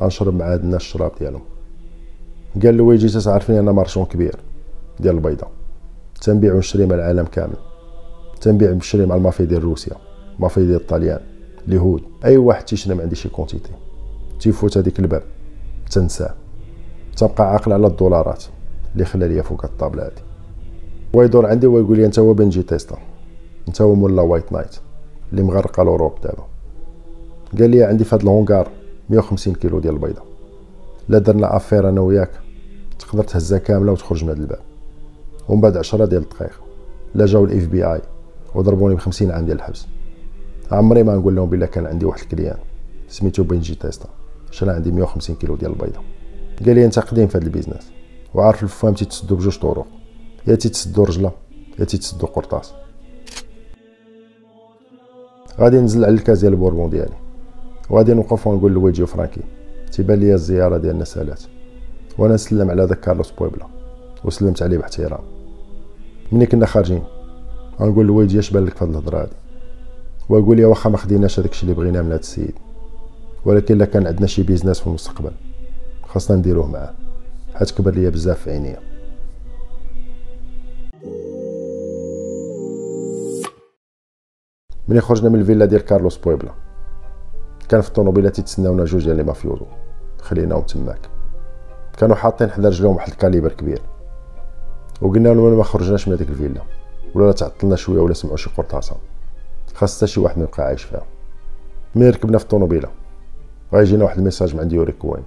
غنشرب 0.00 0.34
مع 0.34 0.52
هاد 0.52 0.60
الناس 0.60 0.80
الشراب 0.80 1.12
ديالهم. 1.20 1.42
قال 2.62 2.76
له 2.76 2.84
لويجي 2.84 3.20
تعرفني 3.20 3.60
أنا 3.60 3.72
marchand 3.72 4.04
كبير 4.04 4.36
ديال 5.00 5.14
البيضة. 5.14 5.46
تنبيع 6.20 6.54
ونشري 6.54 6.86
مع 6.86 6.94
العالم 6.94 7.24
كامل. 7.24 7.56
تنبيع 8.40 8.70
ونشري 8.70 9.06
مع 9.06 9.14
المافيا 9.14 9.44
ديال 9.44 9.64
روسيا 9.64 9.96
المافيا 10.36 10.62
ديال 10.62 10.80
الطليان. 10.80 11.20
اليهود 11.68 12.02
أي 12.24 12.36
واحد 12.36 12.64
تيشري 12.64 12.94
ما 12.94 13.02
عندي 13.02 13.16
شي 13.16 13.28
quantité 13.28 13.70
تيفوت 14.40 14.78
هذيك 14.78 14.98
الباب. 14.98 15.22
تنساه 15.90 16.34
تبقى 17.16 17.52
عاقل 17.52 17.72
على 17.72 17.86
الدولارات 17.86 18.44
اللي 18.92 19.04
خلى 19.04 19.28
ليا 19.28 19.42
فوق 19.42 19.64
الطابلة 19.64 20.06
هادي 20.06 20.22
ويدور 21.12 21.46
عندي 21.46 21.66
ويقول 21.66 21.96
لي 21.96 22.06
أنت 22.06 22.18
هو 22.18 22.34
بنجي 22.34 22.62
تيستا. 22.62 22.98
أنت 23.68 23.82
هو 23.82 23.94
مولا 23.94 24.22
White 24.22 24.52
Night 24.52 24.76
اللي 25.32 25.42
مغرقة 25.42 25.82
لوروب 25.82 26.12
دابا. 26.22 26.44
قال 27.58 27.70
لي 27.70 27.84
عندي 27.84 28.04
في 28.04 28.14
هاد 28.14 28.22
الهونغار 28.22 28.68
150 29.10 29.54
كيلو 29.54 29.80
ديال 29.80 29.94
البيضة. 29.94 30.22
لا 31.08 31.18
درنا 31.18 31.56
affaire 31.56 31.88
أنا 31.88 32.00
وياك. 32.00 32.30
تقدر 32.98 33.24
تهزها 33.24 33.58
كاملة 33.58 33.92
وتخرج 33.92 34.24
من 34.24 34.30
هاد 34.30 34.38
الباب. 34.38 34.60
ومن 35.48 35.60
بعد 35.60 35.76
10 35.76 36.04
ديال 36.04 36.22
الدقائق. 36.22 36.60
لا 37.14 37.26
جاو 37.26 37.44
ال 37.44 37.66
FBI 37.66 38.00
وضربوني 38.54 38.94
ب 38.94 38.98
50 38.98 39.30
عام 39.30 39.46
ديال 39.46 39.56
الحبس. 39.56 39.86
عمري 40.72 41.02
ما 41.02 41.14
نقول 41.14 41.36
لهم 41.36 41.50
بلا 41.50 41.66
كان 41.66 41.86
عندي 41.86 42.06
واحد 42.06 42.20
ال 42.20 42.25
client. 42.25 42.58
سميتو 43.08 43.42
بنجي 43.42 43.74
تيستا. 43.74 44.08
شرا 44.50 44.72
عندي 44.72 44.92
150 44.92 45.36
كيلو 45.36 45.56
ديال 45.56 45.70
البيضة. 45.72 46.00
قال 46.66 46.74
لي 46.74 46.84
انت 46.84 46.98
قديم 46.98 47.26
في 47.26 47.38
هذا 47.38 47.44
ال 47.44 47.49
business. 47.49 47.92
وعارف 48.34 48.62
الفوام 48.62 48.94
تيتسدو 48.94 49.36
بجوج 49.36 49.58
طرق. 49.58 49.86
يا 50.46 50.54
تيتسدو 50.54 51.04
رجلة 51.04 51.32
يا 51.78 51.84
تيتسدو 51.84 52.26
قرطاس. 52.26 52.72
غادي 55.60 55.76
ننزل 55.76 56.04
على 56.04 56.14
الكاس 56.14 56.40
ديال 56.40 56.52
ال 56.52 56.57
bourbon 56.57 56.90
ديالي. 56.90 57.16
وغادي 57.90 58.14
نوقف 58.14 58.46
ونقول 58.46 58.72
لويجي 58.72 59.02
وفرانكي 59.02 59.40
تيبان 59.92 60.20
ليا 60.20 60.34
الزيارة 60.34 60.76
ديالنا 60.76 61.04
سالات 61.04 61.42
وأنا 62.18 62.34
نسلم 62.34 62.70
على 62.70 62.86
داك 62.86 63.00
كارلوس 63.00 63.30
بويبلا. 63.30 63.66
وسلمت 64.24 64.62
عليه 64.62 64.78
باحترام. 64.78 65.24
ملي 66.32 66.46
كنا 66.46 66.66
خارجين. 66.66 67.02
غنقول 67.80 68.06
لويجي 68.06 68.38
اش 68.38 68.50
بان 68.50 68.64
لك 68.64 68.76
في 68.76 68.84
هاد 68.84 68.90
الهضرة 68.90 69.22
هادي؟ 69.22 69.39
ويقول 70.30 70.56
لي 70.56 70.64
واخا 70.64 70.90
ما 70.90 70.96
خديناش 70.96 71.40
هذاك 71.40 71.50
الشيء 71.50 71.70
اللي 71.70 71.80
بغيناه 71.80 72.02
من 72.02 72.06
هذا 72.06 72.20
السيد. 72.20 72.54
ولكن 73.44 73.74
إلا 73.74 73.84
كان 73.84 74.06
عندنا 74.06 74.26
شي 74.26 74.42
business 74.42 74.80
في 74.80 74.86
المستقبل 74.86 75.30
خاصنا 76.02 76.36
نديروه 76.36 76.66
معاه. 76.66 76.94
حيت 77.54 77.70
كبر 77.70 77.90
ليا 77.90 78.10
بزاف 78.10 78.40
في 78.40 78.50
عينيا. 78.50 78.80
ملي 84.88 85.00
خرجنا 85.00 85.28
من 85.28 85.40
الفيلا 85.40 85.64
ديال 85.64 85.80
كارلوس 85.80 86.16
بويبلا. 86.16 86.52
كان 87.68 87.80
في 87.80 87.88
الطوموبيله 87.88 88.28
تيتسناونا 88.28 88.84
جوج 88.84 89.04
ديال 89.04 89.16
les 89.16 89.22
mafioso. 89.22 89.66
خليناهم 90.20 90.62
تماك. 90.62 91.10
كانوا 91.98 92.16
حاطين 92.16 92.50
حدا 92.50 92.68
رجلهم 92.68 92.96
واحد 92.96 93.10
ال 93.10 93.15
calibre 93.15 93.52
كبير. 93.52 93.82
وقلنا 95.02 95.28
لهم 95.28 95.56
ما 95.56 95.64
خرجناش 95.64 96.08
من 96.08 96.14
هذيك 96.14 96.28
الفيلا؟ 96.28 96.62
ولا 97.14 97.32
تعطلنا 97.32 97.76
شوية 97.76 98.00
ولا 98.00 98.14
سمعوا 98.14 98.36
شي 98.36 98.50
قرطاسة. 98.56 98.96
خاص 99.80 100.04
شي 100.04 100.20
واحد 100.20 100.38
ما 100.38 100.44
يبقى 100.44 100.62
عايش 100.62 100.82
فيها. 100.82 101.02
ملي 101.94 102.10
ركبنا 102.10 102.38
في 102.38 102.44
الطوموبيله 102.44 102.88
غيجينا 103.72 104.04
واحد 104.04 104.18
ال 104.18 104.22
message 104.22 104.54
من 104.54 104.60
عند 104.60 104.72
يوري 104.72 104.92
كوين. 104.92 105.22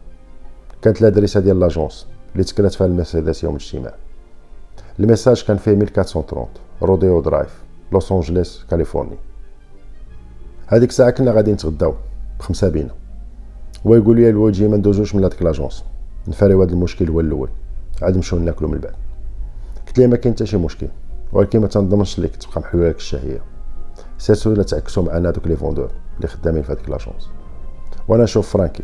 كانت 0.82 1.02
الادريسه 1.02 1.40
ديال 1.40 1.60
l'agence 1.60 2.08
اللي 2.34 2.44
تكرات 2.44 2.74
فيها 2.74 2.88
المرسيدس 2.88 3.44
يوم 3.44 3.56
الاجتماع. 3.56 3.94
ال 5.00 5.05
message 5.05 5.44
كان 5.44 5.58
فيه 5.58 5.72
1430 5.72 6.48
روديو 6.82 7.22
درايف 7.22 7.62
لوس 7.92 8.12
أنجليس 8.12 8.66
كاليفورني 8.70 9.16
هذيك 10.68 10.90
الساعة 10.90 11.10
كنا 11.10 11.32
غادي 11.32 11.54
نتغداو 11.54 11.94
بخمسة 12.40 12.70
بينا. 12.70 12.94
هو 13.88 13.96
يقول 13.96 14.16
لي 14.18 14.30
لويجي 14.30 14.68
ما 14.68 14.78
ندوزوش 14.78 15.16
من 15.16 15.24
هذيك 15.24 15.42
l'agence. 15.44 15.84
نفاريو 16.28 16.64
هذا 16.64 16.72
المشكل 16.72 17.10
هو 17.10 17.20
الأول. 17.20 17.50
عاد 18.02 18.16
نمشيو 18.16 18.40
ناكلو 18.40 18.68
من 18.68 18.78
بعد 18.78 18.94
قلت 19.88 19.98
ليه 19.98 20.08
ما 20.08 20.16
كاين 20.16 20.34
حتى 20.36 20.46
شي 20.46 20.58
مشكل 20.58 20.88
ولكن 21.32 21.60
ما 21.60 21.68
تنضمنش 21.68 22.20
ليك 22.20 22.36
تبقى 22.36 22.62
محلوله 22.62 22.90
لك 22.90 22.96
الشهية. 22.96 23.53
surtout 24.24 24.52
إلا 24.52 24.64
تعكسوا 24.64 25.04
معنا 25.04 25.32
دوك 25.32 25.48
les 25.48 25.56
vendeurs 25.56 25.92
اللي 26.18 26.28
خدامين 26.28 26.64
في 26.64 26.72
هذيك 26.72 26.90
l'agence 26.90 27.30
وأنا 28.08 28.24
نشوف 28.24 28.50
فرانكي 28.50 28.84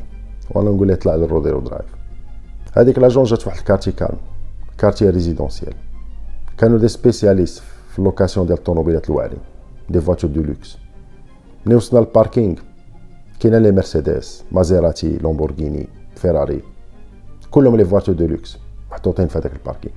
وأنا 0.52 0.70
نقول 0.70 0.88
له 0.88 0.96
طلع 0.96 1.16
لروديو 1.16 1.60
درايف. 1.60 1.86
هذيك 2.74 3.00
l'agence 3.00 3.30
جات 3.30 3.48
واحد 3.48 3.58
ال 3.58 3.61
quartier 3.61 3.92
calme 3.92 4.18
quartier 4.78 5.10
résidentiel 5.10 5.74
كانوا 6.58 6.78
des 6.78 6.88
spécialistes 6.88 7.64
في 7.90 8.00
ال 8.00 8.05
location 8.05 8.48
ديال 8.48 8.58
الطوموبيلات 8.58 9.10
الواعرين 9.10 9.40
des 9.90 10.02
voitures 10.02 10.30
de 10.30 10.42
luxe. 10.42 10.78
ملي 11.66 11.76
وصلنا 11.76 12.06
لل 12.06 12.17
parking 12.17 12.56
كاينة 13.40 13.58
les 13.58 13.72
مرسيدس 13.72 14.44
مازيراتي 14.52 15.18
لومبورغيني 15.18 15.90
فيراري. 16.16 16.62
كلهم 17.52 17.76
les 17.76 17.86
voitures 17.86 18.16
de 18.16 18.26
luxe 18.26 18.58
محطوطين 18.92 19.28
في 19.28 19.38
هذاك 19.38 19.54
ال 19.54 19.58
parking. 19.58 19.96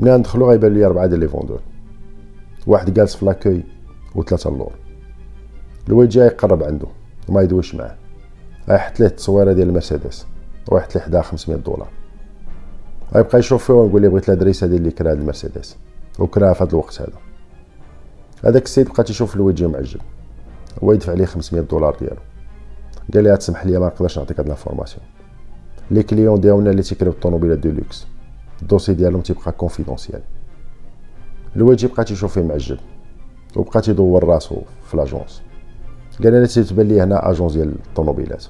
ملي 0.00 0.16
ندخلو 0.16 0.50
غيبان 0.50 0.74
لي 0.74 0.86
اربعه 0.86 1.06
ديال 1.06 1.20
les 1.20 1.28
vendeurs. 1.28 1.60
واحد 2.66 2.94
جالس 2.94 3.14
في 3.14 3.24
l'accueil 3.26 3.73
وثلاثة 4.14 4.50
اللور. 4.50 4.72
لويجي 5.88 6.26
غيقرب 6.26 6.62
عنده 6.62 6.86
وما 7.28 7.42
يدويش 7.42 7.74
معاه. 7.74 7.96
غيحط 8.68 9.00
ليه 9.00 9.06
التصويرة 9.06 9.52
ديال 9.52 9.68
المرسيدس. 9.68 10.26
ويحط 10.72 10.94
ليه 10.94 11.02
حداها 11.02 11.22
500 11.22 11.58
دولار. 11.58 11.88
غيبقى 13.14 13.38
يشوف 13.38 13.64
فيه 13.64 13.74
ويقول 13.74 14.02
لي 14.02 14.08
بغيت 14.08 14.28
الادريسه 14.28 14.66
ديال 14.66 14.78
اللي 14.78 14.90
كرا 14.90 15.10
هاد 15.10 15.18
المرسيدس. 15.18 15.76
وكراها 16.18 16.52
في 16.52 16.64
هاد 16.64 16.68
الوقت 16.68 17.00
هذا. 17.00 17.18
هذاك 18.44 18.64
السيد 18.64 18.88
بقى 18.88 19.04
تيشوف 19.04 19.36
لويجي 19.36 19.66
معجب. 19.68 20.00
هو 20.84 20.92
يدفع 20.92 21.12
ليه 21.12 21.24
500 21.24 21.62
دولار 21.64 21.96
ديالو. 22.00 22.20
قال 23.14 23.24
لي 23.24 23.36
تسمح 23.36 23.66
لي 23.66 23.78
ما 23.78 23.86
نقدرش 23.86 24.18
نعطيك 24.18 24.40
هاد 24.40 24.48
l'information 24.48 25.04
les 25.90 26.02
clients 26.02 26.40
ديالنا 26.40 26.70
اللي 26.70 26.82
تيكريو 26.82 27.12
الطوموبيلات 27.12 27.58
de 27.58 27.74
luxe 27.74 28.06
ال 28.62 28.66
dossier 28.66 28.94
ديالهم 28.94 29.20
تيبقى 29.20 29.52
confidentiel 29.52 30.20
الواد 31.56 31.86
بقى 31.86 32.04
تيشوف 32.04 32.34
فيه 32.34 32.42
معجب. 32.42 32.78
وبقى 33.56 33.80
تيدور 33.80 34.24
راسو 34.24 34.56
في 34.86 34.96
l'agence. 34.96 35.42
قال 36.24 36.34
أنا 36.34 36.46
تيتبان 36.46 36.88
لي 36.88 37.00
هنا 37.00 37.30
agence 37.30 37.52
ديال 37.52 37.74
الطوموبيلات. 37.88 38.44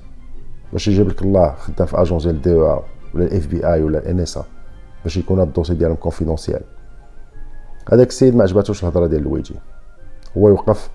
باش 0.73 0.89
يجيب 0.89 1.09
لك 1.09 1.23
الله 1.23 1.55
خدام 1.55 1.87
في 1.87 2.01
agence 2.03 2.23
ديال 2.23 2.43
DEA 2.43 2.83
ولا 3.15 3.25
ال 3.25 3.47
FBI 3.47 3.83
ولا 3.83 3.99
ال 3.99 4.21
NSA 4.21 4.39
باش 5.05 5.17
يكون 5.17 5.39
هاد 5.39 5.47
ال 5.47 5.50
dossier 5.50 5.75
ديالهم 5.75 5.97
confidentiel 5.97 6.63
هذاك 7.93 8.09
السيد 8.09 8.35
ما 8.37 8.43
عجباتوش 8.43 8.83
الهضرة 8.83 9.07
ديال 9.07 9.23
لويجي. 9.23 9.55
هو 10.39 10.49
يوقف 10.49 10.91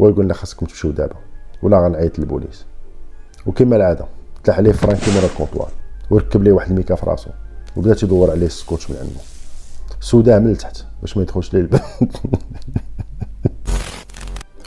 هو 0.00 0.08
يقول 0.08 0.24
لنا 0.24 0.34
خاصكم 0.34 0.66
تمشيو 0.66 0.90
دابا 0.90 1.16
ولا 1.62 1.84
غنعيط 1.84 2.18
للبوليس. 2.18 2.64
وكما 3.46 3.76
العادة 3.76 4.04
تلاح 4.44 4.58
عليه 4.58 4.72
فرانكي 4.72 5.10
مورا 5.14 5.26
ال 5.26 5.31
comptoir 5.31 5.68
وركب 6.10 6.42
ليه 6.42 6.52
واحد 6.52 6.70
الميكا 6.70 6.94
في 6.94 7.06
راسو 7.06 7.30
وبدا 7.76 7.94
تيدور 7.94 8.30
عليه 8.30 8.46
السكوتش 8.46 8.90
من 8.90 8.96
عنده. 8.96 9.20
سوداه 10.00 10.38
من 10.38 10.50
التحت 10.50 10.84
باش 11.00 11.16
ما 11.16 11.22
يدخلش 11.22 11.54
ليه 11.54 11.60
الباب. 11.60 11.80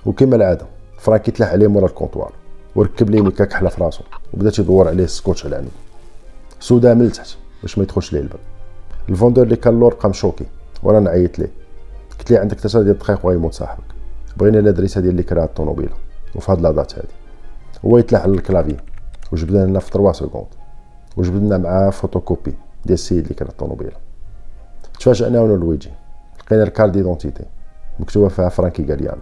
وكما 0.06 0.36
العادة 0.36 0.66
فرانكي 0.98 1.32
تلاح 1.32 1.50
عليه 1.52 1.68
مورا 1.68 1.86
ال 1.86 1.91
comptoir 1.91 2.32
وركب 2.76 3.10
ليه 3.10 3.22
ميكا 3.22 3.46
كحله 3.46 3.70
في 3.70 3.84
راسو 3.84 4.04
وبدا 4.34 4.50
تيدور 4.50 4.88
عليه 4.88 5.04
السكوتش 5.04 5.46
على 5.46 5.56
عنده 5.56 5.70
سوداه 6.60 6.94
من 6.94 7.02
التحت 7.06 7.30
باش 7.62 7.78
ما 7.78 7.84
يدخلش 7.84 8.14
ليه 8.14 8.20
الباب. 8.20 8.40
ال 9.10 9.14
vendeur 9.14 9.44
اللي 9.44 9.56
كان 9.56 9.80
لور 9.80 9.94
بقى 9.94 10.10
مشوكي 10.10 10.46
وأنا 10.84 11.00
نعيط 11.00 11.40
ليه. 11.40 11.52
قلت 12.20 12.32
ليه 12.32 12.40
عندك 12.40 12.60
3 12.60 12.82
ديال 12.82 12.92
الدقائق 12.92 13.26
وغيموت 13.26 13.54
صاحبك؟ 13.54 13.84
بغينا 14.38 14.60
الادريسه 14.60 15.02
ديال 15.02 15.12
اللي 15.12 15.24
كرا 15.24 15.44
الطوموبيله 15.44 15.94
وفي 16.36 16.52
هاد 16.52 16.62
la 16.62 16.73
date 16.73 16.96
هادي. 16.96 17.08
هو 17.86 17.98
يتلاح 17.98 18.22
على 18.22 18.32
ال 18.32 18.37
clavier 18.37 18.76
وجبد 19.32 19.52
لنا 19.52 19.80
في 19.80 19.92
3 19.92 20.12
secondes 20.12 20.46
وجبد 21.18 21.44
لنا 21.44 21.58
معاه 21.58 21.90
فوتوكوبي 21.90 22.54
ديال 22.86 22.94
السيد 22.94 23.24
اللي 23.24 23.34
كرا 23.36 23.48
الطوموبيله 23.48 23.96
تفاجئنا 25.00 25.28
أنا 25.28 25.40
ولويجي 25.42 25.90
لقينا 26.46 26.64
ال 26.64 26.68
carte 26.68 26.90
d'identité 26.90 27.44
مكتوبة 28.00 28.28
فيها 28.28 28.50
فرانكي 28.50 28.86
غاليان 28.86 29.18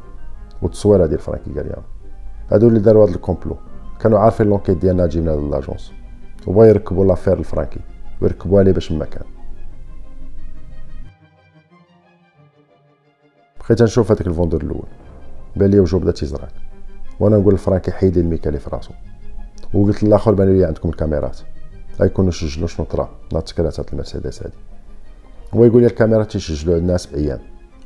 والتصويره 0.64 1.06
ديال 1.06 1.20
فرانكي 1.20 1.52
غاليانو 1.52 1.84
هادو 2.52 2.68
اللي 2.68 2.80
داروا 2.80 3.06
هاد 3.06 3.14
ال 3.14 3.18
complot. 3.18 3.58
كانوا 4.00 4.20
عارفين 4.20 4.48
l'enquête 4.48 4.78
ديالنا 4.78 5.04
هاد 5.04 5.16
l'agence 5.18 5.92
وبغا 6.48 6.66
يركبوا 6.66 7.06
l'affaire 7.06 7.40
لفرانكي 7.40 7.80
ويركبوها 8.22 8.64
ليه 8.64 8.72
باش 8.72 8.92
ما 8.92 9.06
كان 9.06 9.24
بقيت 13.60 13.82
نشوف 13.82 14.12
هذاك 14.12 14.28
ال 14.28 14.32
vendeur 14.32 14.62
الأول. 14.62 14.88
بان 15.56 15.70
لي 15.70 15.80
وجو 15.80 16.00
بدا 16.00 16.12
تيزرع 16.12 16.48
وأنا 17.20 17.38
نقول 17.38 17.54
لفرانكي 17.54 17.92
حيد 17.92 18.16
لي 18.16 18.22
الميكا 18.22 18.43
اللي 18.43 18.60
في 18.60 18.70
راسو. 18.70 18.92
وقلت 19.74 20.04
للآخر 20.04 20.34
بان 20.34 20.58
لي 20.58 20.66
عندكم 20.66 20.90
الكاميرات. 20.90 21.40
غيكونوا 22.00 22.32
سجلوا 22.32 22.68
شنو 22.68 22.86
طرا. 22.86 23.10
نهار 23.32 23.44
تكرات 23.44 23.94
المرسيدس 23.94 24.44
هادي. 24.44 24.56
هو 25.54 25.66
يقول 25.66 25.82
لي 25.82 25.88
الكاميرا 25.88 26.24
تيسجلوا 26.24 26.78
الناس 26.78 27.06
بايام 27.06 27.40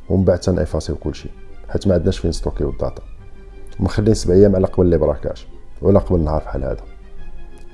ومن 0.10 0.24
بعد 0.24 0.40
تنفاسيو 0.40 0.96
كلشي. 0.96 1.30
حيت 1.70 1.88
ما 1.88 1.94
عندناش 1.94 2.20
فين 2.20 2.32
ستوكيو 2.32 2.70
ال 2.70 2.77
data 2.77 3.04
ومخلين 3.80 4.14
سبع 4.14 4.34
أيام 4.34 4.56
على 4.56 4.68
قبل 4.68 4.86
le 4.86 4.98
braquage 4.98 5.48
ولا 5.82 6.00
قبل 6.00 6.20
نهار 6.20 6.42
بحال 6.44 6.64
هذا. 6.64 6.84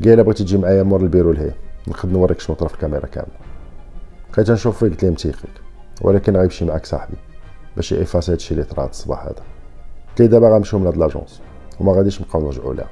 قال 0.05 0.23
بغيتي 0.23 0.43
تجي 0.43 0.57
معايا 0.57 0.83
مور 0.83 1.01
البيرو 1.01 1.31
لهي 1.31 1.51
نقد 1.87 2.11
نوريك 2.11 2.39
شنو 2.39 2.55
طرا 2.55 2.67
في 2.67 2.73
الكاميرا 2.73 3.05
كاملة. 3.05 3.37
بقيت 4.33 4.51
نشوف 4.51 4.79
فيه 4.79 4.89
قلت 4.89 5.05
متيقيك 5.05 5.51
ولكن 6.01 6.37
غيمشي 6.37 6.65
معاك 6.65 6.85
صاحبي 6.85 7.17
باش 7.75 7.91
يفاسي 7.91 8.31
هادشي 8.31 8.53
اللي 8.53 8.63
طرا 8.63 8.85
الصباح 8.85 9.23
هذا. 9.23 9.43
قلت 10.09 10.21
ليه 10.21 10.27
دابا 10.27 10.49
غنمشيو 10.49 10.79
من 10.79 10.85
هاد 10.85 10.97
l'agence 10.97 11.41
وما 11.79 11.93
غاديش 11.93 12.21
نبقاو 12.21 12.45
نرجعو 12.45 12.71
لها. 12.73 12.89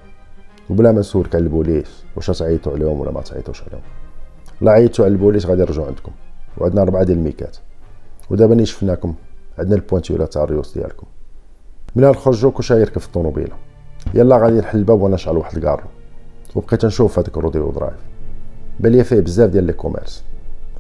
وبلا 0.70 0.92
ما 0.92 1.00
نسولك 1.00 1.36
على 1.36 1.44
البوليس 1.44 2.04
واش 2.16 2.28
تعيطوا 2.28 2.74
عليهم 2.74 3.00
ولا 3.00 3.12
ما 3.12 3.22
تعيطوش 3.22 3.64
عليهم. 3.64 3.84
لا 4.62 4.72
عيطوا 4.72 5.06
على 5.06 5.12
البوليس 5.12 5.46
غادي 5.46 5.62
يرجعوا 5.62 5.88
عندكم. 5.88 6.12
وعندنا 6.58 6.84
ربعه 6.84 7.04
ديال 7.04 7.18
الميكات. 7.18 7.58
ودابا 8.30 8.56
ني 8.56 8.66
شفناكم 8.66 9.16
عندنا 9.62 9.76
البوانتيولا 9.76 10.26
تاع 10.26 10.44
الريوس 10.44 10.78
ديالكم. 10.78 11.08
من 11.96 12.04
نخرجوا 12.04 12.52
كلشي 12.52 12.74
يركب 12.74 12.98
في 12.98 13.08
الطوموبيلة. 13.08 13.56
يلا 14.14 14.38
غادي 14.38 14.60
نحل 14.60 14.80
الباب 14.80 15.02
وأنا 15.02 15.16
نشعل 15.16 15.38
واحد 15.38 15.58
الكارو. 15.58 15.84
وبقيت 16.56 16.86
نشوف 16.86 17.20
هذاك 17.20 17.38
الروديو 17.38 17.72
درايف. 17.72 18.00
بالي 18.80 19.04
فيه 19.04 19.20
بزاف 19.20 19.50
ديال 19.50 19.64
les 19.64 19.74
commerces. 19.74 20.24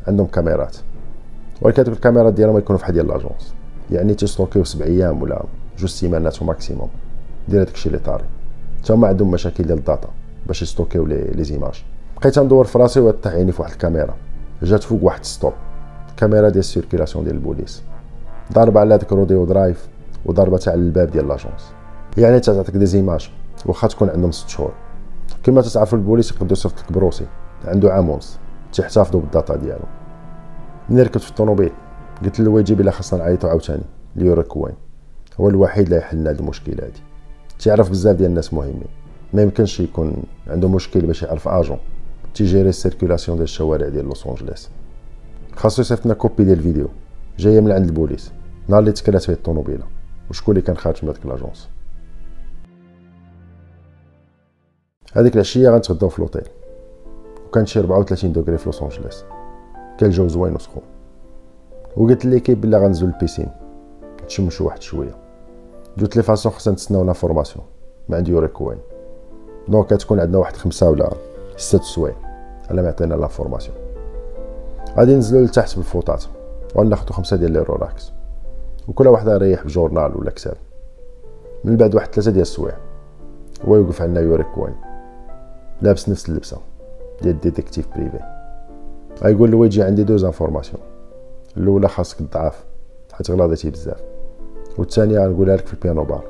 عندهم 0.08 0.28
كاميرات. 0.28 0.78
ولكن 1.62 1.82
هذوك 1.82 1.96
الكاميرات 1.96 2.34
ديالهم 2.34 2.58
يكونوا 2.58 2.78
في 2.78 2.84
واحد 2.84 2.94
ديال 2.94 3.08
l'agence. 3.08 3.54
يعني 3.92 4.14
تيستوكيو 4.14 4.64
سبع 4.64 4.86
أيام 4.86 5.22
ولا 5.22 5.44
جوج 5.78 5.90
سيمانات 5.90 6.44
maximum 6.44 6.89
ديال 7.48 7.68
الشيء 7.68 7.94
اللي 7.94 8.04
طاري. 8.04 8.24
حتى 8.84 8.94
هما 8.94 9.08
عندهم 9.08 9.32
مشاكل 9.32 9.64
ديال 9.64 9.78
ال 9.78 9.84
data 9.84 10.10
باش 10.48 10.62
يستوكيو 10.62 11.06
les 11.06 11.24
les 11.24 11.44
images. 11.44 11.84
بقيت 12.18 12.40
ندور 12.40 12.66
في 12.66 12.78
راسي 12.78 13.00
وطيح 13.00 13.34
عيني 13.34 13.52
في 13.52 13.62
واحد 13.62 13.72
الكاميرا. 13.72 14.16
جات 14.64 14.84
فوق 14.84 15.04
واحد 15.04 15.26
stop. 15.26 15.54
كاميرا 16.18 16.50
ديال 16.50 16.60
ال 16.60 16.65
circulation 16.65 17.24
ديال 17.24 17.36
البوليس. 17.36 17.84
ضربه 18.54 18.80
على 18.80 18.93
هذاك 18.93 19.12
الروديو 19.12 19.45
درايف 19.45 19.88
وضربه 20.26 20.58
تاع 20.58 20.74
الباب 20.74 21.12
ديال 21.12 21.28
l'agence. 21.28 21.72
يعني 22.18 22.39
تعطيك 22.39 22.78
des 22.78 22.86
images 22.86 23.30
واخا 23.66 23.88
تكون 23.88 24.10
عندهم 24.10 24.32
ست 24.32 24.49
شهور. 24.49 24.72
كما 25.43 25.62
تتعرفوا 25.62 25.97
البوليس 25.97 26.32
يقدروا 26.32 26.52
يصيفط 26.52 26.80
لك 26.80 26.91
procès 26.92 27.26
عنده 27.66 27.93
عام 27.93 28.10
ونص 28.10 28.38
تيحتفظوا 28.74 29.22
بال 29.22 29.33
data 29.33 29.56
ديالو. 29.56 29.86
ملي 30.89 31.04
ركبت 31.04 31.22
في 31.22 31.30
الطوموبيل 31.30 31.72
قلت 32.24 32.39
l'équipe 32.39 32.82
بلا 32.82 32.92
خاصنا 32.91 33.20
نعيطوا 33.24 33.49
عاوتاني 33.49 33.84
وين. 34.56 34.74
هو 35.39 35.49
الوحيد 35.49 35.86
اللي 35.86 35.97
يحل 35.97 36.28
هذه 36.28 36.39
المشكلة 36.39 36.84
هذه. 36.84 36.91
تيعرف 37.60 37.89
بزاف 37.89 38.16
ديال 38.16 38.30
الناس 38.30 38.54
مهمين. 38.54 38.88
ما 39.34 39.41
يمكنش 39.41 39.80
يكون 39.80 40.24
عنده 40.47 40.68
مشكل 40.68 41.02
باش 41.02 41.24
يعرف 41.24 41.47
آجون 41.47 41.78
تيجيري 42.36 42.70
ال 42.70 42.75
circulation 42.75 43.38
ديال 43.38 43.43
الشوارع 43.43 43.89
ديال 43.89 44.06
لوس 44.06 44.28
أنجليس. 44.28 44.70
خاصو 45.56 45.82
يصيفط 45.82 46.06
لنا 46.06 46.14
copie 46.14 46.44
ديال 46.43 46.58
الفيديو. 46.58 46.88
جاية 47.39 47.60
من 47.60 47.72
عند 47.72 47.86
البوليس. 47.86 48.32
نهار 48.72 48.80
اللي 48.80 48.92
تكلات 48.92 49.24
فيه 49.24 49.34
الطوموبيلة. 49.34 49.84
وشكون 50.30 50.56
اللي 50.56 50.66
كان 50.68 50.78
خارج 50.78 51.06
من 51.06 51.10
هذيك 51.10 51.26
l'agence 51.26 51.70
هذيك 55.14 55.34
العشية 55.36 55.70
غنتغداو 55.70 56.10
في 56.10 56.22
لوطيل 56.22 56.48
وكان 57.48 57.66
شي 57.66 57.80
34 57.80 58.34
degrés 58.34 58.58
في 58.58 58.66
لوس 58.66 58.82
أنجليس. 58.82 59.24
كان 59.98 60.10
الجو 60.10 60.28
زوين 60.28 60.56
وسخون. 60.56 60.84
وقلت 61.98 62.26
l'équipe 62.26 62.62
بلي 62.62 62.78
غنزول 62.78 63.10
ال 63.10 63.14
piscine. 63.14 63.48
نتشمشو 64.24 64.66
واحد 64.66 64.82
شوية. 64.82 65.16
قلت 66.02 66.18
de 66.18 66.19
toute 66.19 66.24
façon 66.24 66.52
خصنا 66.52 66.74
نتسناو 66.74 67.04
l'information 67.04 67.66
ما 68.10 68.18
عندي 68.18 68.32
يوري 68.32 68.62
كوين. 68.62 68.78
donc 69.68 69.88
كتكون 69.88 70.20
عندنا 70.20 70.38
واحد 70.38 70.56
خمسة 70.56 70.90
ولا 70.90 71.14
ستة 71.58 71.84
سوايع 71.84 72.16
على 72.70 72.82
ما 72.82 72.88
عطينا 72.88 73.16
l'information 73.16 73.78
غادي 74.98 75.16
ننزلو 75.16 75.44
لتحت 75.44 75.76
بالفوطات 75.76 76.24
وناخدو 76.76 77.14
خمسة 77.14 77.38
ديال 77.38 77.52
les 77.52 77.60
relax 77.60 78.12
وكل 78.88 79.08
واحد 79.08 79.28
يريح 79.28 79.64
ب 79.64 79.70
journal 79.70 80.18
ولا 80.18 80.32
كتاب 80.32 80.56
من 81.64 81.78
بعد 81.78 81.96
واحد 81.96 82.08
ثلاثة 82.14 82.32
ديال 82.32 82.42
السوايع 82.42 82.78
هو 83.66 83.76
يوقف 83.76 84.02
عندنا 84.02 84.22
يوري 84.22 84.58
كوين. 84.58 84.76
لابس 85.82 86.10
نفس 86.10 86.30
اللبسة 86.30 86.58
ديال 87.22 87.40
détective 87.39 87.88
privé. 87.96 88.20
غيقول 89.24 89.52
له 89.52 89.66
يجي 89.66 89.84
عندي 89.84 90.04
deux 90.04 90.24
informations. 90.24 90.82
الأولى 91.58 91.88
خاصك 91.88 92.18
تضعف 92.18 92.66
حيت 93.14 93.32
غلاضيتي 93.32 93.70
بزاف. 93.70 94.04
والثانية 94.78 95.20
غنقولها 95.20 95.56
لك 95.56 95.66
في 95.66 95.74
ال 95.74 95.79
piano 95.79 96.04
bar 96.04 96.24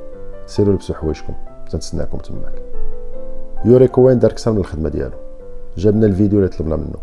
سيروا 0.45 0.73
لبسوا 0.73 0.95
حوايجكم 0.95 1.33
تنتسناكم 1.71 2.17
تماك. 2.17 2.63
يوري 3.65 3.87
كوين 3.87 4.19
دار 4.19 4.31
كثر 4.31 4.51
من 4.51 4.57
الخدمة 4.57 4.89
ديالو. 4.89 5.17
جابنا 5.77 6.05
الفيديو 6.05 6.39
اللي 6.39 6.49
طلبنا 6.49 6.75
منه. 6.75 6.99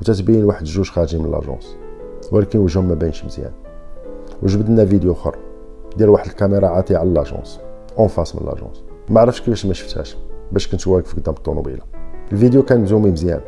وتتبين 0.00 0.44
واحد 0.44 0.64
جوج 0.64 0.90
خارجين 0.90 1.22
من 1.22 1.30
l'agence 1.30 1.76
ولكن 2.32 2.58
وجههم 2.58 2.88
ما 2.88 2.94
باينش 2.94 3.24
مزيان. 3.24 3.52
وجبد 4.42 4.68
لنا 4.68 4.84
فيديو 4.84 5.12
أخر. 5.12 5.36
ديال 5.96 6.08
واحد 6.08 6.26
الكاميرا 6.26 6.68
عاطيه 6.68 6.96
على 6.96 7.10
l'agence 7.10 7.60
en 7.98 8.08
face 8.08 8.36
من 8.36 8.46
l'agence 8.46 8.82
ما 9.08 9.20
عرفتش 9.20 9.40
كيفاش 9.40 9.66
ما 9.66 9.74
شفتهاش. 9.74 10.16
باش 10.52 10.68
كنت 10.68 10.86
واقف 10.86 11.16
قدام 11.16 11.34
الطوموبيله 11.34 11.82
الفيديو 12.32 12.62
كان 12.62 12.80
مزومي 12.80 13.10
مزيان. 13.10 13.40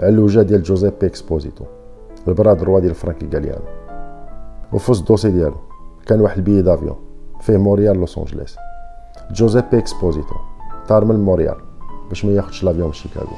على 0.00 0.08
الوجه 0.08 0.42
ديال 0.42 0.62
جوزيبي 0.62 1.06
إكسبوزيتو. 1.06 1.64
ال 2.28 2.35
bras 2.35 2.62
droit 2.62 2.80
ديال 2.80 2.94
فرانكي 2.94 3.28
غاليانو 3.34 3.64
وفي 4.72 4.90
ال 4.90 4.95
dossier 4.95 5.30
ديالو. 5.30 5.56
كان 6.06 6.20
واحد 6.20 6.36
ال 6.36 6.40
billet 6.40 6.62
d'avion. 6.62 6.96
فيه 7.40 7.56
مونريال 7.56 7.96
لوس 7.96 8.18
أنجليس. 8.18 8.56
جوزيبي 9.30 9.78
إكسبوزيتو. 9.78 10.34
طار 10.88 11.04
من 11.04 11.20
مونريال. 11.20 11.56
باش 12.08 12.24
ما 12.24 12.32
ياخدش 12.32 12.64
l'avion 12.64 12.92
شيكاغو. 12.92 13.36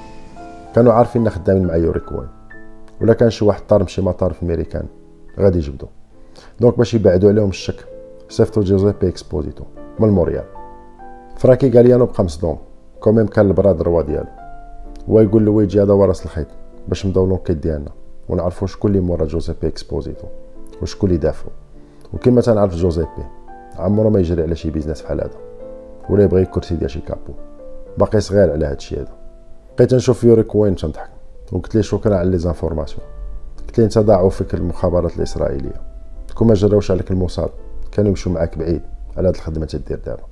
كانوا 0.75 0.93
عارفين 0.93 1.31
خدامين 1.31 1.67
مع 1.67 1.77
يوري 1.77 2.01
كوين. 2.01 2.29
ولا 3.01 3.13
كان 3.13 3.31
شي 3.31 3.45
واحد 3.45 3.63
طار 3.69 3.83
من 3.83 3.91
شي 3.91 4.03
مطار 4.03 4.33
في 4.33 4.47
ميريكان 4.47 4.87
غادي 5.39 5.59
يجبدو. 5.59 5.87
donc 6.61 6.79
باش 6.79 6.95
يبعدوا 6.95 7.31
عليهم 7.31 7.49
الشك 7.49 7.85
صيفطو 8.29 8.61
جوزيبي 8.61 9.09
اكسبوزيتو 9.09 9.65
من 9.99 10.09
مونريال 10.09 10.45
فرانكي 11.37 11.71
غاليانو 11.71 12.07
بقى 12.07 12.25
مصدوم 12.25 12.59
quand 13.01 13.15
même 13.15 13.27
كان 13.27 13.47
ال 13.47 13.54
bras 13.54 13.83
droit 13.83 14.03
ديالو 14.03 14.29
هو 15.11 15.21
يقول 15.21 15.45
له 15.45 15.51
ويجي 15.51 15.83
هذا 15.83 15.93
راس 15.93 16.11
الخيط 16.11 16.47
باش 16.89 17.07
نبداو 17.07 17.27
l'enquête 17.27 17.57
ديالنا 17.57 17.91
ونعرفو 18.29 18.67
شكون 18.67 18.91
اللي 18.91 19.01
مورا 19.01 19.25
جوزيبي 19.25 19.67
اكسبوزيتو 19.67 20.27
وشكون 20.83 21.11
اللي 21.11 21.21
دافعو 21.21 21.51
وكما 22.15 22.41
تنعرف 22.41 22.75
جوزيبي 22.75 23.25
عمرو 23.79 24.11
ما 24.11 24.21
يجري 24.21 24.43
على 24.43 24.57
شي 24.57 24.71
business 24.71 25.03
بحال 25.03 25.21
هذا 25.21 25.37
ولا 26.11 26.25
يبغي 26.25 26.43
الكرسي 26.43 26.75
ديال 26.75 26.91
شي 26.91 27.01
capo 27.01 27.33
باقي 27.99 28.21
صغير 28.21 28.53
على 28.53 28.67
هادشي 28.67 28.97
هذا 28.97 29.13
بقيت 29.77 29.95
نشوف 29.95 30.25
يوري 30.25 30.43
كوين 30.43 30.77
تنضحك 30.77 31.11
وقلت 31.53 31.75
ليه 31.75 31.83
شكرا 31.83 32.17
على 32.17 32.31
les 32.31 32.39
informations 32.39 33.03
قلت 33.67 33.79
ليه 33.79 33.85
انت 33.85 33.99
ضاعوا 33.99 34.31
فيك 34.31 34.55
المخابرات 34.55 35.17
الاسرائيليه 35.17 35.88
كون 36.39 36.49
ما 36.49 36.55
جراوش 36.55 36.91
عليك 36.91 37.11
الموساد 37.11 37.51
كانوا 37.93 38.09
يمشوا 38.09 38.33
معاك 38.33 38.59
بعيد 38.59 38.83
على 39.17 39.29
هاد 39.29 39.35
الخدمة 39.35 39.67
تدير 39.67 39.99
دابا. 39.99 40.23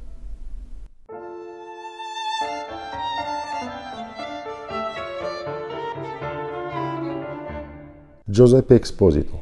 جوزيبي 8.29 8.77
اكسبوزيتو 8.77 9.37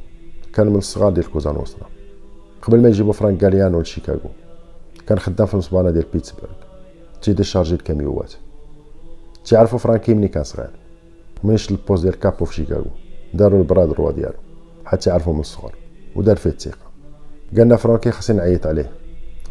كان 0.53 0.67
من 0.67 0.75
الصغار 0.75 1.11
ديال 1.11 1.31
كوزا 1.31 1.51
نوسترا. 1.51 1.89
قبل 2.61 2.81
ما 2.81 2.89
يجيبو 2.89 3.11
فرانك 3.11 3.43
غاليانو 3.43 3.81
لشيكاغو 3.81 4.29
كان 5.07 5.19
خدام 5.19 5.47
في 5.47 5.53
المصبانه 5.53 5.91
ديال 5.91 6.05
بيتسبرغ. 6.13 6.49
تيدير 7.21 7.45
charger 7.45 7.75
الكاميوات 7.75 8.33
تعرفوا 9.45 9.79
فرانكي 9.79 10.13
ملي 10.13 10.27
كان 10.27 10.43
صغير. 10.43 10.71
ملي 11.43 11.57
شد 11.57 11.71
ال 11.71 11.76
poste 11.76 12.03
ديال 12.03 12.19
capo 12.19 12.45
في 12.45 12.55
شيكاغو. 12.55 12.91
داروا 13.33 13.59
ال 13.59 13.65
bras 13.65 13.87
droit 13.87 14.15
ديالو. 14.15 14.39
حتى 14.85 15.09
يعرفوا 15.09 15.33
من 15.33 15.39
الصغر. 15.39 15.84
ودار 16.15 16.35
فيه 16.35 16.49
الثقة. 16.49 16.85
قالنا 17.57 17.75
فرانكي 17.75 18.11
خاصني 18.11 18.37
نعيط 18.37 18.67
عليه. 18.67 18.91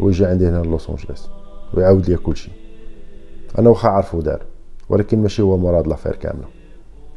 ويجي 0.00 0.26
عندي 0.26 0.48
هنا 0.48 0.62
لوس 0.62 0.90
انجليس 0.90 1.28
ويعاود 1.74 2.10
لي 2.10 2.16
كلشي. 2.16 2.50
أنا 3.58 3.68
واخا 3.68 3.88
عارفو 3.88 4.20
دار. 4.20 4.42
ولكن 4.88 5.22
ماشي 5.22 5.42
هو 5.42 5.56
مورا 5.57 5.86
l'affaire 5.86 6.16
كاملة. 6.16 6.48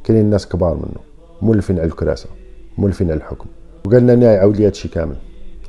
كاينين 0.04 0.30
ناس 0.30 0.48
كبار 0.48 0.76
منه 0.76 1.02
مولفين 1.42 1.80
على 1.80 1.88
الكراسة. 1.88 2.30
مولفين 2.78 3.12
على 3.12 3.18
الحكم. 3.18 3.46
وقال 3.88 4.08
لنا 4.08 4.34
يعاود 4.34 4.58
لي 4.58 4.68
هادشي 4.68 4.88
كامل. 4.88 5.16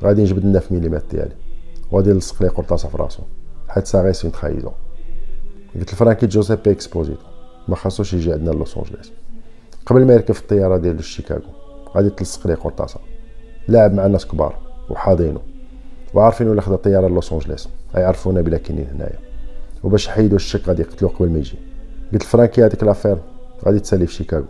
غادي 0.03 0.21
نجبد 0.21 0.45
لنا 0.45 0.59
في 0.59 0.73
ميليمات 0.73 1.03
ديالي. 1.11 1.35
وغادي 1.91 2.13
نلصق 2.13 2.43
لي 2.43 2.49
قرطاسة 2.49 2.89
في 2.89 2.97
راسو. 2.97 3.23
حيت 3.67 3.87
ساغي 3.87 4.13
سين 4.13 4.31
تخايزو 4.31 4.71
قلت 5.75 5.93
لفرانكي 5.93 6.27
جوزيبي 6.27 6.71
إكسبوزيتو. 6.71 7.21
ما 7.67 7.75
خاصوش 7.75 8.13
يجي 8.13 8.33
عندنا 8.33 8.51
لوس 8.51 8.77
انجليس 8.77 9.11
قبل 9.85 10.05
ما 10.05 10.13
يركب 10.13 10.33
في 10.33 10.41
الطيارة 10.41 10.77
ديال 10.77 11.03
شيكاغو 11.03 11.41
غادي 11.95 12.09
تلصق 12.09 12.47
ليه 12.47 12.55
قرطاسة. 12.55 12.99
لاعب 13.69 13.93
مع 13.93 14.07
ناس 14.07 14.25
كبار 14.25 14.55
وحاضينو 14.89 15.39
وعارفين 16.13 16.47
ولا 16.47 16.61
خدا 16.61 16.75
طياره 16.75 17.07
لوس 17.07 17.33
انجليس 17.33 17.69
غيعرفونا 17.95 18.41
بلا 18.41 18.57
كاينين 18.57 18.87
هنايا. 18.95 19.19
وباش 19.83 20.07
حيدو 20.07 20.35
الشك 20.35 20.67
غادي 20.67 20.81
يقتلوه 20.81 21.11
قبل 21.11 21.29
ما 21.29 21.39
يجي. 21.39 21.57
قلت 22.13 22.23
فرانكي 22.23 22.65
هذيك 22.65 22.83
l'affaire 22.83 23.17
غادي 23.65 23.79
تسالي 23.79 24.07
في 24.07 24.13
شيكاغو. 24.13 24.45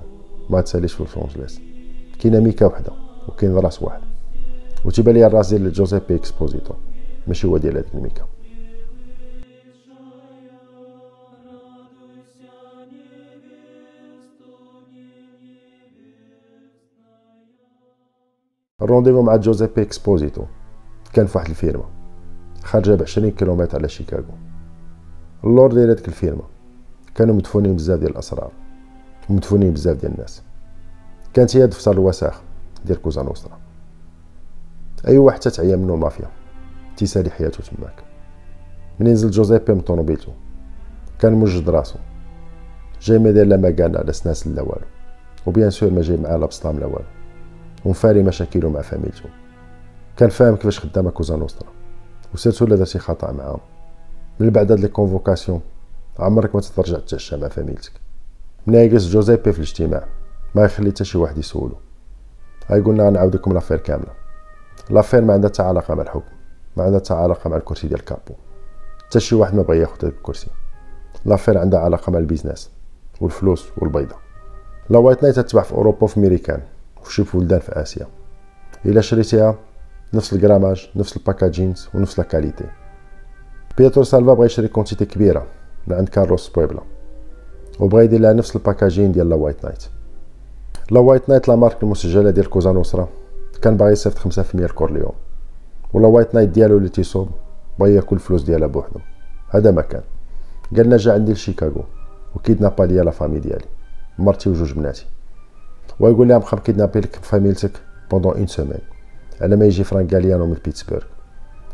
ما 0.50 0.62
تساليش 0.62 0.94
في 0.94 1.04
لوس 1.04 1.18
انجليس 1.18 1.60
كاينة 2.20 2.40
ميكا 2.40 2.66
وحدة 2.66 2.92
وكاين 3.28 3.56
راس 3.56 3.84
واحد. 3.84 4.02
وتيبان 4.86 5.16
لي 5.16 5.26
الراس 5.26 5.54
ديال 5.54 5.72
جوزيبي 5.74 6.16
إكسبوزيتو. 6.16 6.74
ماشي 7.28 7.48
هو 7.48 7.58
ديال 7.58 7.78
هذيك 7.78 7.88
الميكا. 7.94 8.24
ال 18.82 18.85
rendez-vous 18.85 19.22
مع 19.22 19.36
جوزيبي 19.36 19.82
اكسبوزيتو 19.82 20.44
كان 21.14 21.26
في 21.26 21.38
واحد 21.38 21.50
الفيرما 21.50 21.86
خارجه 22.64 22.96
ب 22.96 23.02
20 23.02 23.32
كيلومتر 23.32 23.78
على 23.78 23.90
شيكاغو. 23.90 24.24
اللور 25.44 25.74
ديال 25.74 25.90
هذيك 25.90 26.08
الفيرما 26.08 26.44
كانوا 27.16 27.36
مدفونين 27.36 27.76
بزاف 27.76 28.00
ديال 28.00 28.12
الأسرار. 28.12 28.52
ومدفونين 29.30 29.74
بزاف 29.74 29.98
ديال 29.98 30.12
الناس. 30.12 30.44
كانت 31.34 31.58
هي 31.58 31.68
دفتر 31.68 31.92
الوساخ 31.92 32.42
ديال 32.86 33.02
كوزا 33.02 33.24
نوسترا. 33.24 33.60
أي 35.08 35.18
واحد 35.18 35.40
تتعيا 35.40 35.76
منو 35.76 35.96
المافيا. 35.96 36.28
تيسالي 36.98 37.30
حياته 37.30 37.64
تماك. 37.64 38.04
منين 39.00 39.14
نزل 39.14 39.30
جوزيبي 39.30 39.74
من 39.74 39.82
طونوبيلتو 39.82 40.32
كان 41.20 41.34
موجد 41.34 41.70
راسو. 41.70 42.00
جاي 43.02 43.20
ما 43.20 43.32
داير 43.32 43.48
لا 43.48 43.58
ما 43.58 43.72
كان 43.72 43.96
على 43.96 44.14
سناس 44.14 44.48
لا 44.48 44.62
والو. 44.62 44.86
و 45.46 45.50
bien 45.50 45.70
sûr 45.70 45.92
ما 45.92 46.02
جاي 46.02 46.18
معاه 46.18 46.38
لا 46.38 46.46
بسطام 46.46 46.80
لا 46.80 46.86
والو. 46.86 47.19
ومفاري 47.86 48.24
مشاكلو 48.24 48.70
مع 48.70 48.82
فاميلتو 48.82 49.30
كان 50.18 50.30
فاهم 50.30 50.56
كيفاش 50.56 50.80
خدامه 50.80 51.12
كوزا 51.12 51.36
نوسترا 51.36 51.70
وسيرتو 52.34 52.66
لا 52.66 52.76
درتي 52.76 53.00
خطأ 53.00 53.32
معاهم. 53.32 53.60
من 54.40 54.50
بعد 54.50 54.72
هاد 54.72 54.80
les 54.80 54.88
convocations 54.88 55.62
عمرك 56.20 56.56
ما 56.56 56.62
تترجع 56.62 57.00
تتعشى 57.00 57.38
مع 57.38 57.48
فاميلتك. 57.48 57.92
ناقص 58.66 59.08
جوزيبي 59.08 59.52
في 59.52 59.60
الاجتماع 59.60 60.06
ما 60.56 60.64
يخلي 60.66 60.90
حتى 60.90 61.04
شي 61.04 61.18
واحد 61.18 61.38
يسولو. 61.38 61.76
غيقولنا 62.72 63.08
غنعاود 63.08 63.36
لكم 63.36 63.54
l'affaire 63.54 63.78
كاملة. 63.78 64.12
l'affaire 64.90 65.22
ما 65.22 65.34
عندها 65.34 65.50
حتى 65.50 65.62
علاقة 65.62 65.96
مع 65.96 66.04
الحكم 66.04 66.32
ما 66.78 66.84
عندها 66.84 67.00
حتى 67.00 67.14
علاقة 67.14 67.50
مع 67.50 67.58
الكرسي 67.58 67.88
ديال 67.88 68.06
capo. 68.06 68.34
حتى 69.08 69.20
شي 69.20 69.36
واحد 69.36 69.56
ما 69.56 69.62
بغى 69.62 69.80
ياخذ 69.80 69.98
هذاك 70.02 70.14
الكرسي. 70.14 70.48
l'affaire 71.26 71.58
عندها 71.58 71.80
علاقة 71.80 72.12
مع 72.12 72.20
ال 72.20 72.25
business 72.25 72.72
والفلوس 73.22 73.68
والبيضة. 73.78 74.16
la 74.90 75.00
White 75.00 75.24
Night 75.24 75.36
تتباع 75.36 75.64
في 75.64 75.72
أوروبا 75.72 76.04
وفي 76.04 76.20
ميريكان 76.20 76.62
وفي 77.02 77.14
شي 77.14 77.24
بلدان 77.34 77.60
في 77.60 77.82
آسيا. 77.82 78.08
إلا 78.86 79.02
شريتيها 79.02 79.56
نفس 80.14 80.34
ال 80.34 80.40
grammage 80.40 80.90
نفس 80.96 81.18
ال 81.18 81.25
packaging 81.25 81.90
ونفس 81.94 82.20
la 82.20 82.26
qualité. 82.26 82.66
بيترو 83.78 84.04
سالفا 84.04 84.34
بغى 84.34 84.46
يشري 84.46 84.68
quantité 84.68 85.06
كبيرة 85.06 85.48
من 85.88 85.96
عند 85.96 86.10
كارلوس 86.10 86.50
بويبلا. 86.50 86.82
وبغى 87.80 88.04
يدير 88.04 88.20
لها 88.20 88.34
نفس 88.34 88.56
ال 88.56 88.61
packaging 88.61 89.12
ديال 89.12 89.30
la 89.30 89.36
White 89.36 89.66
Night. 89.66 89.84
la 90.92 91.00
White 91.00 91.30
Night 91.30 91.48
la 91.48 91.56
marque 91.56 91.84
المسجلة 91.84 92.30
ديال 92.30 92.50
كوزا 92.50 92.72
نوسترا. 92.72 93.08
كان 93.62 93.78
باغي 93.78 93.92
يصيفط 93.92 94.18
5% 94.18 94.56
الكورليون 94.56 95.12
و 95.94 95.98
la 95.98 96.08
White 96.08 96.36
Night 96.36 96.50
ديالو 96.50 96.78
اللي 96.78 96.90
تيصوب 96.90 97.30
بغى 97.80 97.96
ياكل 97.96 98.16
الفلوس 98.16 98.44
ديالها 98.44 98.68
بوحدو. 98.68 99.00
هذا 99.50 99.72
ما 99.72 99.82
كان. 99.82 100.02
قالنا 100.78 100.98
جا 100.98 101.14
عندي 101.14 101.34
لشيكاغو 101.34 101.84
وكيدنابا 102.36 102.84
ليا 102.84 103.04
la 103.04 103.12
famille 103.12 103.40
ديالي. 103.40 103.66
مرتي 104.20 104.50
وجوج 104.50 104.74
بناتي. 104.74 105.06
ويقول 106.00 106.28
لها 106.28 106.38
مخا 106.38 106.58
كيدنابي 106.58 107.00
لك 107.00 107.16
فاميلتك 107.22 107.72
pendant 108.12 108.34
une 108.34 108.48
semaine 108.48 108.80
على 109.42 109.56
ما 109.56 109.66
يجي 109.66 109.84
فرانك 109.84 110.14
غاليانو 110.14 110.46
من 110.46 110.58
بيتسبرغ. 110.66 111.04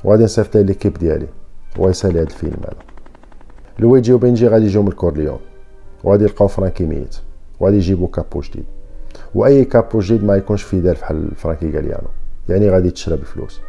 وغادي 0.03 0.23
نصيفط 0.23 0.57
ليه 0.57 0.63
l'équipe 0.63 0.93
ديالي 0.93 1.27
ويسالي 1.77 2.21
هاد 2.21 2.29
الفيلم 2.29 2.57
هذا. 2.63 2.77
لويجي 3.79 4.13
وبنجي 4.13 4.47
غادي 4.47 4.65
يجيو 4.65 4.81
من 4.81 4.87
الكورليون. 4.87 5.39
وغادي 6.03 6.23
يلقاو 6.23 6.47
فرانكي 6.47 6.85
ميت. 6.85 7.15
وغادي 7.59 7.77
يجيبو 7.77 8.07
capo 8.07 8.39
جديد. 8.39 8.65
وأي 9.35 9.65
capo 9.65 9.99
جديد 9.99 10.23
ما 10.23 10.35
يكونش 10.35 10.63
fidèle 10.63 10.95
فحال 10.95 11.35
فرانكي 11.35 11.71
غاليانو. 11.71 12.07
يعني 12.49 12.69
غادي 12.69 12.91
تشرى 12.91 13.17
بالفلوس 13.17 13.59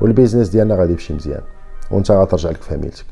وال 0.00 0.10
business 0.10 0.48
ديالنا 0.48 0.74
غادي 0.74 0.92
يمشي 0.92 1.14
مزيان. 1.14 1.42
وأنت 1.90 2.10
غترجع 2.10 2.50
لك 2.50 2.62
فاميلتك. 2.62 3.06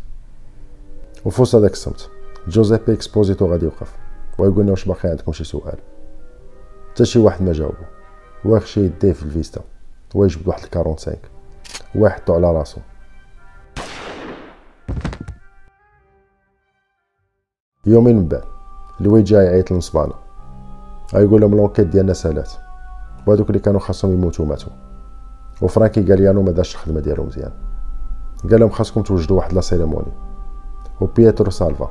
وفي 1.25 1.43
وسط 1.43 1.55
هذاك 1.55 1.73
الصمت 1.73 2.09
جوزيبي 2.49 2.93
إكسبوزيتو 2.93 3.47
غادي 3.47 3.65
يوقف. 3.65 3.93
ويقول 4.39 4.71
واش 4.71 4.85
باقي؟ 4.85 5.09
عندكم 5.09 5.33
شي 5.33 5.45
سؤال. 5.45 5.79
حتى 6.95 7.05
شي 7.05 7.19
واحد 7.19 7.43
ما 7.43 7.53
جاوبو. 7.53 7.85
واخ 8.45 8.65
شي 8.65 8.81
يديه 8.81 9.13
في 9.13 9.23
الفيستا. 9.23 9.61
ويجبد 10.15 10.49
واحد 10.49 10.63
ال 10.63 10.97
quarante-cinq 10.97 11.31
واحد 11.95 12.31
على 12.31 12.53
راسو. 12.53 12.81
يومين 17.87 18.17
من 18.17 18.29
بعد 18.29 18.43
الويد 19.01 19.25
جاي 19.25 19.45
يعيط 19.45 19.71
للمصبانة 19.71 20.13
غيقول 21.15 21.41
لهم 21.41 21.55
l'enquête 21.55 21.87
ديالنا 21.87 22.13
سالات. 22.13 22.53
وهذوك 23.27 23.49
اللي 23.49 23.61
كانوا 23.61 23.81
خاصهم 23.81 24.13
يموتوا 24.13 24.47
ماتوا 24.47 24.73
وفرانكي 25.63 26.05
غاليانو 26.05 26.43
ما 26.43 26.51
دارش 26.51 26.75
الخدمة 26.75 27.01
ديالو 27.01 27.25
مزيان. 27.25 27.53
قال 28.51 28.61
لهم 28.61 28.71
خاصكم 28.71 29.03
توجدوا 29.03 29.37
واحد 29.37 29.53
la 29.53 29.61
cérémonie. 29.61 30.13
وبيترو 31.01 31.51
سالفا. 31.51 31.91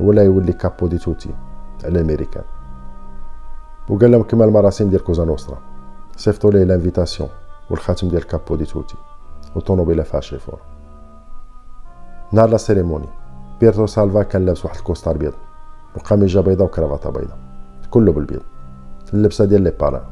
هو 0.00 0.10
اللي 0.10 0.24
يولي 0.24 0.52
capo 0.52 0.86
di 0.86 0.98
tutti. 0.98 1.30
الأمريكان. 1.84 2.44
وقال 3.92 4.10
لهم 4.10 4.22
كما 4.22 4.44
المراسم 4.44 4.90
ديال 4.90 5.04
كوزا 5.04 5.24
نوسترا. 5.24 5.58
صيفطوا 6.16 6.50
ليه 6.50 6.64
l'invitation 6.64 7.28
والخاتم 7.70 8.08
ديال 8.08 8.26
capo 8.26 8.56
di 8.56 8.64
tutti. 8.64 8.96
وطونوبيلا 9.56 10.02
فيها 10.02 10.20
شيفور 10.20 10.58
نهار 12.32 12.48
la 12.48 12.56
cérémonie 12.56 13.08
بيترو 13.60 13.86
سالفا 13.86 14.22
كان 14.22 14.46
لابس 14.46 14.64
واحد 14.64 14.76
ال 14.76 14.81
costard 14.81 15.16
بيض 15.16 15.32
وقميجه 15.96 16.40
بيضا 16.40 16.64
وكرافطه 16.64 17.10
بيضا 17.10 17.36
كله 17.90 18.12
بالبيض. 18.12 18.42
اللبسة 19.14 19.44
ديال 19.44 19.62
les 19.62 19.70
parrains 19.70 20.10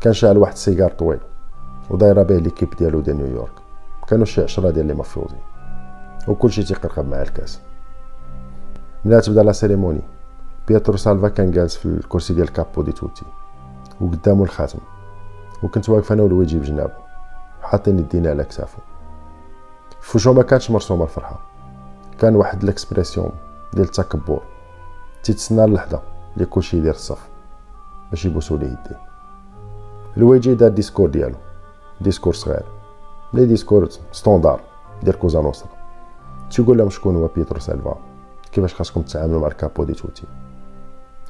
كان 0.00 0.12
شاعل 0.12 0.38
واحد 0.38 0.52
السيجار 0.52 0.90
طويل 0.90 1.20
ودايرة 1.90 2.22
به 2.22 2.36
l'équipe 2.36 2.70
ديالو 2.78 3.00
ديال 3.00 3.16
نيويورك. 3.16 3.52
كانوا 4.08 4.24
شي 4.24 4.42
عشرة 4.42 4.70
ديال 4.70 4.86
les 4.86 4.94
mafiosi 4.94 5.36
وكلشي 6.28 6.62
تيقرقب 6.62 7.08
مع 7.08 7.22
الكاس. 7.22 7.60
ملي 9.04 9.20
تبدا 9.20 9.42
la 9.42 9.52
cérémonie 9.52 10.02
بيترو 10.68 10.96
سالفا 10.96 11.28
كان 11.28 11.50
جالس 11.50 11.76
في 11.76 11.86
الكرسي 11.86 12.34
ديال 12.34 12.52
capo 12.52 12.82
di 12.82 12.92
tutti 12.92 13.24
وقدامو 14.00 14.44
الخاتم 14.44 14.78
وكنت 15.62 15.88
واقف 15.88 16.12
أنا 16.12 16.22
ولويجي 16.22 16.58
بجنابو 16.58 16.92
حاطين 17.62 17.98
يدينا 17.98 18.30
على 18.30 18.44
كتافو 18.44 18.78
فوجو 20.00 20.32
ما 20.32 20.42
كانتش 20.42 20.70
مرسومه 20.70 21.04
الفرحه 21.04 21.40
كان 22.18 22.36
واحد 22.36 22.62
ال 22.62 22.68
expression 22.68 23.30
ديال 23.74 23.84
التكبر 23.84 24.42
تيتسنى 25.22 25.64
اللحظه 25.64 26.02
اللي 26.34 26.46
كلشي 26.46 26.76
يدير 26.76 26.94
الصف 26.94 27.28
باش 28.10 28.24
يبوسو 28.24 28.56
ليه 28.56 28.66
يديه 28.66 29.00
الويجي 30.16 30.54
دار 30.54 30.70
discours 30.70 31.08
ديالو 31.08 31.36
discours 32.00 32.34
صغير 32.34 32.64
le 33.34 33.46
discours 33.46 33.88
standard 34.12 34.60
ديال 35.02 35.18
كوزا 35.18 35.40
نوسترا 35.40 35.70
تيقول 36.50 36.78
لهم 36.78 36.90
شكون 36.90 37.16
هو 37.16 37.26
بيترو 37.26 37.60
سالفا 37.60 37.96
كيفاش 38.52 38.74
خاصكم 38.74 39.02
تتعاملوا 39.02 39.40
مع 39.40 39.46
ال 39.46 39.54
capo 39.54 39.84
di 39.84 39.92
tutti 39.94 40.24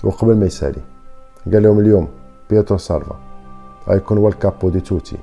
وقبل 0.05 0.37
ما 0.37 0.47
يسالي 0.47 0.81
قال 1.53 1.63
لهم 1.63 1.79
اليوم 1.81 2.09
بيترو 2.51 2.79
سالفا 2.79 3.17
غيكون 3.89 4.19
هو 4.19 4.29
ال 4.29 4.37
capo 4.37 4.69
di 4.69 4.81
tutti 4.81 5.17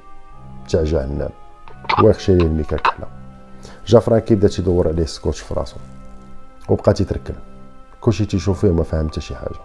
تاع 0.69 0.83
جهنم 0.83 1.29
واخشي 2.03 2.35
ليه 2.35 2.45
الميكا 2.45 2.77
كحله 2.77 3.07
جا 3.87 3.99
فرانكي 3.99 4.35
بدا 4.35 4.47
تيدور 4.47 4.87
عليه 4.87 5.05
سكوتش 5.05 5.39
في 5.39 5.53
راسو 5.53 5.77
وبقى 6.69 6.93
تيتركل 6.93 7.33
كلشي 8.01 8.25
تيشوف 8.25 8.59
فيه 8.61 8.71
ما 8.71 8.83
فاهم 8.83 9.07
حتى 9.09 9.21
شي 9.21 9.35
حاجة. 9.35 9.59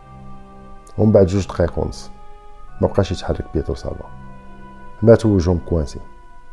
ومن 0.99 1.13
بعد 1.13 1.27
جوج 1.27 1.47
دقائق 1.47 1.79
ونص 1.79 2.11
ما 2.81 2.89
بقاش 2.89 3.13
يتحرك 3.13 3.45
بيترو 3.55 3.75
سالفا 3.75 4.05
مات 5.03 5.27
وجههم 5.27 5.59
coincé 5.59 5.99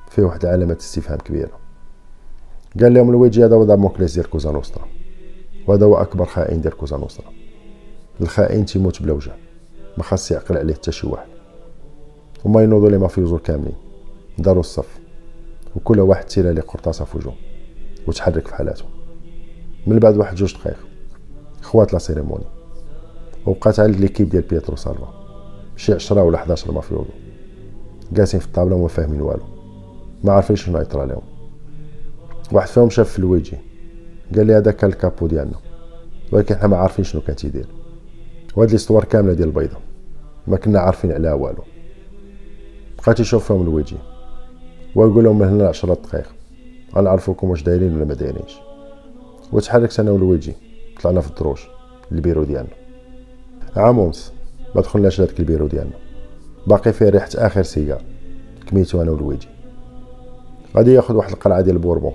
فيه 0.09 0.23
واحد 0.23 0.45
علامه 0.45 0.77
استفهام 0.79 1.17
كبيرة. 1.17 1.51
قال 2.81 2.93
لهم 2.93 3.09
الويجي 3.09 3.45
هذا 3.45 3.55
هو 3.55 3.65
داموكليس 3.65 4.13
ديال 4.13 4.29
كوزا 4.29 4.51
نوسترا 4.51 4.87
وهذا 5.67 5.85
هو 5.85 5.95
أكبر 5.95 6.25
خائن 6.25 6.61
ديال 6.61 6.77
كوزا 6.77 6.97
نوسترا 6.97 7.40
الخائن 8.21 8.65
تيموت 8.65 9.01
بلا 9.01 9.13
وجه 9.13 9.31
ما 9.97 10.03
خاص 10.03 10.31
يعقل 10.31 10.57
عليه 10.57 10.73
حتى 10.73 10.91
شي 10.91 11.07
واحد. 11.07 11.27
هما 12.45 12.63
ينوضوا 12.63 12.89
les 12.89 12.97
mafioso 12.97 13.37
كاملين. 13.37 13.75
داروا 14.37 14.59
الصف. 14.59 14.99
وكل 15.75 15.99
واحد 15.99 16.25
تيرا 16.25 16.51
ليه 16.51 16.61
قرطاسة 16.61 17.05
في 17.05 17.17
وجهه 17.17 17.33
وتحرك 18.07 18.47
في 18.47 18.55
حالاته 18.55 18.85
من 19.87 19.99
بعد 19.99 20.17
واحد 20.17 20.35
جوج 20.35 20.53
دقائق 20.53 20.77
خوات 21.61 21.93
la 21.93 21.99
cérémonie. 21.99 22.45
وبقات 23.45 23.79
عند 23.79 23.95
l'équipe 23.95 24.29
ديال 24.29 24.43
بيترو 24.43 24.75
سالفا. 24.75 25.13
شي 25.75 25.93
10 25.93 26.23
ولا 26.23 26.37
11 26.37 26.71
mafioso. 26.71 27.05
جالسين 28.11 28.39
في 28.39 28.45
الطابلة 28.45 28.75
وما 28.75 28.87
فاهمين 28.87 29.21
والو. 29.21 29.43
ما 30.23 30.33
عارفين 30.33 30.55
شنو 30.55 30.79
يطرى 30.79 31.05
لهم 31.05 31.21
واحد 32.51 32.67
فيهم 32.67 32.89
شاف 32.89 33.09
في 33.09 33.19
الويجي 33.19 33.57
قال 34.35 34.47
لي 34.47 34.53
هذا 34.53 34.71
كان 34.71 34.89
ال 34.89 34.97
capo 34.97 35.27
ديالنا. 35.27 35.57
ولكن 36.31 36.55
حنا 36.55 36.67
ما 36.67 36.77
عارفين 36.77 37.05
شنو 37.05 37.21
كان 37.21 37.35
تيدير 37.35 37.65
وهاد 38.55 38.71
l'histoire 38.71 39.03
كاملة 39.03 39.33
ديال 39.33 39.47
البيضة. 39.47 39.77
ما 40.47 40.57
كنا 40.57 40.79
عارفين 40.79 41.11
عليها 41.11 41.33
والو. 41.33 41.63
بقى 43.05 43.13
تيشوف 43.13 43.47
فيهم 43.47 43.61
الويجي 43.61 43.97
ويقول 44.95 45.23
لهم 45.23 45.39
من 45.39 45.47
هنا 45.47 45.67
10 45.67 45.93
دقائق 45.93 46.25
غنعرفوكم 46.95 47.49
واش 47.49 47.63
دايرين 47.63 47.95
ولا 47.95 48.05
ما 48.05 48.13
دايرينش. 48.13 48.59
وتحركت 49.51 49.99
أنا 49.99 50.11
ولويجي 50.11 50.53
طلعنا 51.01 51.21
في 51.21 51.29
الدروج 51.29 51.59
البيرو 52.11 52.43
ديالنا. 52.43 52.75
عام 53.75 53.99
ونص. 53.99 54.31
ما 54.75 54.81
دخلناش 54.81 55.19
لهداك 55.19 55.39
البيرو 55.39 55.67
ديالنا. 55.67 55.95
باقي 56.67 56.93
فيه 56.93 57.09
ريحة 57.09 57.29
آخر 57.35 57.63
سيجار. 57.63 58.01
كميتو 58.67 59.01
أنا 59.01 59.11
ولويجي 59.11 59.47
غادي 60.77 60.93
ياخذ 60.93 61.15
واحد 61.15 61.31
القرعه 61.31 61.61
ديال 61.61 61.75
البوربون 61.75 62.13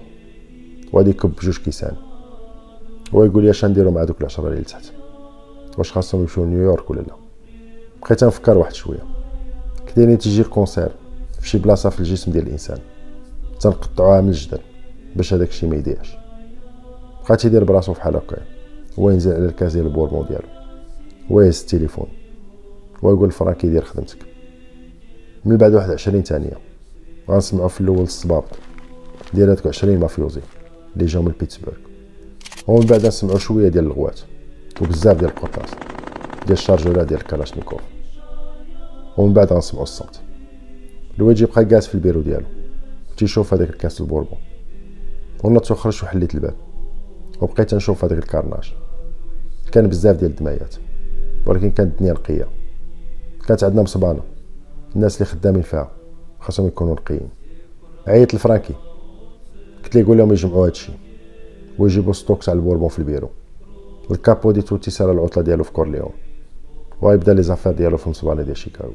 وغادي 0.93 1.11
يكب 1.11 1.31
بجوج 1.31 1.59
كيسان. 1.59 1.97
هو 3.15 3.25
يقول 3.25 3.45
لي 3.45 3.51
اش 3.51 3.65
نديرو 3.65 3.91
مع 3.91 4.05
دوك 4.05 4.21
العشرة 4.21 4.49
اللي 4.49 4.63
تحت 4.63 4.85
واش 5.79 5.93
خاصهم 5.93 6.21
يمشيو 6.21 6.45
نيويورك 6.45 6.91
ولا 6.91 7.01
لا. 7.01 7.17
بقيت 8.03 8.25
نفكر 8.25 8.59
واحد 8.59 8.75
شوية. 8.75 9.03
كديرني 9.87 10.17
تيجي 10.17 10.45
cancer 10.45 10.89
في 11.41 11.49
شي 11.49 11.59
بلاصة 11.59 11.91
في 11.91 12.01
الجسم 12.01 12.33
ديال 12.33 12.47
الإنسان 12.47 12.79
تنقطعوها 13.61 14.21
من 14.21 14.29
الجدر 14.29 14.61
باش 15.17 15.35
هذاك 15.35 15.49
الشيء 15.49 15.69
ما 15.69 15.77
يضيعش. 15.77 16.17
بقى 17.29 17.37
تيدير 17.37 17.65
براسو 17.65 17.95
فحال 17.95 18.17
هكا 18.17 18.37
هو 18.99 19.11
ينزل 19.11 19.33
على 19.35 19.45
الكاس 19.45 19.73
ديال 19.73 19.87
البوربون 19.87 20.27
ديالو. 20.27 20.49
هو 21.33 21.41
يهز 21.41 21.61
التليفون. 21.61 22.07
هو 23.05 23.11
يقول 23.11 23.31
فرانكي 23.31 23.69
دير 23.69 23.85
خدمتك. 23.85 24.19
من 25.45 25.57
بعد 25.57 25.75
واحد 25.75 25.91
عشرين 25.91 26.23
ثانية 26.23 26.53
غنسمعو 27.31 27.69
في 27.69 27.81
الأول 27.81 28.03
الصبابط. 28.03 28.59
ديال 29.35 29.49
هادوك 29.49 29.67
عشرين 29.67 30.01
mafiosi 30.01 30.41
اللي 30.97 31.07
جاو 31.07 31.23
من 31.23 31.33
بيتسبورغ. 31.41 31.77
ومن 32.67 32.87
بعد 32.87 33.07
نسمعو 33.07 33.39
شوية 33.39 33.69
ديال 33.69 33.85
الغوات. 33.85 34.21
وبزاف 34.83 35.17
ديال 35.19 35.31
القرطاس 35.31 35.71
ديال 36.47 36.53
الشارجورات 36.53 37.07
ديال 37.07 37.21
الكلاشنيكوف 37.21 37.81
ومن 39.17 39.33
بعد 39.33 39.53
غنسمعو 39.53 39.83
الصوت 39.83 40.21
الواد 41.19 41.45
بقى 41.45 41.65
جالس 41.65 41.87
في 41.87 41.95
البيرو 41.95 42.21
ديالو 42.21 42.47
تيشوف 43.17 43.55
هذاك 43.55 43.71
الكاس 43.71 44.01
البوربون 44.01 44.39
ونط 45.45 45.71
وخرج 45.71 46.05
وحليت 46.05 46.35
الباب 46.35 46.55
وبقيت 47.41 47.75
نشوف 47.75 48.05
هذاك 48.05 48.19
ال 48.19 48.25
carnage 48.25 48.73
كان 49.73 49.89
بزاف 49.89 50.17
ديال 50.17 50.31
الدمايات 50.31 50.75
ولكن 51.47 51.71
كانت 51.71 51.93
الدنيا 51.93 52.13
نقيه 52.13 52.49
كانت 53.49 53.65
عندنا 53.65 53.83
مصبانه 53.83 54.23
الناس 54.97 55.17
اللي 55.17 55.27
خدامين 55.27 55.63
فيها 55.63 55.91
خاصهم 56.41 56.67
يكونوا 56.67 56.95
نقيين 56.95 57.29
عيط 58.07 58.35
لفرانكي 58.35 58.75
قلت 59.85 59.95
لي 59.95 60.03
قول 60.03 60.19
لهم 60.19 60.33
يجمعوا 60.33 60.67
هادشي 60.67 60.93
ويجيبوا 61.79 62.13
ستوك 62.13 62.45
تاع 62.45 62.55
البوربون 62.55 62.89
في 62.89 62.99
البيرو 62.99 63.31
والكابو 64.11 64.51
دي 64.51 64.63
توتي 64.63 64.91
سال 64.91 65.11
العطلة 65.11 65.43
ديالو 65.43 65.65
في 65.65 65.73
كورليون. 65.73 66.11
وغيبدا 67.03 67.35
لي 67.35 67.43
زافير 67.43 67.73
ديالو 67.73 67.97
في 67.97 68.07
المصبانه 68.07 68.43
ديال 68.43 68.57
شيكاغو. 68.57 68.95